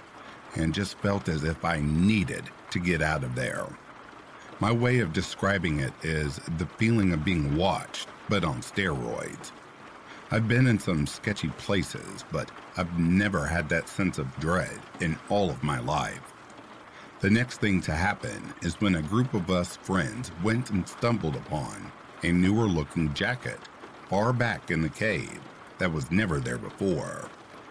and 0.56 0.76
just 0.76 0.98
felt 1.00 1.28
as 1.28 1.44
if 1.44 1.66
I 1.66 1.80
needed 1.80 2.44
to 2.70 2.80
get 2.80 3.02
out 3.02 3.24
of 3.24 3.34
there. 3.34 3.66
My 4.60 4.72
way 4.72 5.00
of 5.00 5.14
describing 5.14 5.80
it 5.80 5.94
is 6.04 6.40
the 6.58 6.68
feeling 6.78 7.14
of 7.14 7.26
being 7.26 7.56
watched, 7.58 8.08
but 8.30 8.44
on 8.44 8.62
steroids. 8.62 9.52
I've 10.30 10.48
been 10.48 10.68
in 10.68 10.78
some 10.78 11.08
sketchy 11.08 11.50
places, 11.50 12.26
but 12.32 12.52
I've 12.76 13.00
never 13.00 13.46
had 13.46 13.70
that 13.70 13.90
sense 13.90 14.20
of 14.20 14.36
dread 14.40 14.80
in 15.00 15.18
all 15.30 15.50
of 15.50 15.64
my 15.64 15.80
life. 15.80 16.27
The 17.20 17.32
next 17.32 17.60
thing 17.60 17.82
to 17.82 17.94
happen 17.94 18.54
is 18.62 18.80
when 18.80 18.94
a 18.94 19.02
group 19.02 19.34
of 19.34 19.50
us 19.50 19.76
friends 19.76 20.32
went 20.44 20.70
and 20.70 20.88
stumbled 20.88 21.36
upon 21.36 21.92
a 22.22 22.32
newer 22.32 22.68
looking 22.68 23.12
jacket 23.16 23.60
far 24.08 24.32
back 24.32 24.70
in 24.70 24.84
the 24.84 24.90
cave 24.90 25.40
that 25.80 25.92
was 25.92 26.12
never 26.12 26.40
there 26.40 26.60
before. 26.60 27.28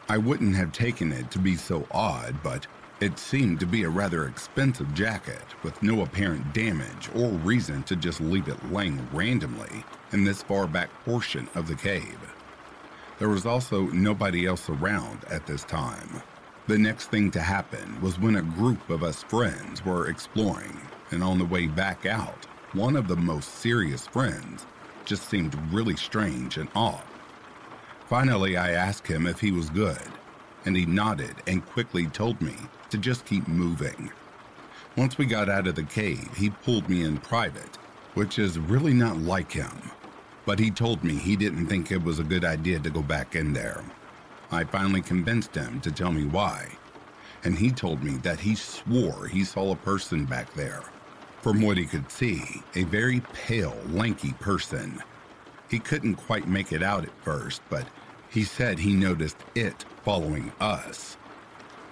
I 0.08 0.18
wouldn't 0.18 0.56
have 0.56 0.72
taken 0.72 1.12
it 1.12 1.30
to 1.30 1.38
be 1.38 1.54
so 1.54 1.86
odd, 1.92 2.42
but 2.42 2.66
it 2.98 3.20
seemed 3.20 3.60
to 3.60 3.66
be 3.66 3.84
a 3.84 3.88
rather 3.88 4.26
expensive 4.26 4.92
jacket 4.94 5.44
with 5.62 5.80
no 5.80 6.02
apparent 6.02 6.52
damage 6.52 7.08
or 7.14 7.28
reason 7.28 7.84
to 7.84 7.94
just 7.94 8.20
leave 8.20 8.48
it 8.48 8.72
laying 8.72 9.06
randomly 9.12 9.84
in 10.10 10.24
this 10.24 10.42
far 10.42 10.66
back 10.66 10.90
portion 11.04 11.48
of 11.54 11.68
the 11.68 11.76
cave. 11.76 12.18
There 13.20 13.28
was 13.28 13.46
also 13.46 13.82
nobody 13.82 14.44
else 14.44 14.68
around 14.68 15.24
at 15.30 15.46
this 15.46 15.62
time. 15.62 16.20
The 16.66 16.78
next 16.78 17.08
thing 17.08 17.30
to 17.30 17.40
happen 17.40 18.00
was 18.00 18.18
when 18.18 18.36
a 18.36 18.42
group 18.42 18.90
of 18.90 19.04
us 19.04 19.22
friends 19.22 19.84
were 19.84 20.08
exploring, 20.08 20.80
and 21.10 21.22
on 21.22 21.38
the 21.38 21.44
way 21.44 21.66
back 21.66 22.06
out, 22.06 22.44
one 22.72 22.96
of 22.96 23.06
the 23.06 23.16
most 23.16 23.56
serious 23.56 24.06
friends 24.06 24.66
just 25.04 25.28
seemed 25.28 25.54
really 25.72 25.96
strange 25.96 26.56
and 26.56 26.68
off. 26.74 27.04
Finally, 28.08 28.56
I 28.56 28.72
asked 28.72 29.06
him 29.06 29.26
if 29.26 29.40
he 29.40 29.52
was 29.52 29.70
good, 29.70 30.08
and 30.64 30.76
he 30.76 30.86
nodded 30.86 31.36
and 31.46 31.64
quickly 31.64 32.06
told 32.06 32.42
me 32.42 32.56
to 32.90 32.98
just 32.98 33.24
keep 33.24 33.46
moving. 33.46 34.10
Once 34.96 35.18
we 35.18 35.26
got 35.26 35.48
out 35.48 35.68
of 35.68 35.76
the 35.76 35.84
cave, 35.84 36.28
he 36.36 36.50
pulled 36.50 36.88
me 36.88 37.04
in 37.04 37.18
private, 37.18 37.76
which 38.14 38.38
is 38.38 38.58
really 38.58 38.94
not 38.94 39.16
like 39.18 39.52
him 39.52 39.92
but 40.46 40.60
he 40.60 40.70
told 40.70 41.02
me 41.02 41.16
he 41.16 41.36
didn't 41.36 41.66
think 41.66 41.90
it 41.90 42.02
was 42.02 42.20
a 42.20 42.24
good 42.24 42.44
idea 42.44 42.78
to 42.78 42.88
go 42.88 43.02
back 43.02 43.34
in 43.34 43.52
there. 43.52 43.84
I 44.50 44.64
finally 44.64 45.02
convinced 45.02 45.54
him 45.54 45.80
to 45.80 45.90
tell 45.90 46.12
me 46.12 46.24
why, 46.24 46.68
and 47.44 47.58
he 47.58 47.70
told 47.70 48.02
me 48.02 48.16
that 48.18 48.40
he 48.40 48.54
swore 48.54 49.26
he 49.26 49.44
saw 49.44 49.72
a 49.72 49.76
person 49.76 50.24
back 50.24 50.52
there. 50.54 50.82
From 51.42 51.62
what 51.62 51.76
he 51.76 51.84
could 51.84 52.10
see, 52.10 52.62
a 52.74 52.84
very 52.84 53.20
pale, 53.32 53.76
lanky 53.88 54.32
person. 54.34 55.02
He 55.68 55.78
couldn't 55.78 56.16
quite 56.16 56.48
make 56.48 56.72
it 56.72 56.82
out 56.82 57.04
at 57.04 57.22
first, 57.22 57.60
but 57.70 57.86
he 58.30 58.44
said 58.44 58.78
he 58.78 58.94
noticed 58.94 59.36
it 59.54 59.84
following 60.04 60.52
us. 60.60 61.16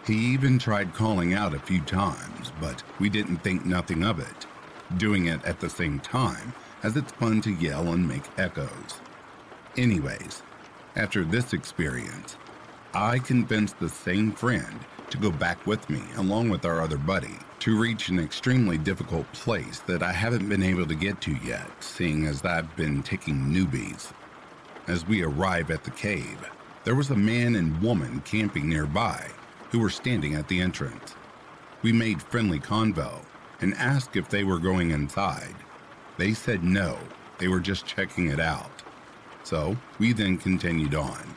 He 0.06 0.14
even 0.14 0.58
tried 0.58 0.94
calling 0.94 1.34
out 1.34 1.54
a 1.54 1.60
few 1.60 1.80
times, 1.80 2.52
but 2.60 2.82
we 2.98 3.08
didn't 3.08 3.38
think 3.38 3.64
nothing 3.64 4.04
of 4.04 4.18
it. 4.18 4.46
Doing 4.96 5.26
it 5.26 5.44
at 5.44 5.60
the 5.60 5.70
same 5.70 5.98
time 6.00 6.52
as 6.82 6.96
it's 6.96 7.12
fun 7.12 7.40
to 7.42 7.52
yell 7.52 7.92
and 7.92 8.06
make 8.06 8.24
echoes. 8.38 9.00
Anyways, 9.76 10.42
after 10.96 11.24
this 11.24 11.52
experience, 11.52 12.36
I 12.96 13.18
convinced 13.18 13.80
the 13.80 13.88
same 13.88 14.30
friend 14.30 14.78
to 15.10 15.18
go 15.18 15.32
back 15.32 15.66
with 15.66 15.90
me 15.90 16.00
along 16.16 16.48
with 16.48 16.64
our 16.64 16.80
other 16.80 16.96
buddy 16.96 17.34
to 17.58 17.76
reach 17.76 18.08
an 18.08 18.20
extremely 18.20 18.78
difficult 18.78 19.30
place 19.32 19.80
that 19.80 20.04
I 20.04 20.12
haven't 20.12 20.48
been 20.48 20.62
able 20.62 20.86
to 20.86 20.94
get 20.94 21.20
to 21.22 21.34
yet, 21.44 21.68
seeing 21.80 22.24
as 22.24 22.44
I've 22.44 22.76
been 22.76 23.02
taking 23.02 23.34
newbies. 23.34 24.12
As 24.86 25.04
we 25.08 25.24
arrive 25.24 25.72
at 25.72 25.82
the 25.82 25.90
cave, 25.90 26.38
there 26.84 26.94
was 26.94 27.10
a 27.10 27.16
man 27.16 27.56
and 27.56 27.82
woman 27.82 28.22
camping 28.24 28.68
nearby 28.68 29.28
who 29.70 29.80
were 29.80 29.90
standing 29.90 30.36
at 30.36 30.46
the 30.46 30.60
entrance. 30.60 31.16
We 31.82 31.92
made 31.92 32.22
friendly 32.22 32.60
convo 32.60 33.24
and 33.60 33.74
asked 33.74 34.14
if 34.14 34.28
they 34.28 34.44
were 34.44 34.58
going 34.60 34.92
inside. 34.92 35.56
They 36.16 36.32
said 36.32 36.62
no, 36.62 36.96
they 37.38 37.48
were 37.48 37.60
just 37.60 37.86
checking 37.86 38.28
it 38.28 38.38
out. 38.38 38.84
So 39.42 39.76
we 39.98 40.12
then 40.12 40.38
continued 40.38 40.94
on. 40.94 41.34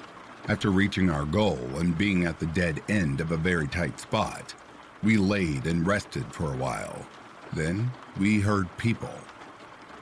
After 0.47 0.71
reaching 0.71 1.09
our 1.09 1.25
goal 1.25 1.59
and 1.75 1.97
being 1.97 2.25
at 2.25 2.39
the 2.39 2.45
dead 2.45 2.81
end 2.87 3.19
of 3.19 3.31
a 3.31 3.37
very 3.37 3.67
tight 3.67 3.99
spot, 3.99 4.55
we 5.03 5.17
laid 5.17 5.67
and 5.67 5.85
rested 5.85 6.25
for 6.33 6.53
a 6.53 6.57
while. 6.57 7.05
Then 7.51 7.91
we 8.17 8.39
heard 8.39 8.69
people. 8.77 9.13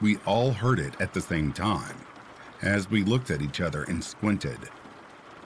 We 0.02 0.18
all 0.18 0.52
heard 0.52 0.78
it 0.78 0.94
at 1.02 1.14
the 1.14 1.22
same 1.22 1.52
time. 1.52 1.98
As 2.62 2.92
we 2.92 3.04
looked 3.04 3.32
at 3.32 3.42
each 3.42 3.60
other 3.60 3.84
and 3.84 4.04
squinted, 4.04 4.60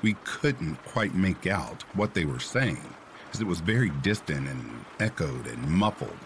we 0.02 0.16
couldn't 0.26 0.76
quite 0.84 1.16
make 1.16 1.48
out 1.48 1.84
what 1.96 2.14
they 2.14 2.26
were 2.26 2.40
saying, 2.40 2.94
as 3.34 3.40
it 3.40 3.48
was 3.48 3.62
very 3.62 3.90
distant 4.02 4.50
and 4.50 4.86
echoed 5.00 5.48
and 5.48 5.62
muffled. 5.70 6.18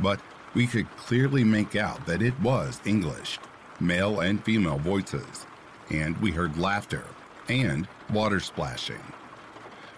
But 0.00 0.20
we 0.54 0.66
could 0.66 0.90
clearly 0.96 1.44
make 1.44 1.76
out 1.76 2.04
that 2.06 2.22
it 2.22 2.38
was 2.40 2.80
English, 2.84 3.38
male 3.78 4.18
and 4.18 4.42
female 4.44 4.78
voices, 4.78 5.46
and 5.88 6.16
we 6.18 6.32
heard 6.32 6.58
laughter 6.58 7.04
and 7.48 7.88
water 8.10 8.40
splashing. 8.40 9.02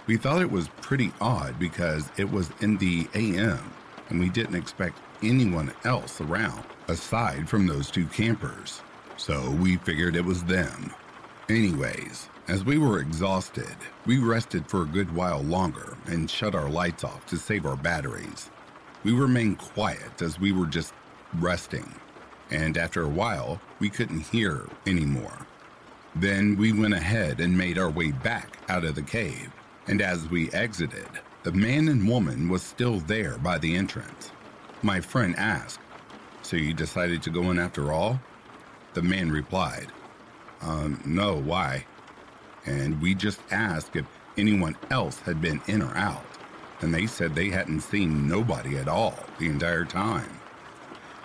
We 0.07 0.17
thought 0.17 0.43
it 0.43 0.51
was 0.51 0.69
pretty 0.81 1.13
odd 1.21 1.59
because 1.59 2.11
it 2.17 2.31
was 2.31 2.51
in 2.61 2.77
the 2.79 3.09
AM 3.15 3.73
and 4.09 4.19
we 4.19 4.29
didn't 4.29 4.57
expect 4.57 4.99
anyone 5.23 5.73
else 5.85 6.21
around 6.21 6.65
aside 6.89 7.49
from 7.49 7.67
those 7.67 7.91
two 7.91 8.07
campers. 8.07 8.83
So 9.17 9.51
we 9.53 9.77
figured 9.77 10.17
it 10.17 10.25
was 10.25 10.43
them. 10.45 10.93
Anyways, 11.49 12.29
as 12.49 12.65
we 12.65 12.79
were 12.79 13.01
exhausted, 13.01 13.77
we 14.07 14.19
rested 14.19 14.67
for 14.69 14.83
a 14.83 14.87
good 14.87 15.15
while 15.15 15.43
longer 15.43 15.97
and 16.07 16.31
shut 16.31 16.55
our 16.55 16.69
lights 16.69 17.05
off 17.05 17.27
to 17.27 17.37
save 17.37 17.67
our 17.67 17.77
batteries. 17.77 18.51
We 19.05 19.13
remained 19.13 19.59
quiet 19.59 20.21
as 20.21 20.41
we 20.41 20.53
were 20.53 20.67
just 20.67 20.93
resting, 21.35 21.95
and 22.51 22.77
after 22.77 23.03
a 23.03 23.09
while, 23.09 23.61
we 23.79 23.89
couldn't 23.89 24.27
hear 24.27 24.67
anymore. 24.87 25.47
Then 26.21 26.59
we 26.59 26.71
went 26.71 26.93
ahead 26.93 27.41
and 27.41 27.57
made 27.57 27.79
our 27.79 27.89
way 27.89 28.11
back 28.11 28.59
out 28.69 28.85
of 28.85 28.95
the 28.95 29.01
cave, 29.01 29.51
and 29.87 30.03
as 30.03 30.29
we 30.29 30.51
exited, 30.53 31.09
the 31.45 31.53
man 31.53 31.89
and 31.89 32.07
woman 32.07 32.51
was 32.51 32.63
still 32.63 33.01
there 33.01 33.39
by 33.39 33.57
the 33.57 33.75
entrance. 33.75 34.31
My 34.83 35.01
friend 35.01 35.35
asked, 35.37 35.81
So 36.43 36.59
you 36.59 36.75
decided 36.75 37.23
to 37.23 37.31
go 37.31 37.51
in 37.51 37.59
after 37.59 37.91
all? 37.91 38.21
The 38.93 39.01
man 39.01 39.33
replied, 39.33 39.87
Um, 40.61 41.01
no, 41.07 41.37
why? 41.37 41.87
And 42.67 43.01
we 43.01 43.15
just 43.15 43.41
asked 43.51 43.97
if 43.97 44.05
anyone 44.37 44.77
else 44.91 45.21
had 45.21 45.41
been 45.41 45.63
in 45.69 45.81
or 45.81 45.97
out, 45.97 46.27
and 46.83 46.93
they 46.93 47.07
said 47.07 47.35
they 47.35 47.49
hadn't 47.49 47.81
seen 47.81 48.29
nobody 48.29 48.77
at 48.77 48.89
all 48.89 49.19
the 49.39 49.47
entire 49.47 49.87
time. 49.87 50.39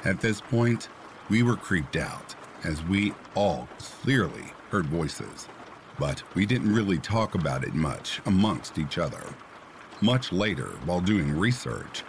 At 0.05 0.21
this 0.21 0.39
point, 0.39 0.87
we 1.29 1.43
were 1.43 1.57
creeped 1.57 1.97
out, 1.97 2.33
as 2.63 2.81
we 2.85 3.13
all 3.35 3.67
clearly 3.77 4.54
heard 4.69 4.85
voices, 4.87 5.47
but 5.99 6.23
we 6.33 6.45
didn't 6.45 6.73
really 6.73 6.97
talk 6.97 7.35
about 7.35 7.63
it 7.63 7.73
much 7.73 8.21
amongst 8.25 8.77
each 8.77 8.97
other. 8.97 9.23
Much 10.01 10.31
later, 10.31 10.71
while 10.85 11.01
doing 11.01 11.37
research, 11.37 12.03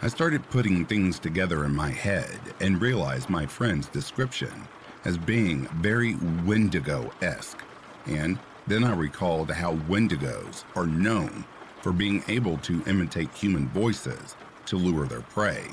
I 0.00 0.08
started 0.08 0.48
putting 0.50 0.84
things 0.84 1.18
together 1.18 1.64
in 1.64 1.74
my 1.74 1.90
head 1.90 2.38
and 2.60 2.80
realized 2.80 3.28
my 3.28 3.46
friend's 3.46 3.88
description 3.88 4.68
as 5.04 5.18
being 5.18 5.66
very 5.80 6.14
Wendigo 6.44 7.10
esque. 7.20 7.62
And 8.06 8.38
then 8.66 8.84
I 8.84 8.94
recalled 8.94 9.50
how 9.50 9.74
Wendigos 9.88 10.64
are 10.76 10.86
known 10.86 11.44
for 11.80 11.92
being 11.92 12.22
able 12.28 12.58
to 12.58 12.82
imitate 12.86 13.32
human 13.32 13.68
voices 13.68 14.36
to 14.66 14.76
lure 14.76 15.06
their 15.06 15.22
prey. 15.22 15.64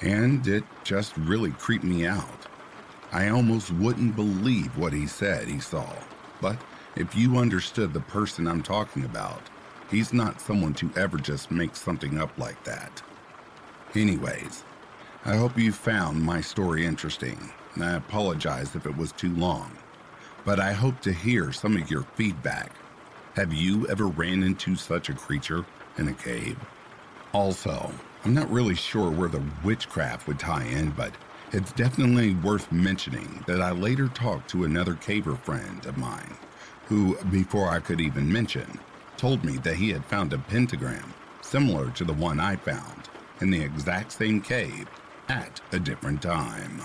And 0.00 0.46
it 0.46 0.64
just 0.84 1.16
really 1.16 1.52
creeped 1.52 1.84
me 1.84 2.06
out. 2.06 2.46
I 3.12 3.28
almost 3.28 3.70
wouldn't 3.72 4.16
believe 4.16 4.76
what 4.78 4.92
he 4.92 5.06
said 5.06 5.46
he 5.46 5.60
saw. 5.60 5.92
But 6.40 6.58
if 6.96 7.14
you 7.14 7.36
understood 7.36 7.92
the 7.92 8.00
person 8.00 8.46
I'm 8.46 8.62
talking 8.62 9.04
about, 9.04 9.42
he's 9.90 10.12
not 10.12 10.40
someone 10.40 10.74
to 10.74 10.90
ever 10.96 11.18
just 11.18 11.50
make 11.50 11.76
something 11.76 12.18
up 12.18 12.36
like 12.38 12.64
that. 12.64 13.02
Anyways, 13.94 14.64
I 15.24 15.36
hope 15.36 15.58
you 15.58 15.72
found 15.72 16.22
my 16.22 16.40
story 16.40 16.86
interesting, 16.86 17.52
I 17.80 17.92
apologize 17.92 18.74
if 18.74 18.86
it 18.86 18.96
was 18.96 19.12
too 19.12 19.34
long. 19.36 19.76
But 20.44 20.58
I 20.58 20.72
hope 20.72 21.00
to 21.02 21.12
hear 21.12 21.52
some 21.52 21.76
of 21.76 21.90
your 21.90 22.02
feedback. 22.14 22.72
Have 23.34 23.52
you 23.52 23.86
ever 23.88 24.06
ran 24.06 24.42
into 24.42 24.74
such 24.76 25.08
a 25.08 25.14
creature 25.14 25.64
in 25.96 26.08
a 26.08 26.14
cave? 26.14 26.58
Also, 27.32 27.90
I'm 28.24 28.34
not 28.34 28.50
really 28.50 28.74
sure 28.74 29.10
where 29.10 29.28
the 29.28 29.42
witchcraft 29.64 30.26
would 30.26 30.38
tie 30.38 30.64
in, 30.64 30.90
but 30.90 31.12
it's 31.52 31.72
definitely 31.72 32.34
worth 32.36 32.72
mentioning 32.72 33.44
that 33.46 33.60
I 33.60 33.72
later 33.72 34.08
talked 34.08 34.48
to 34.50 34.64
another 34.64 34.94
caver 34.94 35.38
friend 35.38 35.84
of 35.84 35.98
mine 35.98 36.34
who, 36.86 37.16
before 37.24 37.68
I 37.68 37.78
could 37.78 38.00
even 38.00 38.32
mention, 38.32 38.80
told 39.18 39.44
me 39.44 39.58
that 39.58 39.76
he 39.76 39.90
had 39.90 40.04
found 40.06 40.32
a 40.32 40.38
pentagram 40.38 41.12
similar 41.42 41.90
to 41.90 42.04
the 42.04 42.14
one 42.14 42.40
I 42.40 42.56
found 42.56 43.10
in 43.42 43.50
the 43.50 43.60
exact 43.60 44.12
same 44.12 44.40
cave 44.40 44.88
at 45.28 45.60
a 45.72 45.78
different 45.78 46.22
time. 46.22 46.80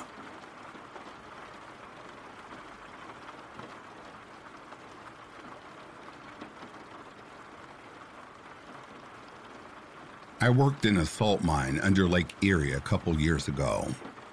I 10.42 10.50
worked 10.50 10.86
in 10.86 10.98
a 10.98 11.06
salt 11.06 11.42
mine 11.42 11.80
under 11.82 12.08
Lake 12.08 12.34
Erie 12.42 12.74
a 12.74 12.80
couple 12.82 13.20
years 13.20 13.48
ago, 13.48 13.88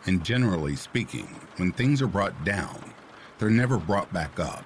and 0.06 0.24
generally 0.24 0.76
speaking, 0.76 1.28
when 1.56 1.72
things 1.72 2.02
are 2.02 2.06
brought 2.06 2.44
down, 2.44 2.92
they're 3.38 3.50
never 3.50 3.78
brought 3.78 4.12
back 4.12 4.38
up. 4.38 4.64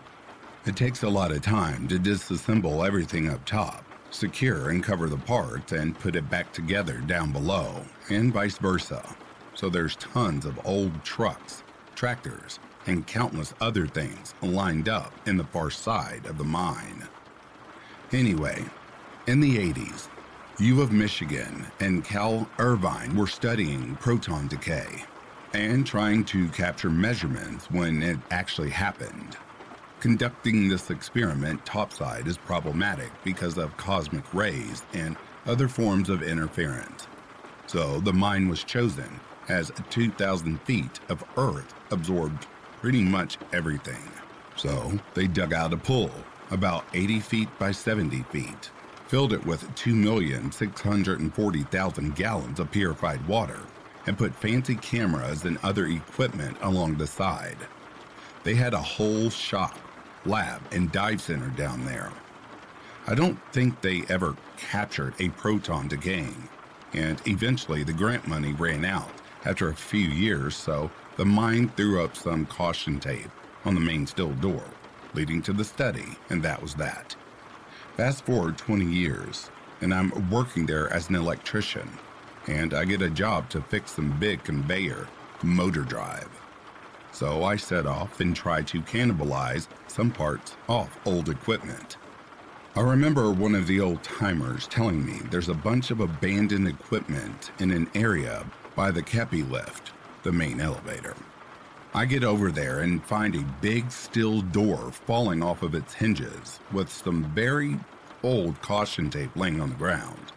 It 0.66 0.76
takes 0.76 1.02
a 1.02 1.08
lot 1.08 1.30
of 1.30 1.42
time 1.42 1.86
to 1.88 1.98
disassemble 1.98 2.86
everything 2.86 3.28
up 3.28 3.44
top, 3.44 3.84
secure 4.10 4.70
and 4.70 4.82
cover 4.82 5.08
the 5.08 5.16
parts, 5.16 5.72
and 5.72 5.98
put 5.98 6.16
it 6.16 6.28
back 6.28 6.52
together 6.52 6.98
down 6.98 7.32
below, 7.32 7.82
and 8.10 8.32
vice 8.32 8.58
versa. 8.58 9.02
So 9.54 9.68
there's 9.68 9.96
tons 9.96 10.44
of 10.44 10.60
old 10.66 11.04
trucks, 11.04 11.62
tractors, 11.94 12.58
and 12.86 13.06
countless 13.06 13.54
other 13.60 13.86
things 13.86 14.34
lined 14.42 14.88
up 14.88 15.12
in 15.26 15.36
the 15.36 15.44
far 15.44 15.70
side 15.70 16.26
of 16.26 16.38
the 16.38 16.44
mine. 16.44 17.06
Anyway, 18.12 18.64
in 19.26 19.40
the 19.40 19.56
80s, 19.56 20.08
U 20.58 20.80
of 20.80 20.90
Michigan 20.90 21.66
and 21.80 22.04
Cal 22.04 22.48
Irvine 22.58 23.14
were 23.14 23.26
studying 23.26 23.94
proton 23.96 24.48
decay 24.48 25.04
and 25.54 25.86
trying 25.86 26.24
to 26.24 26.48
capture 26.48 26.90
measurements 26.90 27.70
when 27.70 28.02
it 28.02 28.18
actually 28.30 28.70
happened. 28.70 29.36
Conducting 30.00 30.68
this 30.68 30.90
experiment 30.90 31.64
topside 31.66 32.26
is 32.26 32.36
problematic 32.36 33.10
because 33.24 33.58
of 33.58 33.76
cosmic 33.76 34.32
rays 34.32 34.82
and 34.92 35.16
other 35.46 35.68
forms 35.68 36.08
of 36.08 36.22
interference. 36.22 37.06
So 37.66 38.00
the 38.00 38.12
mine 38.12 38.48
was 38.48 38.64
chosen 38.64 39.20
as 39.48 39.72
2,000 39.90 40.60
feet 40.62 41.00
of 41.08 41.24
Earth 41.36 41.74
absorbed 41.90 42.46
pretty 42.80 43.02
much 43.02 43.38
everything. 43.52 44.10
So 44.56 44.98
they 45.14 45.26
dug 45.26 45.52
out 45.52 45.72
a 45.72 45.76
pool 45.76 46.10
about 46.50 46.84
80 46.94 47.20
feet 47.20 47.48
by 47.58 47.72
70 47.72 48.22
feet 48.24 48.70
filled 49.08 49.32
it 49.32 49.44
with 49.46 49.62
2,640,000 49.74 52.14
gallons 52.14 52.60
of 52.60 52.70
purified 52.70 53.26
water, 53.26 53.58
and 54.08 54.16
put 54.16 54.34
fancy 54.34 54.74
cameras 54.74 55.44
and 55.44 55.58
other 55.62 55.86
equipment 55.86 56.56
along 56.62 56.96
the 56.96 57.06
side. 57.06 57.58
They 58.42 58.54
had 58.54 58.72
a 58.72 58.78
whole 58.78 59.28
shop, 59.28 59.78
lab, 60.24 60.62
and 60.72 60.90
dive 60.90 61.20
center 61.20 61.48
down 61.48 61.84
there. 61.84 62.10
I 63.06 63.14
don't 63.14 63.38
think 63.52 63.82
they 63.82 64.04
ever 64.08 64.34
captured 64.56 65.12
a 65.18 65.28
proton 65.28 65.88
decaying, 65.88 66.48
and 66.94 67.20
eventually 67.26 67.84
the 67.84 67.92
grant 67.92 68.26
money 68.26 68.54
ran 68.54 68.86
out 68.86 69.10
after 69.44 69.68
a 69.68 69.74
few 69.74 70.08
years, 70.08 70.56
so 70.56 70.90
the 71.16 71.26
mine 71.26 71.68
threw 71.76 72.02
up 72.02 72.16
some 72.16 72.46
caution 72.46 72.98
tape 72.98 73.30
on 73.66 73.74
the 73.74 73.80
main 73.80 74.06
steel 74.06 74.32
door, 74.32 74.64
leading 75.12 75.42
to 75.42 75.52
the 75.52 75.64
study, 75.64 76.16
and 76.30 76.42
that 76.42 76.62
was 76.62 76.74
that. 76.76 77.14
Fast 77.98 78.24
forward 78.24 78.56
20 78.56 78.86
years, 78.86 79.50
and 79.82 79.92
I'm 79.92 80.30
working 80.30 80.64
there 80.64 80.90
as 80.90 81.10
an 81.10 81.14
electrician, 81.14 81.90
and 82.48 82.74
I 82.74 82.84
get 82.84 83.02
a 83.02 83.10
job 83.10 83.48
to 83.50 83.60
fix 83.60 83.92
some 83.92 84.18
big 84.18 84.42
conveyor 84.42 85.06
motor 85.42 85.82
drive. 85.82 86.28
So 87.12 87.44
I 87.44 87.56
set 87.56 87.86
off 87.86 88.20
and 88.20 88.34
try 88.34 88.62
to 88.62 88.80
cannibalize 88.80 89.68
some 89.86 90.10
parts 90.10 90.56
off 90.68 90.98
old 91.06 91.28
equipment. 91.28 91.96
I 92.76 92.80
remember 92.80 93.30
one 93.30 93.54
of 93.54 93.66
the 93.66 93.80
old 93.80 94.02
timers 94.02 94.66
telling 94.68 95.04
me 95.04 95.20
there's 95.30 95.48
a 95.48 95.54
bunch 95.54 95.90
of 95.90 96.00
abandoned 96.00 96.68
equipment 96.68 97.50
in 97.58 97.70
an 97.70 97.90
area 97.94 98.46
by 98.76 98.90
the 98.90 99.02
Kepi 99.02 99.48
lift, 99.50 99.92
the 100.22 100.32
main 100.32 100.60
elevator. 100.60 101.16
I 101.94 102.04
get 102.04 102.22
over 102.22 102.52
there 102.52 102.80
and 102.80 103.04
find 103.04 103.34
a 103.34 103.54
big 103.60 103.90
steel 103.90 104.42
door 104.42 104.92
falling 104.92 105.42
off 105.42 105.62
of 105.62 105.74
its 105.74 105.94
hinges 105.94 106.60
with 106.72 106.88
some 106.88 107.24
very 107.34 107.80
old 108.22 108.60
caution 108.60 109.10
tape 109.10 109.34
laying 109.34 109.60
on 109.60 109.70
the 109.70 109.76
ground. 109.76 110.32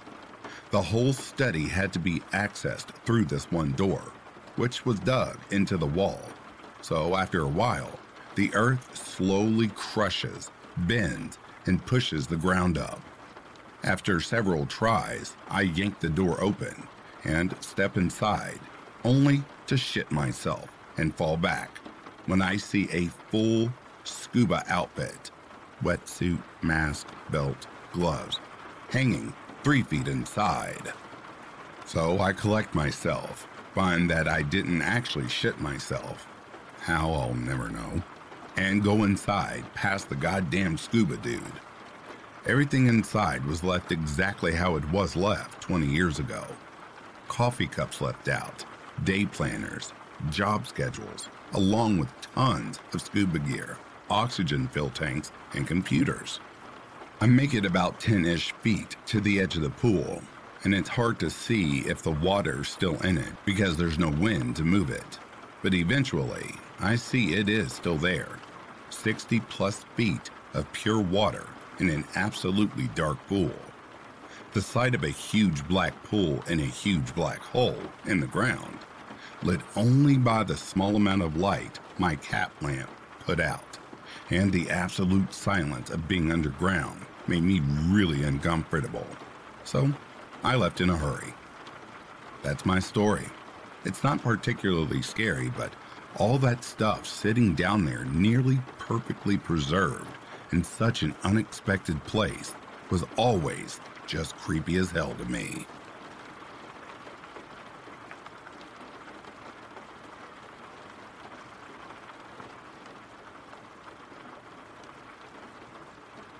The 0.71 0.81
whole 0.81 1.11
study 1.11 1.67
had 1.67 1.91
to 1.93 1.99
be 1.99 2.21
accessed 2.31 2.95
through 3.05 3.25
this 3.25 3.51
one 3.51 3.73
door, 3.73 4.01
which 4.55 4.85
was 4.85 5.01
dug 5.01 5.37
into 5.51 5.75
the 5.75 5.85
wall. 5.85 6.21
So 6.81 7.17
after 7.17 7.41
a 7.41 7.47
while, 7.47 7.91
the 8.35 8.55
earth 8.55 8.95
slowly 8.95 9.67
crushes, 9.75 10.49
bends, 10.77 11.37
and 11.65 11.85
pushes 11.85 12.25
the 12.25 12.37
ground 12.37 12.77
up. 12.77 13.01
After 13.83 14.21
several 14.21 14.65
tries, 14.65 15.35
I 15.49 15.63
yank 15.63 15.99
the 15.99 16.09
door 16.09 16.41
open 16.41 16.87
and 17.25 17.53
step 17.59 17.97
inside, 17.97 18.59
only 19.03 19.43
to 19.67 19.75
shit 19.75 20.09
myself 20.09 20.69
and 20.95 21.13
fall 21.13 21.35
back 21.35 21.79
when 22.27 22.41
I 22.41 22.55
see 22.55 22.87
a 22.93 23.07
full 23.29 23.73
scuba 24.05 24.63
outfit. 24.69 25.31
wetsuit, 25.83 26.41
mask, 26.61 27.07
belt, 27.29 27.67
gloves, 27.91 28.39
hanging 28.89 29.33
three 29.63 29.83
feet 29.83 30.07
inside. 30.07 30.93
So 31.85 32.19
I 32.19 32.33
collect 32.33 32.73
myself, 32.73 33.47
find 33.75 34.09
that 34.09 34.27
I 34.27 34.41
didn't 34.41 34.81
actually 34.81 35.29
shit 35.29 35.59
myself. 35.59 36.27
How, 36.79 37.11
I'll 37.11 37.35
never 37.35 37.69
know. 37.69 38.01
And 38.57 38.83
go 38.83 39.03
inside 39.03 39.63
past 39.73 40.09
the 40.09 40.15
goddamn 40.15 40.77
scuba 40.77 41.17
dude. 41.17 41.41
Everything 42.47 42.87
inside 42.87 43.45
was 43.45 43.63
left 43.63 43.91
exactly 43.91 44.51
how 44.51 44.75
it 44.75 44.89
was 44.91 45.15
left 45.15 45.61
20 45.61 45.85
years 45.85 46.17
ago. 46.17 46.43
Coffee 47.27 47.67
cups 47.67 48.01
left 48.01 48.27
out, 48.27 48.65
day 49.03 49.25
planners, 49.25 49.93
job 50.31 50.67
schedules, 50.67 51.29
along 51.53 51.99
with 51.99 52.09
tons 52.21 52.79
of 52.93 53.01
scuba 53.01 53.39
gear, 53.39 53.77
oxygen 54.09 54.67
fill 54.69 54.89
tanks, 54.89 55.31
and 55.53 55.67
computers. 55.67 56.39
I 57.23 57.27
make 57.27 57.53
it 57.53 57.67
about 57.67 57.99
10 57.99 58.25
ish 58.25 58.51
feet 58.63 58.95
to 59.05 59.21
the 59.21 59.39
edge 59.39 59.55
of 59.55 59.61
the 59.61 59.69
pool, 59.69 60.23
and 60.63 60.73
it's 60.73 60.89
hard 60.89 61.19
to 61.19 61.29
see 61.29 61.81
if 61.81 62.01
the 62.01 62.09
water's 62.09 62.67
still 62.67 62.99
in 63.01 63.19
it 63.19 63.33
because 63.45 63.77
there's 63.77 63.99
no 63.99 64.09
wind 64.09 64.55
to 64.55 64.63
move 64.63 64.89
it. 64.89 65.19
But 65.61 65.75
eventually, 65.75 66.55
I 66.79 66.95
see 66.95 67.35
it 67.35 67.47
is 67.47 67.73
still 67.73 67.97
there 67.97 68.39
60 68.89 69.39
plus 69.41 69.85
feet 69.95 70.31
of 70.55 70.73
pure 70.73 70.99
water 70.99 71.45
in 71.77 71.91
an 71.91 72.05
absolutely 72.15 72.87
dark 72.95 73.19
pool. 73.27 73.53
The 74.53 74.61
sight 74.63 74.95
of 74.95 75.03
a 75.03 75.09
huge 75.09 75.67
black 75.67 75.93
pool 76.03 76.43
in 76.47 76.59
a 76.59 76.65
huge 76.65 77.13
black 77.13 77.41
hole 77.41 77.83
in 78.07 78.19
the 78.19 78.25
ground, 78.25 78.79
lit 79.43 79.61
only 79.75 80.17
by 80.17 80.43
the 80.43 80.57
small 80.57 80.95
amount 80.95 81.21
of 81.21 81.37
light 81.37 81.79
my 81.99 82.15
cap 82.15 82.51
lamp 82.63 82.89
put 83.19 83.39
out, 83.39 83.77
and 84.31 84.51
the 84.51 84.71
absolute 84.71 85.31
silence 85.35 85.91
of 85.91 86.07
being 86.07 86.31
underground 86.31 87.05
made 87.27 87.43
me 87.43 87.61
really 87.87 88.23
uncomfortable. 88.23 89.07
So 89.63 89.91
I 90.43 90.55
left 90.55 90.81
in 90.81 90.89
a 90.89 90.97
hurry. 90.97 91.33
That's 92.43 92.65
my 92.65 92.79
story. 92.79 93.25
It's 93.85 94.03
not 94.03 94.21
particularly 94.21 95.01
scary, 95.01 95.49
but 95.57 95.71
all 96.17 96.37
that 96.39 96.63
stuff 96.63 97.05
sitting 97.05 97.55
down 97.55 97.85
there 97.85 98.05
nearly 98.05 98.59
perfectly 98.77 99.37
preserved 99.37 100.07
in 100.51 100.63
such 100.63 101.03
an 101.03 101.15
unexpected 101.23 102.03
place 102.05 102.53
was 102.89 103.05
always 103.17 103.79
just 104.05 104.35
creepy 104.37 104.75
as 104.77 104.91
hell 104.91 105.15
to 105.15 105.25
me. 105.25 105.65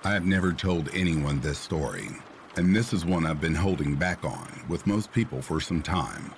I 0.04 0.14
have 0.14 0.26
never 0.26 0.52
told 0.52 0.88
anyone 0.92 1.38
this 1.38 1.60
story, 1.60 2.08
and 2.56 2.74
this 2.74 2.92
is 2.92 3.04
one 3.04 3.24
I've 3.24 3.40
been 3.40 3.54
holding 3.54 3.94
back 3.94 4.24
on 4.24 4.48
with 4.68 4.84
most 4.84 5.12
people 5.12 5.40
for 5.40 5.60
some 5.60 5.80
time. 5.80 6.32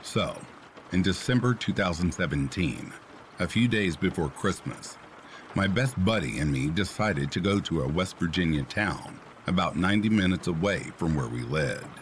So, 0.00 0.34
in 0.90 1.02
December 1.02 1.52
2017, 1.52 2.94
a 3.40 3.46
few 3.46 3.68
days 3.68 3.94
before 3.94 4.30
Christmas, 4.30 4.96
my 5.54 5.66
best 5.66 6.02
buddy 6.02 6.38
and 6.38 6.50
me 6.50 6.70
decided 6.70 7.30
to 7.32 7.40
go 7.40 7.60
to 7.60 7.82
a 7.82 7.88
West 7.88 8.16
Virginia 8.16 8.62
town 8.62 9.20
about 9.46 9.76
90 9.76 10.08
minutes 10.08 10.46
away 10.46 10.84
from 10.96 11.14
where 11.14 11.28
we 11.28 11.42
lived. 11.42 12.00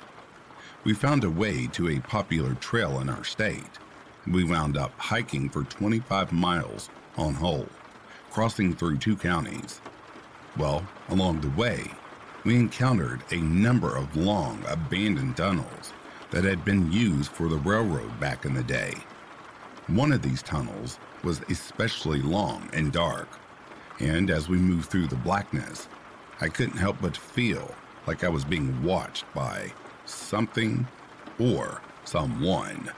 We 0.84 0.94
found 0.94 1.24
a 1.24 1.30
way 1.30 1.66
to 1.72 1.88
a 1.88 1.98
popular 1.98 2.55
trail 2.55 3.00
in 3.00 3.09
our 3.09 3.24
state. 3.24 3.80
We 4.28 4.44
wound 4.44 4.76
up 4.76 4.92
hiking 4.98 5.48
for 5.48 5.64
25 5.64 6.30
miles 6.30 6.90
on 7.16 7.34
whole, 7.34 7.68
crossing 8.30 8.76
through 8.76 8.98
two 8.98 9.16
counties 9.16 9.80
well, 10.57 10.86
along 11.09 11.40
the 11.40 11.50
way, 11.50 11.90
we 12.44 12.57
encountered 12.57 13.22
a 13.30 13.36
number 13.36 13.96
of 13.96 14.16
long 14.16 14.62
abandoned 14.68 15.36
tunnels 15.36 15.92
that 16.30 16.44
had 16.44 16.64
been 16.64 16.90
used 16.90 17.30
for 17.30 17.48
the 17.48 17.59
railroad 17.59 18.18
back 18.18 18.44
in 18.44 18.55
the 18.55 18.62
day. 18.62 18.94
One 19.86 20.12
of 20.12 20.22
these 20.22 20.42
tunnels 20.42 20.98
was 21.22 21.40
especially 21.50 22.20
long 22.20 22.68
and 22.72 22.92
dark, 22.92 23.28
and 24.00 24.30
as 24.30 24.48
we 24.48 24.57
moved 24.57 24.90
through 24.90 25.07
the 25.07 25.16
blackness, 25.16 25.88
I 26.40 26.48
couldn't 26.48 26.78
help 26.78 26.96
but 27.00 27.16
feel 27.16 27.74
like 28.07 28.24
I 28.24 28.28
was 28.28 28.44
being 28.44 28.82
watched 28.82 29.24
by 29.34 29.72
something 30.07 30.86
or 31.38 31.80
someone. 32.05 32.90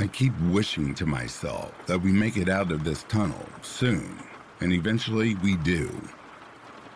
I 0.00 0.08
keep 0.08 0.32
wishing 0.50 0.94
to 0.96 1.06
myself 1.06 1.72
that 1.86 2.00
we 2.00 2.10
make 2.10 2.36
it 2.36 2.48
out 2.48 2.72
of 2.72 2.82
this 2.82 3.04
tunnel 3.04 3.46
soon, 3.62 4.18
and 4.60 4.72
eventually 4.72 5.36
we 5.36 5.56
do. 5.56 5.90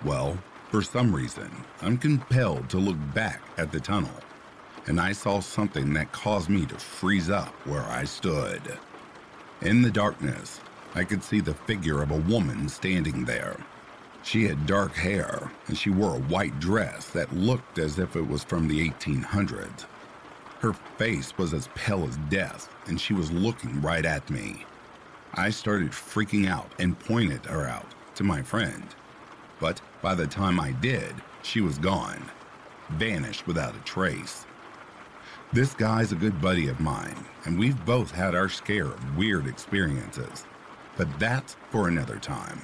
Well, 0.05 0.39
for 0.71 0.81
some 0.81 1.13
reason, 1.13 1.51
I'm 1.83 1.99
compelled 1.99 2.71
to 2.71 2.79
look 2.79 2.97
back 3.15 3.43
at 3.57 3.73
the 3.73 3.81
tunnel, 3.81 4.15
and 4.87 5.01
I 5.01 5.13
saw 5.13 5.41
something 5.41 5.93
that 5.95 6.13
caused 6.13 6.49
me 6.49 6.67
to 6.67 6.77
freeze 6.77 7.31
up 7.31 7.53
where 7.67 7.83
I 7.83 8.05
stood. 8.05 8.79
In 9.61 9.83
the 9.83 9.91
darkness, 9.91 10.61
I 10.95 11.03
could 11.03 11.25
see 11.25 11.41
the 11.41 11.55
figure 11.55 12.01
of 12.01 12.13
a 12.13 12.21
woman 12.31 12.69
standing 12.69 13.25
there. 13.25 13.57
She 14.23 14.45
had 14.45 14.67
dark 14.67 14.95
hair, 14.95 15.51
and 15.67 15.77
she 15.77 15.91
wore 15.91 16.15
a 16.15 16.21
white 16.21 16.61
dress 16.61 17.09
that 17.11 17.35
looked 17.35 17.79
as 17.79 17.99
if 17.99 18.15
it 18.15 18.27
was 18.27 18.45
from 18.45 18.69
the 18.69 18.89
1800s. 18.91 19.87
Her 20.61 20.75
face 20.97 21.37
was 21.37 21.55
as 21.55 21.69
pale 21.75 22.05
as 22.05 22.17
death, 22.29 22.69
and 22.87 23.01
she 23.01 23.15
was 23.15 23.33
looking 23.33 23.81
right 23.81 24.05
at 24.05 24.31
me. 24.31 24.65
I 25.35 25.51
started 25.51 25.91
freaking 25.91 26.49
out 26.49 26.71
and 26.79 26.99
pointed 26.99 27.47
her 27.47 27.67
out 27.67 27.87
to 28.15 28.25
my 28.25 28.43
friend. 28.43 28.85
But 29.61 29.81
by 30.03 30.15
the 30.15 30.27
time 30.27 30.61
I 30.61 30.73
did, 30.73 31.15
she 31.43 31.61
was 31.61 31.79
gone, 31.79 32.23
vanished 32.91 33.47
without 33.47 33.77
a 33.77 33.81
trace. 33.81 34.47
This 35.53 35.75
guy's 35.75 36.13
a 36.13 36.17
good 36.17 36.41
buddy 36.41 36.69
of 36.69 36.79
mine, 36.79 37.25
and 37.45 37.59
we've 37.59 37.85
both 37.87 38.11
had 38.11 38.35
our 38.35 38.49
scare 38.49 38.87
of 38.87 39.17
weird 39.17 39.47
experiences. 39.47 40.45
But 40.97 41.09
that's 41.19 41.57
for 41.71 41.89
another 41.89 42.19
time. 42.19 42.61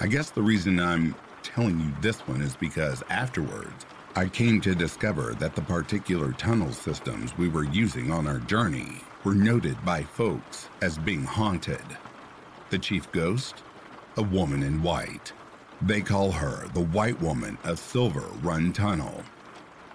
I 0.00 0.06
guess 0.06 0.30
the 0.30 0.42
reason 0.42 0.80
I'm 0.80 1.14
telling 1.42 1.78
you 1.80 1.92
this 2.00 2.20
one 2.20 2.40
is 2.40 2.56
because 2.56 3.02
afterwards, 3.10 3.84
I 4.16 4.26
came 4.26 4.60
to 4.62 4.74
discover 4.74 5.34
that 5.34 5.54
the 5.54 5.62
particular 5.62 6.32
tunnel 6.32 6.72
systems 6.72 7.36
we 7.36 7.48
were 7.48 7.64
using 7.64 8.10
on 8.10 8.26
our 8.26 8.38
journey 8.38 9.02
were 9.22 9.34
noted 9.34 9.76
by 9.84 10.02
folks 10.02 10.68
as 10.82 10.98
being 10.98 11.24
haunted. 11.24 11.84
The 12.70 12.78
chief 12.78 13.10
ghost? 13.12 13.62
A 14.16 14.22
woman 14.22 14.62
in 14.62 14.82
white. 14.82 15.32
They 15.80 16.00
call 16.00 16.32
her 16.32 16.66
the 16.74 16.80
White 16.80 17.20
Woman 17.22 17.56
of 17.62 17.78
Silver 17.78 18.24
Run 18.42 18.72
Tunnel. 18.72 19.22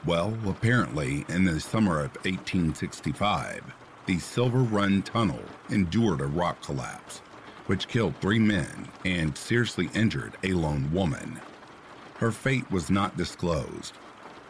Well, 0.06 0.38
apparently, 0.48 1.26
in 1.28 1.44
the 1.44 1.60
summer 1.60 2.00
of 2.00 2.16
1865, 2.24 3.64
the 4.06 4.18
Silver 4.20 4.60
Run 4.60 5.02
Tunnel 5.02 5.44
endured 5.70 6.22
a 6.22 6.26
rock 6.26 6.62
collapse, 6.62 7.20
which 7.66 7.90
killed 7.90 8.16
three 8.22 8.40
men 8.40 8.88
and 9.04 9.38
seriously 9.38 9.90
injured 9.94 10.38
a 10.42 10.54
lone 10.54 10.90
woman. 10.94 11.42
Her 12.16 12.32
fate 12.32 12.72
was 12.72 12.90
not 12.90 13.18
disclosed. 13.18 13.98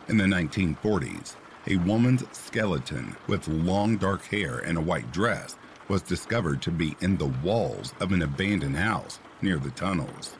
In 0.07 0.17
the 0.17 0.25
1940s, 0.25 1.35
a 1.65 1.77
woman's 1.77 2.25
skeleton 2.31 3.15
with 3.25 3.47
long 3.47 3.97
dark 3.97 4.23
hair 4.25 4.59
and 4.59 4.77
a 4.77 4.81
white 4.81 5.11
dress 5.11 5.55
was 5.87 6.03
discovered 6.03 6.61
to 6.61 6.71
be 6.71 6.95
in 7.01 7.17
the 7.17 7.33
walls 7.43 7.91
of 7.99 8.11
an 8.11 8.21
abandoned 8.21 8.77
house 8.77 9.19
near 9.41 9.57
the 9.57 9.71
tunnels. 9.71 10.35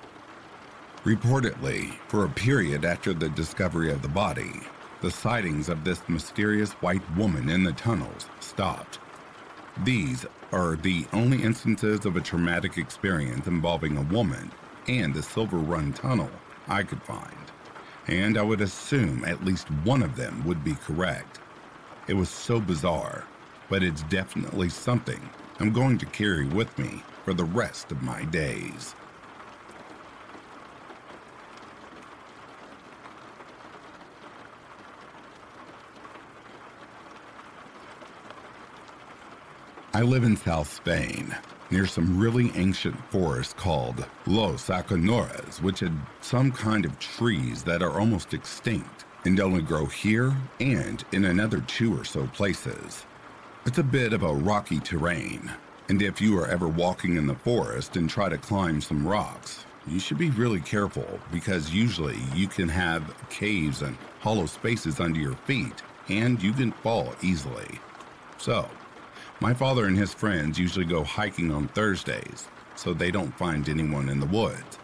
Reportedly, 1.06 1.92
for 2.08 2.24
a 2.24 2.30
period 2.30 2.86
after 2.86 3.12
the 3.14 3.28
discovery 3.28 3.92
of 3.92 4.02
the 4.02 4.08
body, 4.08 4.62
the 5.02 5.12
sightings 5.12 5.68
of 5.68 5.84
this 5.84 6.02
mysterious 6.08 6.72
white 6.74 7.04
woman 7.18 7.50
in 7.50 7.66
the 7.66 7.74
tunnels 7.74 8.28
stopped. 8.40 9.00
These 9.84 10.26
are 10.54 10.78
the 10.78 11.06
only 11.12 11.44
instances 11.44 12.06
of 12.06 12.16
a 12.16 12.22
traumatic 12.22 12.78
experience 12.78 13.48
involving 13.48 13.98
a 13.98 14.14
woman 14.14 14.50
and 14.88 15.14
the 15.14 15.22
Silver 15.22 15.58
Run 15.58 15.92
Tunnel 15.92 16.32
I 16.70 16.84
could 16.84 17.04
find, 17.04 17.52
and 18.08 18.38
I 18.38 18.42
would 18.42 18.62
assume 18.62 19.26
at 19.26 19.44
least 19.44 19.68
one 19.84 20.04
of 20.04 20.16
them 20.16 20.42
would 20.46 20.64
be 20.64 20.76
correct. 20.76 21.42
It 22.08 22.14
was 22.14 22.30
so 22.30 22.62
bizarre, 22.62 23.26
but 23.70 23.84
it's 23.84 24.04
definitely 24.04 24.70
something 24.70 25.30
I'm 25.60 25.74
going 25.74 25.98
to 25.98 26.06
carry 26.06 26.46
with 26.46 26.80
me 26.80 27.04
for 27.26 27.34
the 27.34 27.44
rest 27.44 27.92
of 27.92 28.02
my 28.02 28.24
days. 28.24 28.96
I 39.96 40.02
live 40.02 40.24
in 40.24 40.36
South 40.36 40.74
Spain, 40.74 41.36
near 41.70 41.86
some 41.86 42.18
really 42.18 42.52
ancient 42.56 43.00
forest 43.12 43.56
called 43.58 44.04
Los 44.26 44.68
Aconoras, 44.70 45.62
which 45.62 45.82
had 45.82 45.96
some 46.20 46.52
kind 46.52 46.84
of 46.84 46.98
trees 46.98 47.62
that 47.66 47.84
are 47.84 48.00
almost 48.00 48.34
extinct 48.34 49.06
and 49.24 49.40
only 49.40 49.62
grow 49.62 49.86
here 49.86 50.36
and 50.60 51.06
in 51.12 51.26
another 51.26 51.62
two 51.62 51.96
or 51.96 52.06
so 52.06 52.26
places. 52.26 53.06
It's 53.68 53.78
a 53.78 53.84
bit 53.84 54.14
of 54.14 54.24
a 54.24 54.34
rocky 54.34 54.80
terrain, 54.80 55.52
and 55.90 56.02
if 56.02 56.20
you 56.20 56.40
are 56.40 56.48
ever 56.48 56.68
walking 56.68 57.16
in 57.16 57.28
the 57.28 57.36
forest 57.36 57.96
and 57.96 58.10
try 58.10 58.30
to 58.30 58.38
climb 58.40 58.82
some 58.82 59.08
rocks, 59.08 59.64
you 59.86 60.00
should 60.00 60.18
be 60.18 60.32
really 60.32 60.62
careful 60.62 61.20
because 61.32 61.72
usually 61.72 62.18
you 62.34 62.48
can 62.48 62.68
have 62.68 63.14
caves 63.30 63.84
and 63.84 63.96
hollow 64.22 64.48
spaces 64.48 65.00
under 65.00 65.20
your 65.20 65.36
feet 65.46 65.84
and 66.10 66.42
you 66.42 66.52
can 66.52 66.72
fall 66.72 67.14
easily. 67.22 67.80
So, 68.40 68.68
my 69.40 69.54
father 69.54 69.86
and 69.86 69.98
his 69.98 70.14
friends 70.14 70.60
usually 70.60 70.86
go 70.86 71.04
hiking 71.04 71.52
on 71.52 71.68
Thursdays 71.70 72.48
so 72.76 72.94
they 72.94 73.12
don't 73.12 73.38
find 73.38 73.68
anyone 73.68 74.10
in 74.10 74.20
the 74.20 74.26
woods, 74.26 74.80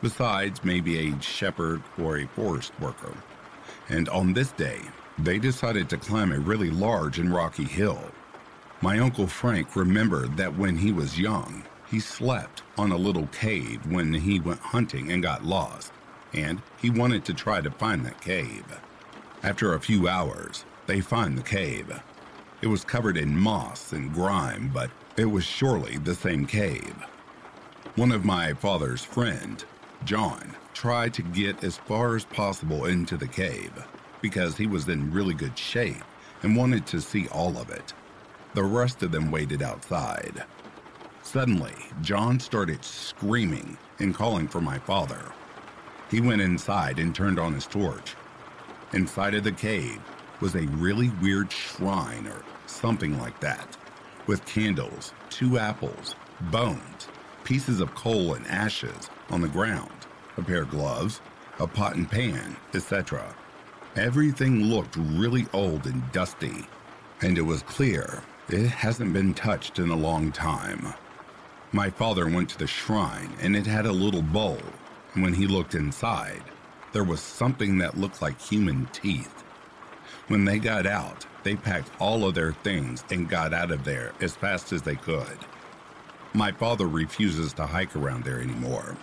besides 0.00 0.64
maybe 0.64 1.08
a 1.08 1.20
shepherd 1.20 1.82
or 1.98 2.18
a 2.18 2.26
forest 2.28 2.72
worker. 2.80 3.14
And 3.88 4.08
on 4.08 4.32
this 4.32 4.52
day, 4.52 4.80
they 5.18 5.38
decided 5.38 5.88
to 5.90 5.96
climb 5.96 6.32
a 6.32 6.38
really 6.38 6.70
large 6.70 7.18
and 7.18 7.32
rocky 7.32 7.64
hill. 7.64 8.02
My 8.80 8.98
Uncle 8.98 9.26
Frank 9.26 9.76
remembered 9.76 10.36
that 10.36 10.56
when 10.56 10.76
he 10.76 10.92
was 10.92 11.18
young, 11.18 11.64
he 11.90 12.00
slept 12.00 12.62
on 12.78 12.90
a 12.90 12.96
little 12.96 13.26
cave 13.28 13.80
when 13.86 14.12
he 14.14 14.40
went 14.40 14.60
hunting 14.60 15.12
and 15.12 15.22
got 15.22 15.44
lost, 15.44 15.92
and 16.32 16.62
he 16.80 16.90
wanted 16.90 17.24
to 17.26 17.34
try 17.34 17.60
to 17.60 17.70
find 17.70 18.04
that 18.04 18.20
cave. 18.20 18.64
After 19.42 19.74
a 19.74 19.80
few 19.80 20.08
hours, 20.08 20.64
they 20.86 21.00
find 21.00 21.36
the 21.36 21.42
cave. 21.42 22.02
It 22.62 22.68
was 22.68 22.84
covered 22.84 23.16
in 23.16 23.36
moss 23.36 23.92
and 23.92 24.14
grime, 24.14 24.70
but 24.72 24.88
it 25.16 25.24
was 25.24 25.42
surely 25.42 25.98
the 25.98 26.14
same 26.14 26.46
cave. 26.46 26.94
One 27.96 28.12
of 28.12 28.24
my 28.24 28.52
father's 28.52 29.02
friend, 29.02 29.62
John, 30.04 30.54
tried 30.72 31.12
to 31.14 31.22
get 31.22 31.64
as 31.64 31.76
far 31.76 32.14
as 32.14 32.24
possible 32.24 32.84
into 32.86 33.16
the 33.16 33.26
cave 33.26 33.72
because 34.20 34.56
he 34.56 34.68
was 34.68 34.88
in 34.88 35.12
really 35.12 35.34
good 35.34 35.58
shape 35.58 36.04
and 36.44 36.56
wanted 36.56 36.86
to 36.86 37.00
see 37.00 37.26
all 37.28 37.58
of 37.58 37.68
it. 37.68 37.92
The 38.54 38.62
rest 38.62 39.02
of 39.02 39.10
them 39.10 39.32
waited 39.32 39.60
outside. 39.60 40.44
Suddenly, 41.24 41.74
John 42.00 42.38
started 42.38 42.84
screaming 42.84 43.76
and 43.98 44.14
calling 44.14 44.46
for 44.46 44.60
my 44.60 44.78
father. 44.78 45.32
He 46.12 46.20
went 46.20 46.42
inside 46.42 47.00
and 47.00 47.12
turned 47.12 47.40
on 47.40 47.54
his 47.54 47.66
torch. 47.66 48.14
Inside 48.92 49.34
of 49.34 49.42
the 49.42 49.50
cave 49.50 50.00
was 50.40 50.54
a 50.54 50.66
really 50.66 51.10
weird 51.20 51.50
shrine 51.50 52.26
or 52.26 52.42
something 52.72 53.18
like 53.18 53.38
that, 53.40 53.76
with 54.26 54.44
candles, 54.46 55.12
two 55.30 55.58
apples, 55.58 56.14
bones, 56.50 57.08
pieces 57.44 57.80
of 57.80 57.94
coal 57.94 58.34
and 58.34 58.46
ashes 58.46 59.10
on 59.30 59.40
the 59.40 59.48
ground, 59.48 60.06
a 60.36 60.42
pair 60.42 60.62
of 60.62 60.70
gloves, 60.70 61.20
a 61.60 61.66
pot 61.66 61.96
and 61.96 62.10
pan, 62.10 62.56
etc. 62.74 63.34
Everything 63.96 64.62
looked 64.62 64.96
really 64.96 65.46
old 65.52 65.86
and 65.86 66.10
dusty, 66.12 66.66
and 67.20 67.38
it 67.38 67.42
was 67.42 67.62
clear 67.62 68.22
it 68.48 68.66
hasn't 68.66 69.12
been 69.12 69.34
touched 69.34 69.78
in 69.78 69.90
a 69.90 69.96
long 69.96 70.32
time. 70.32 70.94
My 71.72 71.88
father 71.88 72.28
went 72.28 72.50
to 72.50 72.58
the 72.58 72.66
shrine 72.66 73.32
and 73.40 73.56
it 73.56 73.66
had 73.66 73.86
a 73.86 73.92
little 73.92 74.22
bowl. 74.22 74.60
When 75.14 75.32
he 75.32 75.46
looked 75.46 75.74
inside, 75.74 76.42
there 76.92 77.04
was 77.04 77.20
something 77.20 77.78
that 77.78 77.96
looked 77.96 78.20
like 78.20 78.38
human 78.40 78.86
teeth. 78.92 79.42
When 80.32 80.46
they 80.46 80.58
got 80.58 80.86
out, 80.86 81.26
they 81.42 81.56
packed 81.56 81.90
all 82.00 82.24
of 82.24 82.34
their 82.34 82.54
things 82.54 83.04
and 83.10 83.28
got 83.28 83.52
out 83.52 83.70
of 83.70 83.84
there 83.84 84.12
as 84.18 84.34
fast 84.34 84.72
as 84.72 84.80
they 84.80 84.94
could. 84.94 85.36
My 86.32 86.52
father 86.52 86.88
refuses 86.88 87.52
to 87.52 87.66
hike 87.66 87.94
around 87.94 88.24
there 88.24 88.40
anymore, 88.40 88.96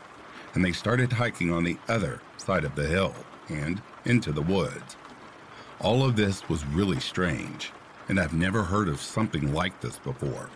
and 0.55 0.65
they 0.65 0.71
started 0.71 1.13
hiking 1.13 1.51
on 1.51 1.63
the 1.63 1.77
other 1.87 2.19
side 2.37 2.63
of 2.63 2.73
the 2.73 2.87
hill 2.87 3.13
and 3.47 3.79
into 4.05 4.31
the 4.31 4.41
woods. 4.41 4.97
All 5.79 6.03
of 6.03 6.15
this 6.15 6.49
was 6.49 6.65
really 6.65 6.99
strange, 6.99 7.73
and 8.07 8.19
I've 8.19 8.33
never 8.33 8.63
heard 8.63 8.87
of 8.87 8.99
something 8.99 9.53
like 9.53 9.81
this 9.81 9.99
before. 9.99 10.49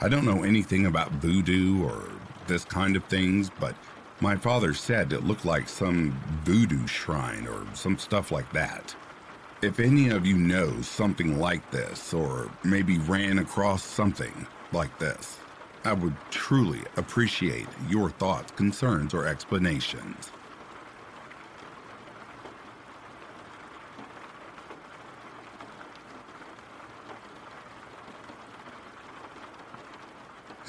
I 0.00 0.08
don't 0.08 0.24
know 0.24 0.44
anything 0.44 0.86
about 0.86 1.12
voodoo 1.12 1.84
or 1.84 2.08
this 2.46 2.64
kind 2.64 2.96
of 2.96 3.04
things, 3.04 3.50
but 3.60 3.74
my 4.20 4.36
father 4.36 4.72
said 4.72 5.12
it 5.12 5.24
looked 5.24 5.44
like 5.44 5.68
some 5.68 6.18
voodoo 6.42 6.86
shrine 6.86 7.46
or 7.46 7.66
some 7.74 7.98
stuff 7.98 8.32
like 8.32 8.50
that. 8.54 8.96
If 9.62 9.78
any 9.78 10.08
of 10.08 10.24
you 10.24 10.38
know 10.38 10.80
something 10.80 11.38
like 11.38 11.70
this, 11.70 12.14
or 12.14 12.50
maybe 12.64 12.96
ran 12.96 13.40
across 13.40 13.82
something 13.82 14.46
like 14.72 14.98
this, 14.98 15.36
I 15.84 15.92
would 15.92 16.16
truly 16.30 16.80
appreciate 16.96 17.66
your 17.86 18.08
thoughts, 18.08 18.52
concerns, 18.52 19.12
or 19.12 19.26
explanations. 19.26 20.30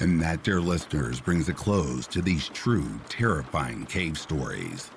And 0.00 0.20
that, 0.20 0.42
dear 0.42 0.60
listeners, 0.60 1.18
brings 1.18 1.48
a 1.48 1.54
close 1.54 2.06
to 2.08 2.20
these 2.20 2.48
true, 2.50 3.00
terrifying 3.08 3.86
cave 3.86 4.18
stories. 4.18 4.90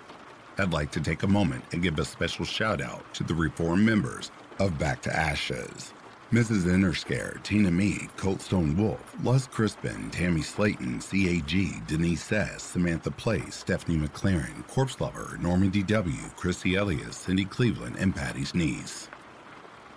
I'd 0.57 0.71
like 0.71 0.91
to 0.91 1.01
take 1.01 1.23
a 1.23 1.27
moment 1.27 1.65
and 1.73 1.83
give 1.83 1.99
a 1.99 2.05
special 2.05 2.45
shout 2.45 2.81
out 2.81 3.13
to 3.15 3.23
the 3.23 3.33
reform 3.33 3.83
members 3.83 4.31
of 4.59 4.79
Back 4.79 5.01
to 5.01 5.13
Ashes. 5.13 5.93
Mrs. 6.31 6.63
Interscare, 6.63 7.43
Tina 7.43 7.69
Mead, 7.69 8.09
Coltstone 8.15 8.77
Wolf, 8.77 9.15
Luz 9.21 9.47
Crispin, 9.47 10.09
Tammy 10.11 10.41
Slayton, 10.41 11.01
CAG, 11.01 11.85
Denise 11.87 12.31
S., 12.31 12.63
Samantha 12.63 13.11
Place, 13.11 13.55
Stephanie 13.55 13.97
McLaren, 13.97 14.65
Corpse 14.67 14.99
Lover, 15.01 15.37
Norman 15.41 15.71
DW, 15.71 16.35
Chrissy 16.37 16.75
Elias, 16.75 17.17
Cindy 17.17 17.45
Cleveland, 17.45 17.97
and 17.99 18.15
Patty's 18.15 18.55
niece. 18.55 19.09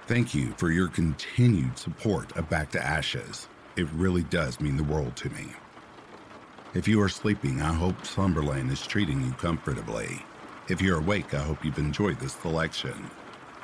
Thank 0.07 0.35
you 0.35 0.55
for 0.57 0.71
your 0.73 0.89
continued 0.89 1.79
support 1.79 2.37
of 2.37 2.51
Back 2.51 2.73
to 2.73 2.85
Ashes. 2.85 3.49
It 3.77 3.89
really 3.93 4.25
does 4.25 4.61
mean 4.61 4.77
the 4.77 4.85
world 4.85 5.15
to 5.17 5.31
me. 5.31 5.47
If 6.75 6.89
you 6.89 7.01
are 7.01 7.09
sleeping, 7.09 7.63
I 7.63 7.73
hope 7.73 8.05
Slumberland 8.05 8.71
is 8.71 8.87
treating 8.87 9.25
you 9.25 9.33
comfortably. 9.33 10.23
If 10.69 10.83
you're 10.83 10.99
awake, 10.99 11.33
I 11.33 11.39
hope 11.39 11.65
you've 11.65 11.79
enjoyed 11.79 12.21
this 12.21 12.35
selection. 12.35 13.11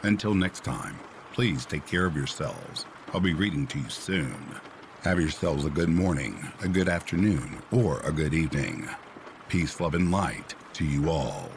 Until 0.04 0.34
next 0.34 0.64
time, 0.64 0.98
please 1.34 1.66
take 1.66 1.86
care 1.86 2.06
of 2.06 2.16
yourselves. 2.16 2.86
I'll 3.12 3.20
be 3.20 3.34
reading 3.34 3.66
to 3.68 3.78
you 3.78 3.90
soon. 3.90 4.34
Have 5.02 5.20
yourselves 5.20 5.66
a 5.66 5.70
good 5.70 5.90
morning, 5.90 6.50
a 6.62 6.68
good 6.68 6.88
afternoon, 6.88 7.58
or 7.70 8.00
a 8.00 8.10
good 8.10 8.32
evening. 8.32 8.88
Peace, 9.50 9.78
love, 9.80 9.94
and 9.94 10.10
light 10.10 10.54
to 10.72 10.84
you 10.86 11.10
all. 11.10 11.50